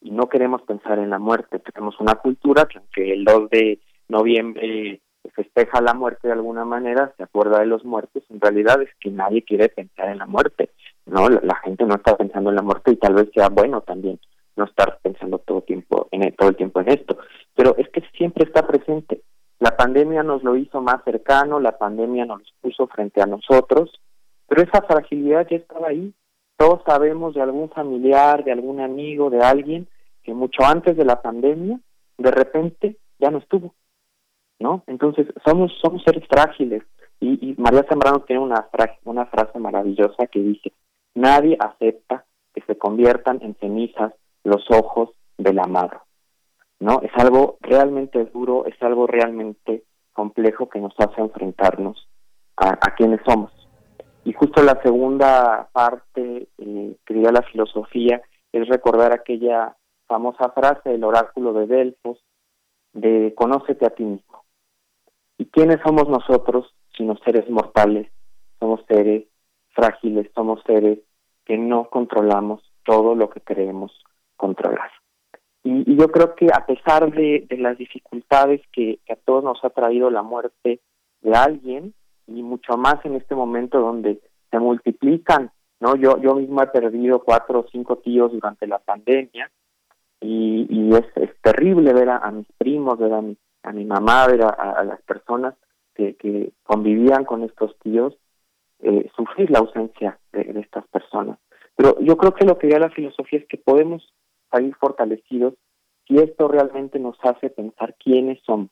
[0.00, 1.58] Y no queremos pensar en la muerte.
[1.58, 3.78] Tenemos una cultura que aunque el 2 de
[4.08, 5.02] noviembre
[5.34, 9.10] festeja la muerte de alguna manera, se acuerda de los muertos, en realidad es que
[9.10, 10.70] nadie quiere pensar en la muerte,
[11.04, 11.28] ¿no?
[11.28, 14.18] La, gente no está pensando en la muerte y tal vez sea bueno también
[14.56, 17.18] no estar pensando todo tiempo en todo el tiempo en esto,
[17.54, 19.20] pero es que siempre está presente.
[19.58, 24.00] La pandemia nos lo hizo más cercano, la pandemia nos puso frente a nosotros,
[24.48, 26.14] pero esa fragilidad ya estaba ahí
[26.60, 29.88] todos sabemos de algún familiar, de algún amigo, de alguien
[30.22, 31.80] que mucho antes de la pandemia,
[32.18, 33.72] de repente ya no estuvo,
[34.58, 34.82] ¿no?
[34.86, 36.82] Entonces, somos, somos seres frágiles.
[37.18, 38.68] Y, María Zambrano tiene una,
[39.04, 40.72] una frase maravillosa que dice,
[41.14, 44.12] nadie acepta que se conviertan en cenizas
[44.44, 46.02] los ojos del amado,
[46.78, 47.00] ¿no?
[47.00, 52.06] Es algo realmente duro, es algo realmente complejo que nos hace enfrentarnos
[52.58, 53.50] a, a quienes somos.
[54.24, 58.22] Y justo la segunda parte eh, que diría la filosofía
[58.52, 59.76] es recordar aquella
[60.06, 62.18] famosa frase del oráculo de Delfos
[62.92, 64.44] de conócete a ti mismo.
[65.38, 68.10] ¿Y quiénes somos nosotros sino seres mortales
[68.60, 69.24] somos seres
[69.70, 70.98] frágiles, somos seres
[71.46, 73.92] que no controlamos todo lo que queremos
[74.36, 74.90] controlar.
[75.64, 80.10] Y, yo creo que a pesar de, las dificultades que, a todos nos ha traído
[80.10, 80.80] la muerte
[81.22, 81.94] de alguien,
[82.30, 84.20] y mucho más en este momento donde
[84.50, 85.50] se multiplican,
[85.80, 85.96] ¿no?
[85.96, 89.50] Yo, yo mismo he perdido cuatro o cinco tíos durante la pandemia,
[90.22, 94.42] y, es, es, terrible ver a, mis primos, ver a mi, a mi mamá, ver
[94.42, 95.54] a, las personas
[95.94, 98.14] que, que, convivían con estos tíos,
[98.80, 101.38] eh, sufrir la ausencia de, de estas personas.
[101.74, 104.12] Pero yo creo que lo que da la filosofía es que podemos
[104.50, 105.54] salir fortalecidos
[106.06, 108.70] si esto realmente nos hace pensar quiénes somos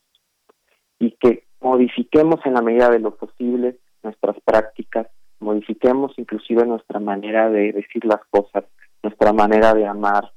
[0.99, 5.07] y que modifiquemos en la medida de lo posible nuestras prácticas,
[5.39, 8.65] modifiquemos inclusive nuestra manera de decir las cosas,
[9.03, 10.31] nuestra manera de amar,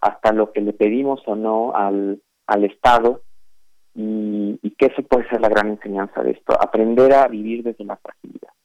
[0.00, 3.22] hasta lo que le pedimos o no al, al Estado
[3.94, 7.84] y, y que eso puede ser la gran enseñanza de esto, aprender a vivir desde
[7.84, 8.55] la fragilidad.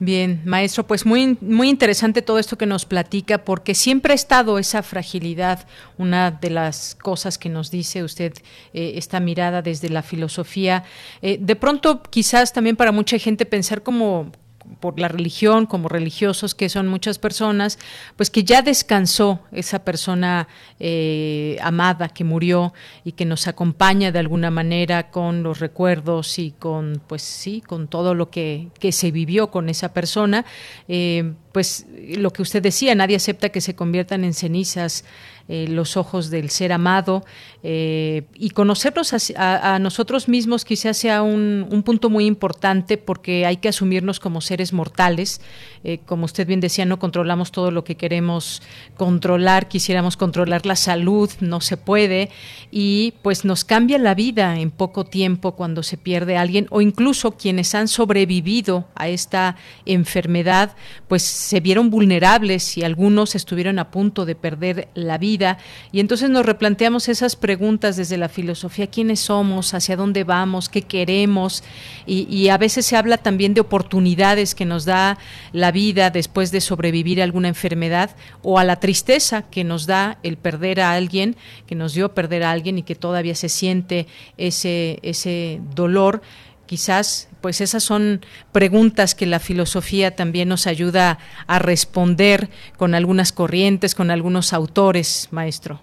[0.00, 4.58] Bien, maestro, pues muy, muy interesante todo esto que nos platica, porque siempre ha estado
[4.58, 5.68] esa fragilidad,
[5.98, 8.32] una de las cosas que nos dice usted,
[8.72, 10.82] eh, esta mirada desde la filosofía.
[11.22, 14.32] Eh, de pronto, quizás también para mucha gente pensar como,
[14.80, 17.78] por la religión, como religiosos que son muchas personas,
[18.16, 20.48] pues que ya descansó esa persona
[20.80, 22.72] eh, amada que murió
[23.04, 27.88] y que nos acompaña de alguna manera con los recuerdos y con, pues sí, con
[27.88, 30.44] todo lo que, que se vivió con esa persona.
[30.88, 31.86] Eh, pues
[32.16, 35.04] lo que usted decía, nadie acepta que se conviertan en cenizas
[35.46, 37.22] eh, los ojos del ser amado
[37.62, 43.58] eh, y conocernos a, nosotros mismos quizás sea un, un, punto muy importante porque hay
[43.58, 45.42] que asumirnos como seres mortales.
[45.84, 48.62] Eh, como usted bien decía, no controlamos todo lo que queremos
[48.96, 52.30] controlar, quisiéramos controlar la salud, no se puede
[52.70, 57.32] y pues nos cambia la vida en poco tiempo cuando se pierde alguien o incluso
[57.32, 60.74] quienes han sobrevivido a esta enfermedad
[61.06, 65.58] pues se vieron vulnerables y algunos estuvieron a punto de perder la vida.
[65.92, 70.82] Y entonces nos replanteamos esas preguntas desde la filosofía, quiénes somos, hacia dónde vamos, qué
[70.82, 71.62] queremos
[72.06, 75.18] y, a veces se habla también de oportunidades que nos da
[75.52, 78.10] la vida después de sobrevivir a alguna enfermedad
[78.42, 82.44] o a la tristeza que nos da el perder a alguien, que nos dio perder
[82.44, 84.06] a alguien y que todavía se siente
[84.36, 86.22] ese, ese dolor
[86.66, 88.20] quizás pues esas son
[88.52, 95.28] preguntas que la filosofía también nos ayuda a responder con algunas corrientes, con algunos autores,
[95.30, 95.80] maestro.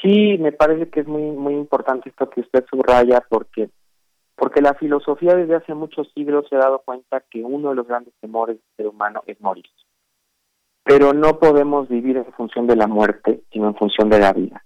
[0.00, 3.70] Sí, me parece que es muy muy importante esto que usted subraya porque
[4.40, 7.86] porque la filosofía desde hace muchos siglos se ha dado cuenta que uno de los
[7.86, 9.66] grandes temores del ser humano es morir.
[10.82, 14.64] Pero no podemos vivir en función de la muerte, sino en función de la vida.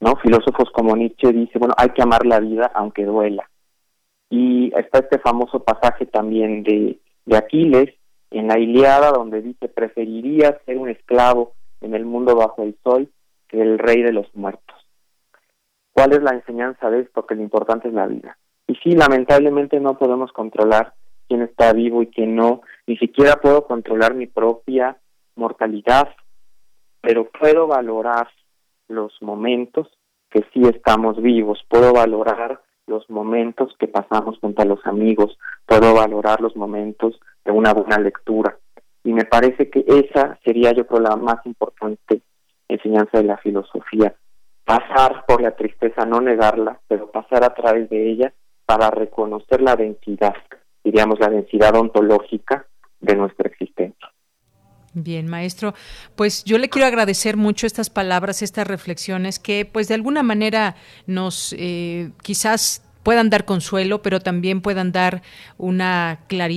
[0.00, 0.16] ¿No?
[0.16, 3.50] Filósofos como Nietzsche dice, bueno, hay que amar la vida aunque duela.
[4.32, 6.98] Y está este famoso pasaje también de,
[7.36, 7.94] Aquiles
[8.30, 11.52] en la Iliada, donde dice, preferiría ser un esclavo
[11.82, 13.10] en el mundo bajo el sol
[13.46, 14.74] que el rey de los muertos.
[15.92, 17.26] ¿Cuál es la enseñanza de esto?
[17.26, 18.38] Que lo importante es la vida.
[18.66, 20.94] Y sí, lamentablemente no podemos controlar
[21.28, 24.96] quién está vivo y quién no, ni siquiera puedo controlar mi propia
[25.36, 26.08] mortalidad,
[27.02, 28.28] pero puedo valorar
[28.88, 29.88] los momentos
[30.30, 35.94] que sí estamos vivos, puedo valorar los momentos que pasamos junto a los amigos, puedo
[35.94, 38.58] valorar los momentos de una buena lectura.
[39.04, 42.22] Y me parece que esa sería, yo creo, la más importante
[42.68, 44.14] enseñanza de la filosofía.
[44.64, 48.32] Pasar por la tristeza, no negarla, pero pasar a través de ella
[48.64, 50.36] para reconocer la densidad,
[50.84, 52.66] diríamos la densidad ontológica
[53.00, 54.12] de nuestra existencia.
[54.94, 55.74] Bien, maestro,
[56.16, 60.76] pues yo le quiero agradecer mucho estas palabras, estas reflexiones que pues de alguna manera
[61.06, 65.22] nos eh, quizás puedan dar consuelo, pero también puedan dar
[65.58, 66.52] una claridad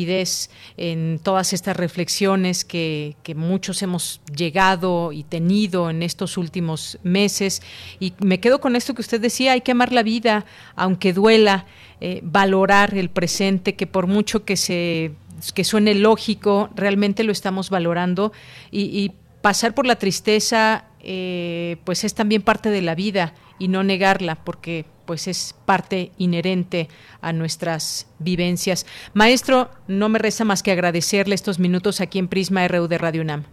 [0.78, 7.62] en todas estas reflexiones que, que, muchos hemos llegado y tenido en estos últimos meses.
[7.99, 10.45] Y me quedo con esto que usted decía, hay que amar la vida,
[10.76, 11.66] aunque duela,
[12.02, 15.14] eh, valorar el presente, que por mucho que se
[15.53, 18.32] que suene lógico, realmente lo estamos valorando
[18.72, 23.84] y, pasar por la tristeza, eh, pues es también parte de la vida y no
[23.84, 26.88] negarla, porque pues es parte inherente
[27.22, 28.88] a nuestras vivencias.
[29.14, 33.22] Maestro, no me resta más que agradecerle estos minutos aquí en Prisma RU de Radio
[33.22, 33.44] UNAM.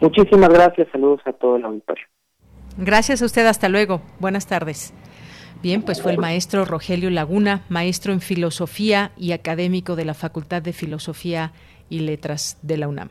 [0.00, 2.04] Muchísimas gracias, saludos a todo el auditorio.
[2.76, 4.02] Gracias a usted, hasta luego.
[4.18, 4.92] Buenas tardes.
[5.62, 10.60] Bien, pues fue el maestro Rogelio Laguna, maestro en filosofía y académico de la Facultad
[10.60, 11.52] de Filosofía
[11.88, 13.10] y Letras de la UNAM.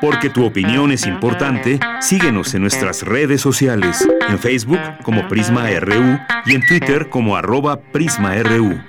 [0.00, 6.18] Porque tu opinión es importante, síguenos en nuestras redes sociales, en Facebook como Prisma RU
[6.46, 8.80] y en Twitter como arroba PrismaRU.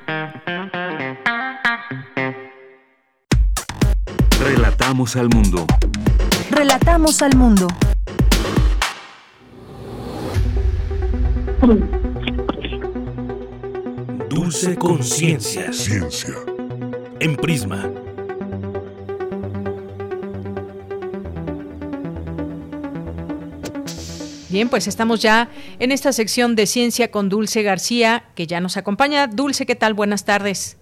[4.41, 5.67] Relatamos al mundo.
[6.49, 7.67] Relatamos al mundo.
[14.41, 15.73] Dulce conciencia.
[15.73, 16.33] Ciencia.
[17.19, 17.91] En Prisma.
[24.49, 25.49] Bien, pues estamos ya
[25.79, 29.27] en esta sección de ciencia con Dulce García, que ya nos acompaña.
[29.27, 29.93] Dulce, ¿qué tal?
[29.93, 30.79] Buenas tardes.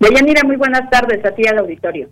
[0.00, 2.08] Deyanira, muy buenas tardes a ti al auditorio.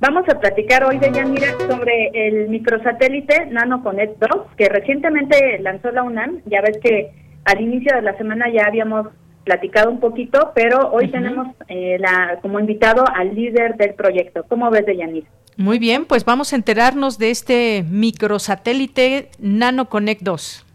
[0.00, 6.40] Vamos a platicar hoy, Deyanira, sobre el microsatélite NanoConnect 2, que recientemente lanzó la UNAM.
[6.46, 7.12] Ya ves que
[7.44, 9.06] al inicio de la semana ya habíamos
[9.44, 14.44] platicado un poquito, pero hoy tenemos eh, la, como invitado al líder del proyecto.
[14.48, 15.26] ¿Cómo ves, Deyanira?
[15.56, 20.66] Muy bien, pues vamos a enterarnos de este microsatélite NanoConnect 2.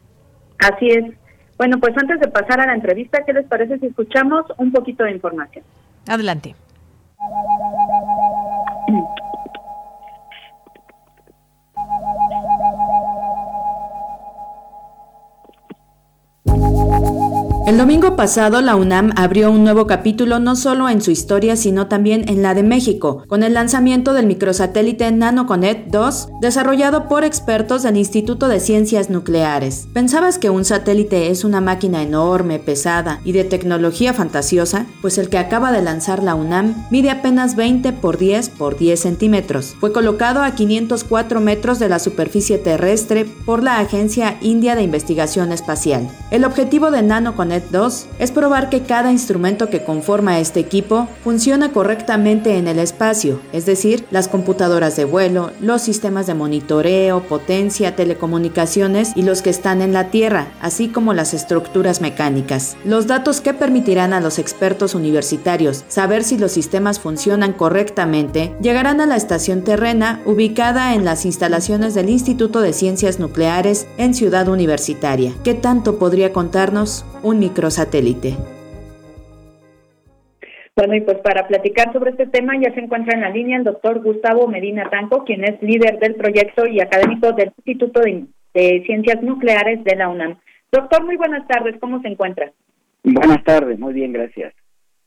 [0.60, 1.06] Así es.
[1.58, 5.04] Bueno, pues antes de pasar a la entrevista, ¿qué les parece si escuchamos un poquito
[5.04, 5.64] de información?
[6.08, 6.56] Adelante.
[17.68, 21.88] El domingo pasado la UNAM abrió un nuevo capítulo no solo en su historia sino
[21.88, 27.84] también en la de México, con el lanzamiento del microsatélite NanoConnect 2, desarrollado por expertos
[27.84, 29.90] del Instituto de Ciencias Nucleares.
[29.92, 34.86] ¿Pensabas que un satélite es una máquina enorme, pesada y de tecnología fantasiosa?
[35.02, 38.98] Pues el que acaba de lanzar la UNAM mide apenas 20 por 10 por 10
[38.98, 39.76] centímetros.
[39.78, 45.52] Fue colocado a 504 metros de la superficie terrestre por la Agencia India de Investigación
[45.52, 46.08] Espacial.
[46.32, 51.72] El objetivo de NanoConnect 2 es probar que cada instrumento que conforma este equipo funciona
[51.72, 57.96] correctamente en el espacio, es decir, las computadoras de vuelo, los sistemas de monitoreo, potencia,
[57.96, 62.78] telecomunicaciones y los que están en la Tierra, así como las estructuras mecánicas.
[62.86, 69.02] Los datos que permitirán a los expertos universitarios saber si los sistemas funcionan correctamente llegarán
[69.02, 74.48] a la estación terrena ubicada en las instalaciones del Instituto de Ciencias Nucleares en Ciudad
[74.48, 75.34] Universitaria.
[75.44, 78.36] ¿Qué tanto podría contarnos un microsatélite.
[80.76, 83.64] Bueno, y pues para platicar sobre este tema ya se encuentra en la línea el
[83.64, 89.22] doctor Gustavo Medina Tanco, quien es líder del proyecto y académico del Instituto de, Ciencias
[89.24, 90.38] Nucleares de la UNAM.
[90.72, 92.52] Doctor, muy buenas tardes, ¿cómo se encuentra?
[93.04, 94.54] Buenas tardes, muy bien, gracias.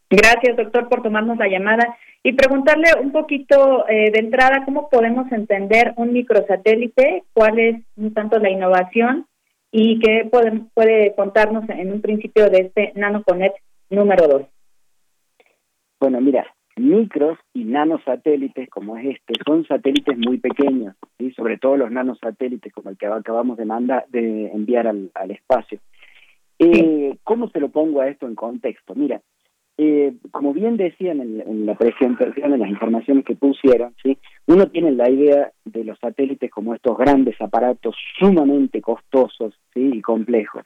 [0.08, 5.30] Gracias, doctor, por tomarnos la llamada y preguntarle un poquito eh, de entrada cómo podemos
[5.30, 9.26] entender un microsatélite, cuál es un tanto la innovación
[9.72, 13.56] y qué puede, puede contarnos en un principio de este NanoConnect
[13.90, 14.42] número 2.
[16.00, 21.30] Bueno, mira, micros y nanosatélites como es este son satélites muy pequeños, ¿sí?
[21.32, 25.78] sobre todo los nanosatélites como el que acabamos de mandar de enviar al, espacio.
[26.58, 28.94] Eh, ¿Cómo se lo pongo a esto en contexto?
[28.94, 29.20] Mira,
[29.82, 34.18] eh, como bien decían en, la presentación, en las informaciones que pusieron, ¿sí?
[34.46, 39.90] uno tiene la idea de los satélites como estos grandes aparatos sumamente costosos ¿sí?
[39.94, 40.64] y complejos.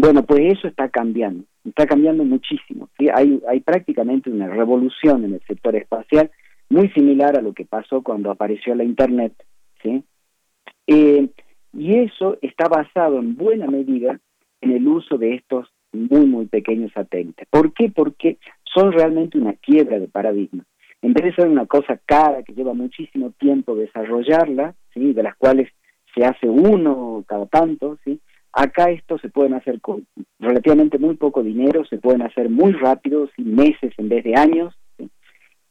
[0.00, 2.88] Bueno, pues eso está cambiando, está cambiando muchísimo.
[2.98, 3.08] ¿sí?
[3.14, 6.30] Hay, hay prácticamente una revolución en el sector espacial,
[6.70, 9.34] muy similar a lo que pasó cuando apareció la Internet.
[9.82, 10.02] ¿sí?
[10.86, 11.28] Eh,
[11.74, 14.18] y eso está basado en buena medida
[14.62, 17.46] en el uso de estos muy, muy pequeños satélites.
[17.50, 17.90] ¿Por qué?
[17.90, 20.64] Porque son realmente una quiebra de paradigma.
[21.00, 25.12] En vez de ser una cosa cara que lleva muchísimo tiempo desarrollarla, ¿sí?
[25.12, 25.68] de las cuales
[26.14, 28.20] se hace uno cada tanto, ¿sí?
[28.52, 30.06] acá esto se pueden hacer con
[30.38, 34.74] relativamente muy poco dinero, se pueden hacer muy rápido, sin meses en vez de años,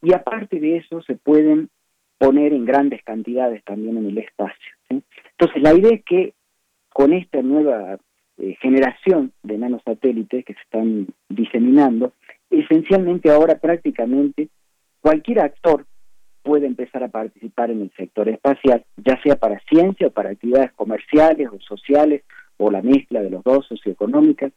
[0.02, 1.69] y aparte de eso se pueden
[2.18, 4.72] poner en grandes cantidades también en el espacio.
[4.89, 6.34] Entonces la idea es que
[6.89, 7.99] con esta nueva
[8.39, 12.14] eh, generación de nanosatélites que se están diseminando,
[12.49, 14.49] esencialmente ahora prácticamente
[15.01, 15.85] cualquier actor
[16.43, 20.72] puede empezar a participar en el sector espacial, ya sea para ciencia o para actividades
[20.73, 22.23] comerciales o sociales
[22.57, 24.51] o la mezcla de los dos socioeconómicas,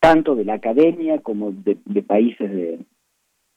[0.00, 2.78] tanto de la academia como de, países de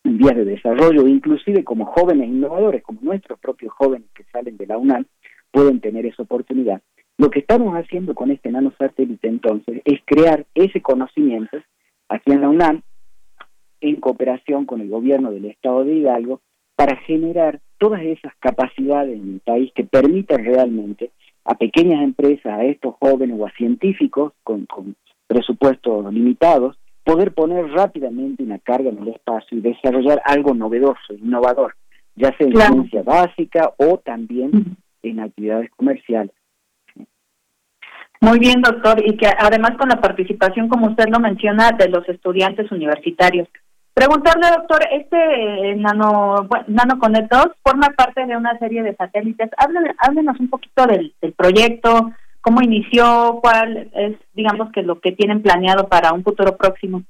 [0.04, 4.78] vías de desarrollo, inclusive como jóvenes innovadores, como nuestros propios jóvenes que salen de la
[4.78, 5.06] UNAM,
[5.52, 6.82] pueden tener esa oportunidad
[7.18, 11.58] lo que estamos haciendo con este nanosatélite entonces es crear ese conocimiento
[12.10, 12.82] aquí en la UNAM,
[13.82, 16.42] en cooperación con el gobierno del estado de Hidalgo,
[16.76, 21.12] para generar todas esas capacidades en el país que permitan realmente
[21.44, 24.68] a pequeñas empresas, a estos jóvenes o a científicos con,
[25.28, 31.76] presupuestos limitados, poder poner rápidamente una carga en el espacio y desarrollar algo novedoso, innovador,
[32.16, 36.32] ya sea en ciencia básica o también en actividades comerciales.
[38.22, 42.08] Muy bien, doctor, y que además con la participación, como usted lo menciona, de los
[42.10, 43.48] estudiantes universitarios.
[43.94, 49.50] Preguntarle, doctor, este nano, bueno, nano 2 forma parte de una serie de satélites.
[49.58, 52.12] Háblenos un poquito del, del proyecto,
[52.42, 57.04] cómo inició, cuál es, digamos, que lo que tienen planeado para un futuro próximo.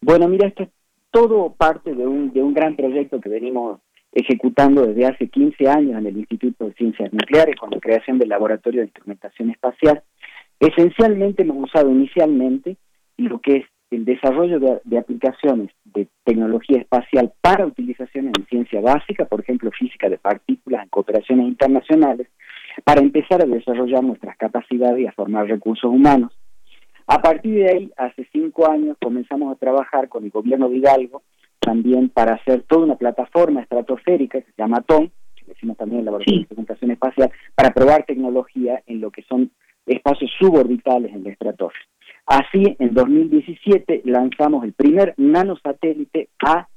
[0.00, 0.70] Bueno, mira, esto es
[1.10, 3.80] todo parte de un, de un gran proyecto que venimos
[4.12, 8.28] ejecutando desde hace 15 años en el Instituto de Ciencias Nucleares con la creación del
[8.28, 10.02] Laboratorio de Instrumentación Espacial.
[10.58, 12.76] Esencialmente hemos usado inicialmente
[13.16, 19.24] lo que es el desarrollo de, aplicaciones de tecnología espacial para utilización en ciencia básica,
[19.24, 22.28] por ejemplo, física de partículas en cooperaciones internacionales,
[22.84, 26.32] para empezar a desarrollar nuestras capacidades y a formar recursos humanos.
[27.08, 31.22] A partir de ahí, hace cinco años, comenzamos a trabajar con el gobierno de Hidalgo
[31.60, 36.06] también para hacer toda una plataforma estratosférica que se llama TON, que decimos también el
[36.06, 39.50] Laboratorio de Instrumentación Espacial, para probar tecnología en lo que son
[39.86, 41.84] espacios suborbitales en la estratosfera.
[42.26, 46.68] Así, en 2017 lanzamos el primer nanosatélite a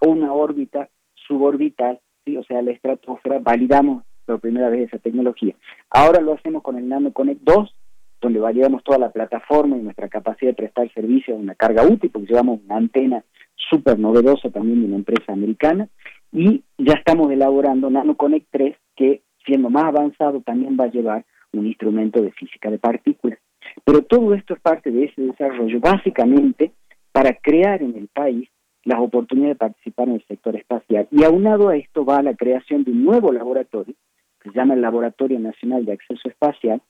[0.00, 2.36] una órbita suborbital, ¿sí?
[2.36, 5.54] o sea, la estratosfera, validamos por primera vez esa tecnología.
[5.90, 7.74] Ahora lo hacemos con el NanoConnect 2,
[8.20, 12.10] donde validamos toda la plataforma y nuestra capacidad de prestar servicio a una carga útil,
[12.10, 13.24] porque llevamos una antena
[13.56, 15.88] súper novedosa también de una empresa americana,
[16.32, 21.66] y ya estamos elaborando NanoConnect 3, que siendo más avanzado también va a llevar un
[21.66, 23.38] instrumento de física de partículas.
[23.84, 26.72] Pero todo esto es parte de ese desarrollo, básicamente
[27.12, 28.48] para crear en el país
[28.84, 31.08] las oportunidades de participar en el sector espacial.
[31.10, 33.94] Y aunado a esto va la creación de un nuevo laboratorio,
[34.40, 36.80] que se llama el Laboratorio Nacional de Acceso Espacial,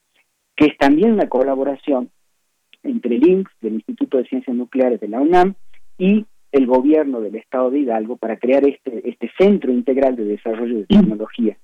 [0.61, 2.11] que es también una colaboración
[2.82, 5.55] entre el INCS, del Instituto de Ciencias Nucleares de la UNAM,
[5.97, 10.81] y el gobierno del Estado de Hidalgo para crear este, este centro integral de desarrollo
[10.81, 11.57] de tecnología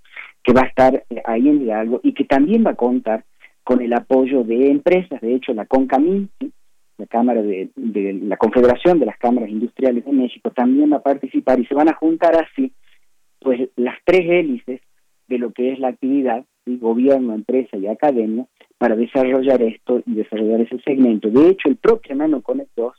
[0.43, 3.27] que va a estar eh, ahí en Hidalgo y que también va a contar
[3.63, 6.31] con el apoyo de empresas, de hecho la CONCAMIN,
[6.97, 11.61] la Cámara de, la Confederación de las Cámaras Industriales de México, también va a participar
[11.61, 12.73] y se van a juntar así
[13.41, 14.81] pues las tres hélices
[15.29, 18.47] de lo que es la actividad, gobierno, empresa y academia,
[18.79, 21.29] para desarrollar esto y desarrollar ese segmento.
[21.31, 22.93] De hecho, el propio Nano Connect 2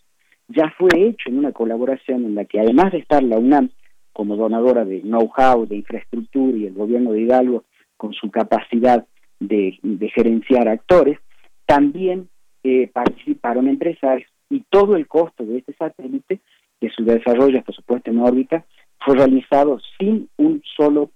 [0.50, 3.70] ya fue hecho en una colaboración en la que además de estar la UNAM
[4.14, 7.66] como donadora de know-how, de infraestructura y el gobierno de Hidalgo
[7.98, 9.06] con su capacidad
[9.40, 9.78] de,
[10.16, 11.20] gerenciar actores,
[11.66, 12.30] también
[12.64, 16.40] eh, participaron empresarios y todo el costo de este satélite,
[16.80, 18.66] de su desarrollo hasta su puesta en órbita,
[19.04, 21.12] fue realizado sin un solo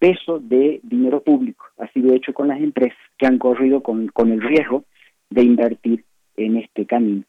[0.00, 1.66] peso de dinero público.
[1.78, 4.84] Ha sido hecho con las empresas que han corrido con, con el riesgo
[5.28, 6.04] de invertir
[6.36, 7.22] en este camino.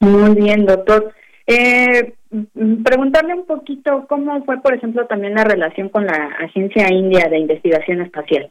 [0.00, 1.14] Muy bien, doctor.
[1.46, 2.14] Eh,
[2.84, 7.38] preguntarle un poquito cómo fue, por ejemplo, también la relación con la Agencia India de
[7.38, 8.50] Investigación Espacial.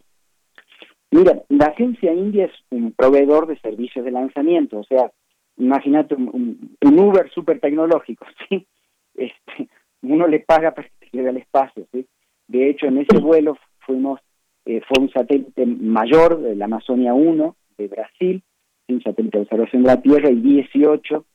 [1.11, 5.11] Mira, la agencia india es un proveedor de servicios de lanzamiento, o sea,
[5.57, 8.67] imagínate un, Uber súper tecnológico, ¿sí?
[9.15, 9.69] Este,
[10.03, 12.05] uno le paga para que llegue al espacio, ¿sí?
[12.49, 14.19] De hecho, en ese vuelo fuimos,
[14.65, 18.43] eh, fue un satélite mayor de la Amazonia 1 de Brasil,
[18.87, 21.25] un satélite de observación de la Tierra, y 18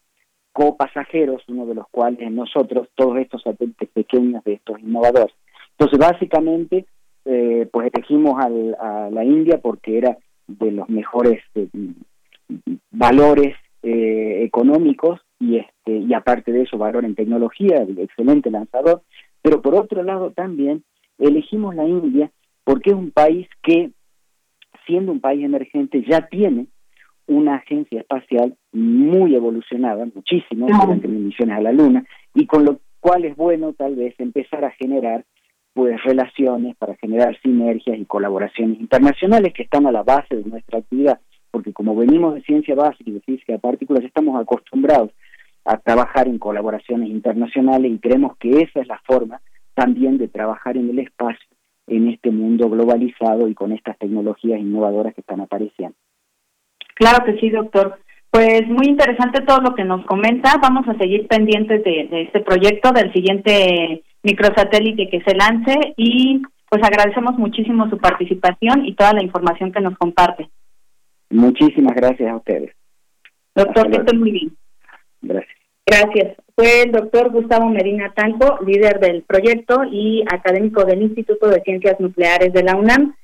[0.53, 5.35] copasajeros, uno de los cuales nosotros, todos estos satélites pequeños de estos innovadores.
[5.79, 6.87] Entonces, básicamente,
[7.25, 10.19] eh, pues elegimos a la India porque era
[10.49, 11.69] de los mejores eh,
[12.91, 19.03] valores económicos y este y aparte de eso valor en tecnología, excelente lanzador,
[19.43, 20.83] pero por otro lado también
[21.19, 22.31] elegimos la India
[22.65, 23.91] porque es un país que
[24.87, 26.67] siendo un país emergente ya tiene
[27.27, 32.05] una agencia espacial muy evolucionada, muchísimo, durante misiones a la Luna,
[32.35, 35.25] y con lo cual es bueno tal vez empezar a generar
[35.73, 40.79] pues relaciones para generar sinergias y colaboraciones internacionales que están a la base de nuestra
[40.79, 41.21] actividad,
[41.51, 45.11] porque como venimos de ciencia básica y de física de partículas, estamos acostumbrados
[45.65, 49.41] a trabajar en colaboraciones internacionales y creemos que esa es la forma
[49.75, 51.47] también de trabajar en el espacio
[51.87, 55.97] en este mundo globalizado y con estas tecnologías innovadoras que están apareciendo.
[56.95, 57.99] Claro que sí, doctor.
[58.31, 60.55] Pues muy interesante todo lo que nos comenta.
[60.61, 66.43] Vamos a seguir pendientes de, de este proyecto, del siguiente microsatélite que se lance y
[66.69, 70.49] pues agradecemos muchísimo su participación y toda la información que nos comparte.
[71.31, 72.75] Muchísimas gracias a ustedes.
[73.55, 74.57] Doctor, que estén muy bien.
[75.23, 75.54] Gracias.
[75.87, 76.37] Gracias.
[76.57, 81.99] Fue el doctor Gustavo Medina Tanco, líder del proyecto y académico del Instituto de Ciencias
[81.99, 83.15] Nucleares de la UNAM.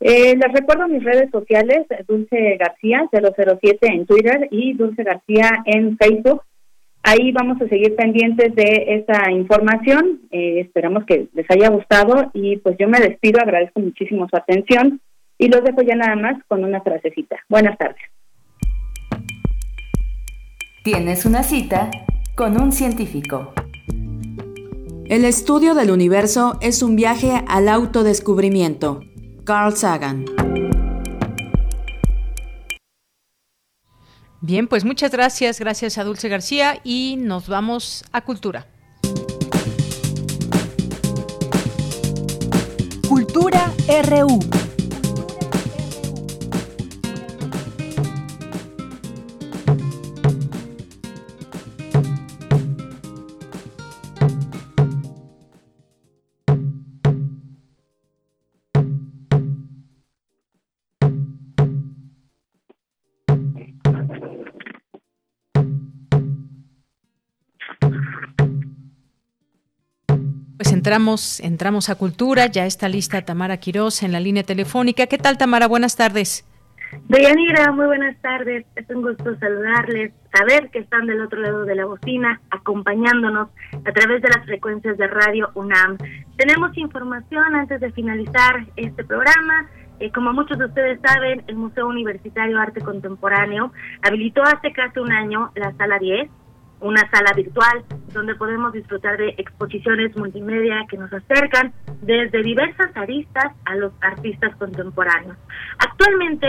[0.00, 5.96] Eh, les recuerdo mis redes sociales, Dulce García 007 en Twitter y Dulce García en
[5.96, 6.42] Facebook.
[7.02, 10.22] Ahí vamos a seguir pendientes de esta información.
[10.30, 15.00] Eh, esperamos que les haya gustado y pues yo me despido, agradezco muchísimo su atención
[15.38, 17.36] y los dejo ya nada más con una frasecita.
[17.48, 18.00] Buenas tardes.
[20.84, 21.90] Tienes una cita
[22.36, 23.54] con un científico.
[25.06, 29.00] El estudio del universo es un viaje al autodescubrimiento.
[29.44, 30.26] Carl Sagan.
[34.42, 38.66] Bien, pues muchas gracias, gracias a Dulce García y nos vamos a Cultura.
[43.08, 43.72] Cultura
[44.06, 44.38] RU.
[70.84, 75.06] Entramos, entramos a cultura, ya está lista Tamara Quiroz en la línea telefónica.
[75.06, 75.66] ¿Qué tal Tamara?
[75.66, 76.44] Buenas tardes.
[77.08, 78.66] Deyanira, muy buenas tardes.
[78.76, 83.92] Es un gusto saludarles, saber que están del otro lado de la bocina, acompañándonos a
[83.92, 85.96] través de las frecuencias de Radio UNAM.
[86.36, 89.70] Tenemos información antes de finalizar este programa.
[90.00, 95.12] Eh, como muchos de ustedes saben, el Museo Universitario Arte Contemporáneo habilitó hace casi un
[95.12, 96.28] año la Sala 10
[96.84, 97.82] una sala virtual
[98.12, 104.54] donde podemos disfrutar de exposiciones multimedia que nos acercan desde diversas aristas a los artistas
[104.56, 105.36] contemporáneos.
[105.78, 106.46] Actualmente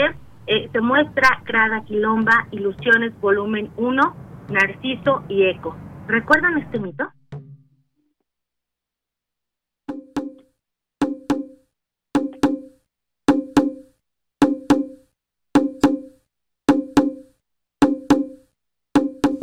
[0.48, 4.16] eh, se muestra Grada Quilomba, Ilusiones Volumen 1,
[4.50, 5.76] Narciso y Eco.
[6.08, 7.10] ¿Recuerdan este mito?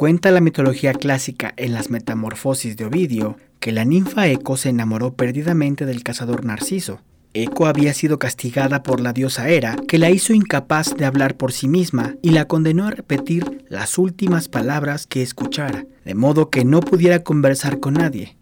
[0.03, 5.15] Cuenta la mitología clásica en las Metamorfosis de Ovidio que la ninfa Eco se enamoró
[5.15, 7.01] perdidamente del cazador Narciso.
[7.35, 11.53] Eco había sido castigada por la diosa Hera, que la hizo incapaz de hablar por
[11.53, 16.65] sí misma y la condenó a repetir las últimas palabras que escuchara, de modo que
[16.65, 18.37] no pudiera conversar con nadie.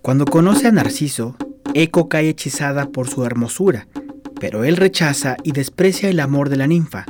[0.00, 1.36] Cuando conoce a Narciso,
[1.74, 3.88] Eco cae hechizada por su hermosura
[4.40, 7.04] pero él rechaza y desprecia el amor de la ninfa.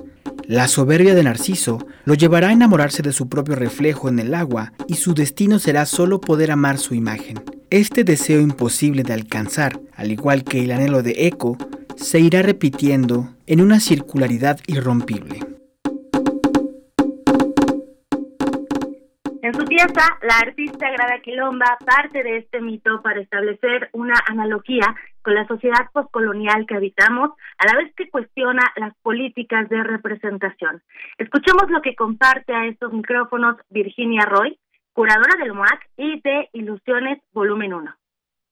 [0.46, 4.72] La soberbia de Narciso lo llevará a enamorarse de su propio reflejo en el agua
[4.88, 7.40] y su destino será solo poder amar su imagen.
[7.70, 11.56] Este deseo imposible de alcanzar, al igual que el anhelo de Eco,
[11.94, 15.38] se irá repitiendo en una circularidad irrompible.
[19.80, 25.90] La artista Grada Quilomba parte de este mito para establecer una analogía con la sociedad
[25.94, 30.82] postcolonial que habitamos, a la vez que cuestiona las políticas de representación.
[31.16, 34.58] Escuchemos lo que comparte a estos micrófonos Virginia Roy,
[34.92, 37.99] curadora del MOAC y de Ilusiones Volumen 1.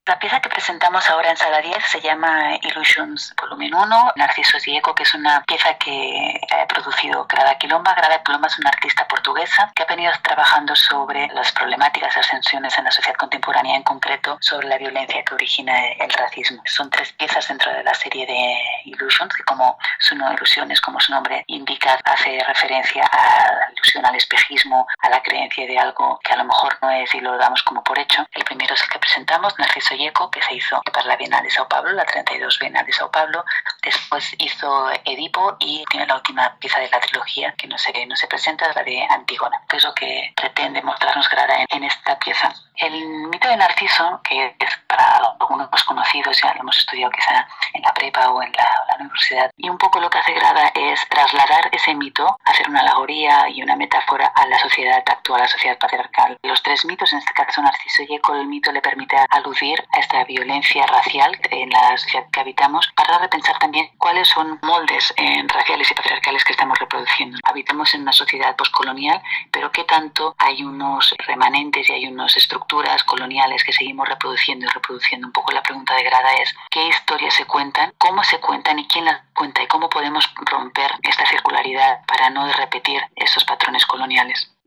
[0.09, 4.95] La pieza que presentamos ahora en Sala 10 se llama Illusions Volumen 1, Narciso Eco,
[4.95, 7.93] que es una pieza que ha producido Grada Quilomba.
[7.93, 12.79] Grada Quilomba es una artista portuguesa que ha venido trabajando sobre las problemáticas y ascensiones
[12.79, 16.63] en la sociedad contemporánea, en concreto sobre la violencia que origina el racismo.
[16.65, 21.01] Son tres piezas dentro de la serie de Illusions, que como su nombre, Ilusiones, como
[21.01, 26.19] su nombre indica, hace referencia a la ilusión, al espejismo, a la creencia de algo
[26.25, 28.25] que a lo mejor no es y lo damos como por hecho.
[28.33, 31.67] El primero es el que presentamos, Narciso que se hizo para la Bienal de Sao
[31.69, 33.45] Paulo, la 32 Bienal de Sao Paulo.
[33.83, 38.15] Después hizo Edipo y tiene la última pieza de la trilogía que no se, no
[38.15, 42.55] se presenta, la de Antígona, que es lo que pretende mostrarnos Grada en, esta pieza.
[42.77, 42.93] El
[43.29, 47.93] mito de Narciso, que es para algunos conocidos, ya lo hemos estudiado quizá en la
[47.93, 51.69] prepa o en la, la universidad, y un poco lo que hace Grada es trasladar
[51.73, 55.79] ese mito, hacer una alegoría y una metáfora a la sociedad actual, a la sociedad
[55.79, 56.39] patriarcal.
[56.43, 60.01] Los tres mitos, en este caso Narciso y Eco, el mito le permite aludir a
[60.01, 65.45] esta violencia racial en la sociedad que habitamos para repensar también cuáles son moldes eh,
[65.47, 67.39] raciales y patriarcales que estamos reproduciendo.
[67.45, 73.03] Habitamos en una sociedad postcolonial, pero qué tanto hay unos remanentes y hay unas estructuras
[73.05, 75.27] coloniales que seguimos reproduciendo y reproduciendo.
[75.27, 78.89] Un poco la pregunta de Grada es qué historias se cuentan, cómo se cuentan y
[78.89, 84.58] quién las cuenta y cómo podemos romper esta circularidad para no repetir esos patrones coloniales.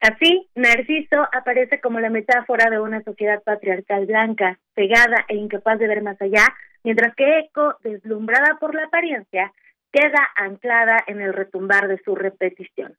[0.00, 5.88] Así, Narciso aparece como la metáfora de una sociedad patriarcal blanca, cegada e incapaz de
[5.88, 6.46] ver más allá,
[6.84, 9.52] mientras que Eco, deslumbrada por la apariencia,
[9.90, 12.94] queda anclada en el retumbar de su repetición.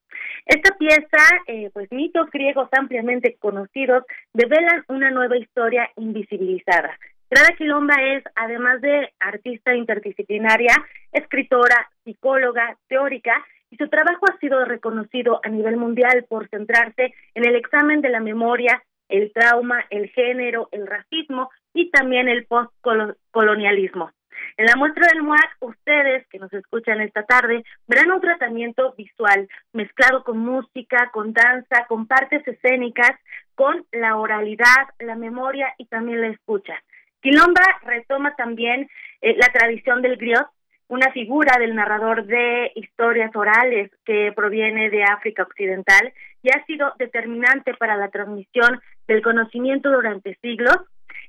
[0.46, 4.04] Esta pieza, eh, pues mitos griegos ampliamente conocidos,
[4.34, 6.98] develan una nueva historia invisibilizada.
[7.30, 10.74] Grada Quilomba es, además de artista interdisciplinaria,
[11.12, 17.46] escritora, psicóloga, teórica y su trabajo ha sido reconocido a nivel mundial por centrarse en
[17.46, 24.12] el examen de la memoria, el trauma, el género, el racismo y también el postcolonialismo.
[24.58, 29.48] En la muestra del MUAC, ustedes que nos escuchan esta tarde verán un tratamiento visual
[29.74, 33.12] mezclado con música, con danza, con partes escénicas,
[33.56, 36.76] con la oralidad, la memoria y también la escucha.
[37.22, 38.90] Quilomba retoma también
[39.22, 40.48] eh, la tradición del griot,
[40.90, 46.94] una figura del narrador de historias orales que proviene de África Occidental y ha sido
[46.98, 50.78] determinante para la transmisión del conocimiento durante siglos.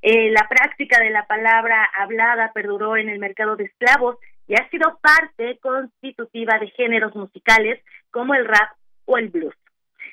[0.00, 4.16] Eh, la práctica de la palabra hablada perduró en el mercado de esclavos
[4.46, 8.70] y ha sido parte constitutiva de géneros musicales como el rap
[9.06, 9.54] o el blues.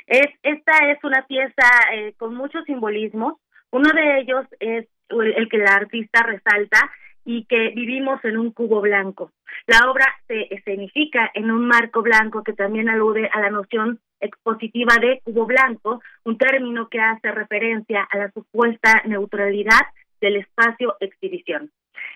[0.08, 3.36] Es, esta es una pieza eh, con muchos simbolismos.
[3.72, 6.92] Uno de ellos es el que la artista resalta
[7.26, 9.32] y que vivimos en un cubo blanco.
[9.68, 14.96] La obra se escenifica en un marco blanco que también alude a la noción expositiva
[15.02, 19.82] de cubo blanco, un término que hace referencia a la supuesta neutralidad
[20.22, 21.72] del espacio exhibición.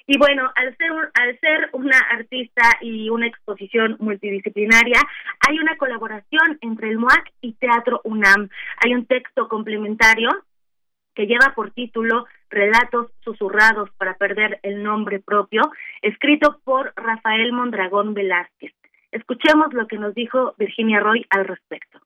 [0.07, 4.99] Y bueno, al ser, al ser una artista y una exposición multidisciplinaria,
[5.47, 8.49] hay una colaboración entre el MOAC y Teatro UNAM.
[8.83, 10.29] Hay un texto complementario
[11.19, 15.63] que lleva por título Relatos susurrados para perder el nombre propio,
[16.01, 18.71] escrito por Rafael Mondragón Velázquez.
[19.11, 21.99] Escuchemos lo que nos dijo Virginia Roy al respecto.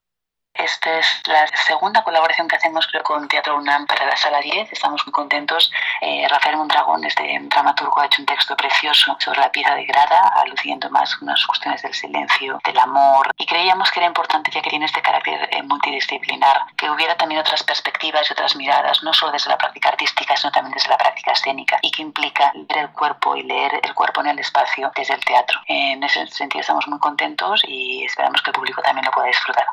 [0.56, 4.72] Esta es la segunda colaboración que hacemos con Teatro UNAM para la Sala 10.
[4.72, 5.72] Estamos muy contentos.
[6.00, 10.32] Eh, Rafael Mondragón, este dramaturgo, ha hecho un texto precioso sobre la pieza de Grada,
[10.36, 13.32] aludiendo más unas cuestiones del silencio, del amor.
[13.38, 17.42] Y creíamos que era importante, ya que tiene este carácter eh, multidisciplinar, que hubiera también
[17.42, 20.98] otras perspectivas y otras miradas, no solo desde la práctica artística, sino también desde la
[20.98, 24.92] práctica escénica, y que implica ver el cuerpo y leer el cuerpo en el espacio
[24.96, 25.60] desde el teatro.
[25.68, 29.66] En ese sentido estamos muy contentos y esperamos que el público también lo pueda disfrutar.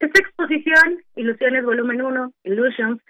[0.00, 3.00] Esta exposición, Ilusiones Volumen 1, Illusions,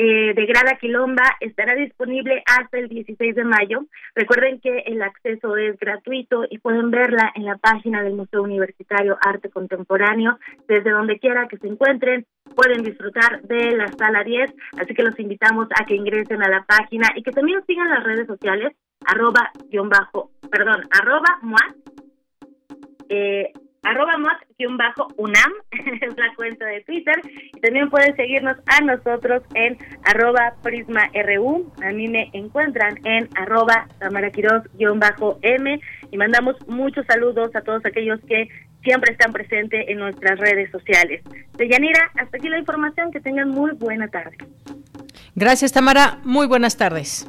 [0.00, 3.80] eh, de Grada Quilomba estará disponible hasta el 16 de mayo.
[4.14, 9.18] Recuerden que el acceso es gratuito y pueden verla en la página del Museo Universitario
[9.20, 10.38] Arte Contemporáneo.
[10.68, 14.54] Desde donde quiera que se encuentren, pueden disfrutar de la sala 10.
[14.80, 18.04] Así que los invitamos a que ingresen a la página y que también sigan las
[18.04, 21.40] redes sociales, arroba guion bajo, perdón, arroba
[23.08, 23.52] eh,
[23.82, 24.16] arroba
[25.16, 27.14] unam es la cuenta de Twitter
[27.54, 33.88] y también pueden seguirnos a nosotros en arroba prisma.ru a mí me encuentran en arroba
[33.98, 35.80] tamaraquiros-m
[36.10, 38.48] y mandamos muchos saludos a todos aquellos que
[38.82, 41.22] siempre están presentes en nuestras redes sociales.
[41.56, 44.36] De Yanira, hasta aquí la información, que tengan muy buena tarde.
[45.34, 47.28] Gracias Tamara, muy buenas tardes.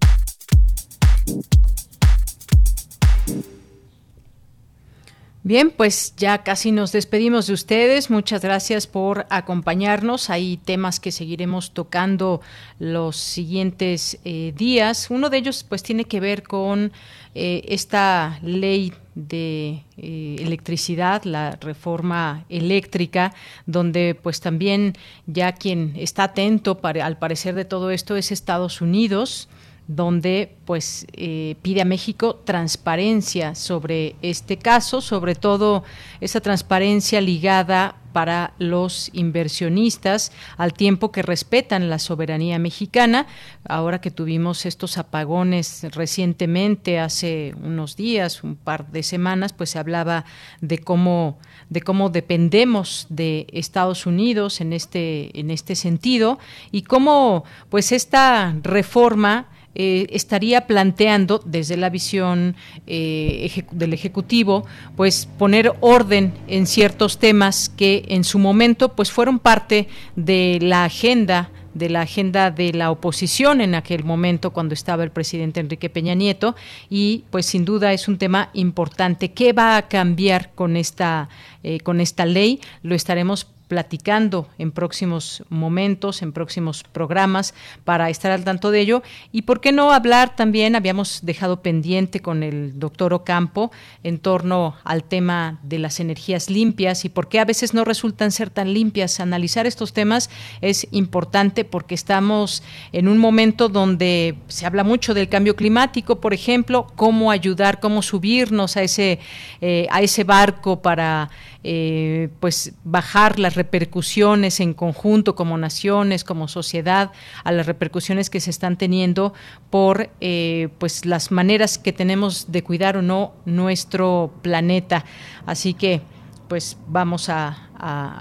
[5.43, 8.11] Bien, pues ya casi nos despedimos de ustedes.
[8.11, 10.29] Muchas gracias por acompañarnos.
[10.29, 12.41] Hay temas que seguiremos tocando
[12.77, 15.09] los siguientes eh, días.
[15.09, 16.91] Uno de ellos pues tiene que ver con
[17.33, 23.33] eh, esta ley de eh, electricidad, la reforma eléctrica,
[23.65, 24.93] donde pues también
[25.25, 29.49] ya quien está atento al parecer de todo esto es Estados Unidos
[29.87, 35.83] donde pues eh, pide a México transparencia sobre este caso, sobre todo
[36.21, 43.27] esa transparencia ligada para los inversionistas, al tiempo que respetan la soberanía mexicana.
[43.67, 49.79] Ahora que tuvimos estos apagones recientemente, hace unos días, un par de semanas, pues se
[49.79, 50.25] hablaba
[50.61, 51.37] de cómo
[51.69, 56.37] de cómo dependemos de Estados Unidos en este en este sentido
[56.71, 62.55] y cómo pues esta reforma eh, estaría planteando desde la visión
[62.87, 64.65] eh, del Ejecutivo,
[64.95, 70.85] pues poner orden en ciertos temas que en su momento pues fueron parte de la
[70.85, 75.89] agenda de la agenda de la oposición en aquel momento cuando estaba el presidente Enrique
[75.89, 76.55] Peña Nieto
[76.89, 79.31] y pues sin duda es un tema importante.
[79.31, 81.29] ¿Qué va a cambiar con esta,
[81.63, 82.59] eh, con esta ley?
[82.83, 87.53] Lo estaremos platicando en próximos momentos, en próximos programas,
[87.85, 89.01] para estar al tanto de ello.
[89.31, 93.71] Y por qué no hablar también, habíamos dejado pendiente con el doctor Ocampo
[94.03, 98.33] en torno al tema de las energías limpias y por qué a veces no resultan
[98.33, 99.21] ser tan limpias.
[99.21, 100.29] Analizar estos temas
[100.59, 106.33] es importante porque estamos en un momento donde se habla mucho del cambio climático, por
[106.33, 109.19] ejemplo, cómo ayudar, cómo subirnos a ese,
[109.61, 111.29] eh, a ese barco para
[111.63, 117.11] eh, pues bajar las repercusiones en conjunto como naciones, como sociedad,
[117.43, 119.33] a las repercusiones que se están teniendo
[119.69, 125.05] por eh, pues las maneras que tenemos de cuidar o no nuestro planeta.
[125.45, 126.01] Así que
[126.47, 127.69] pues vamos a,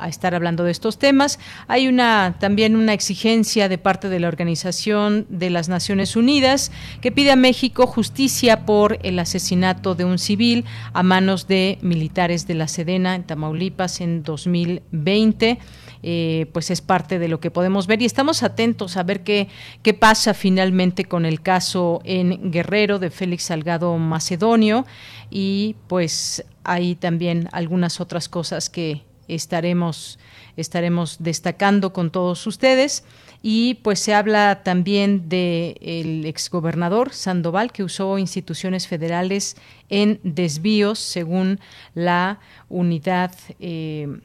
[0.09, 1.39] estar hablando de estos temas.
[1.69, 7.13] Hay una también una exigencia de parte de la Organización de las Naciones Unidas que
[7.13, 12.55] pide a México justicia por el asesinato de un civil a manos de militares de
[12.55, 15.59] la Sedena en Tamaulipas en 2020.
[16.03, 19.49] Eh, pues es parte de lo que podemos ver y estamos atentos a ver qué,
[19.83, 24.87] qué pasa finalmente con el caso en Guerrero de Félix Salgado Macedonio
[25.29, 29.03] y pues hay también algunas otras cosas que
[29.35, 30.19] estaremos
[30.57, 33.05] estaremos destacando con todos ustedes.
[33.43, 39.57] Y pues se habla también del el exgobernador Sandoval que usó instituciones federales
[39.89, 41.59] en desvíos según
[41.95, 42.39] la
[42.69, 44.21] unidad eh,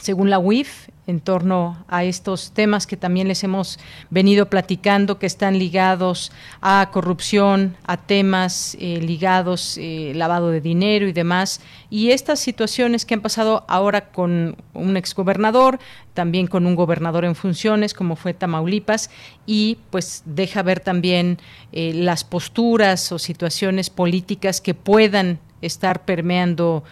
[0.00, 3.80] según la UIF, en torno a estos temas que también les hemos
[4.10, 6.30] venido platicando, que están ligados
[6.60, 11.60] a corrupción, a temas eh, ligados, eh, lavado de dinero y demás.
[11.90, 15.80] Y estas situaciones que han pasado ahora con un exgobernador,
[16.14, 19.10] también con un gobernador en funciones, como fue Tamaulipas,
[19.44, 21.38] y pues deja ver también
[21.72, 26.82] eh, las posturas o situaciones políticas que puedan estar permeando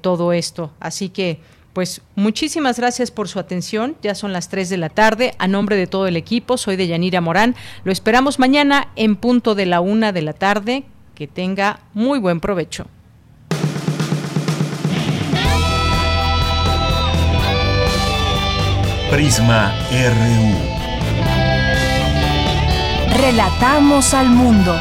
[0.00, 0.70] todo esto.
[0.78, 1.40] Así que
[1.72, 3.96] pues muchísimas gracias por su atención.
[4.02, 5.34] Ya son las 3 de la tarde.
[5.38, 7.54] A nombre de todo el equipo, soy de Yanira Morán.
[7.84, 10.84] Lo esperamos mañana en punto de la una de la tarde.
[11.14, 12.86] Que tenga muy buen provecho.
[19.10, 20.72] Prisma RU.
[23.20, 24.74] Relatamos al mundo.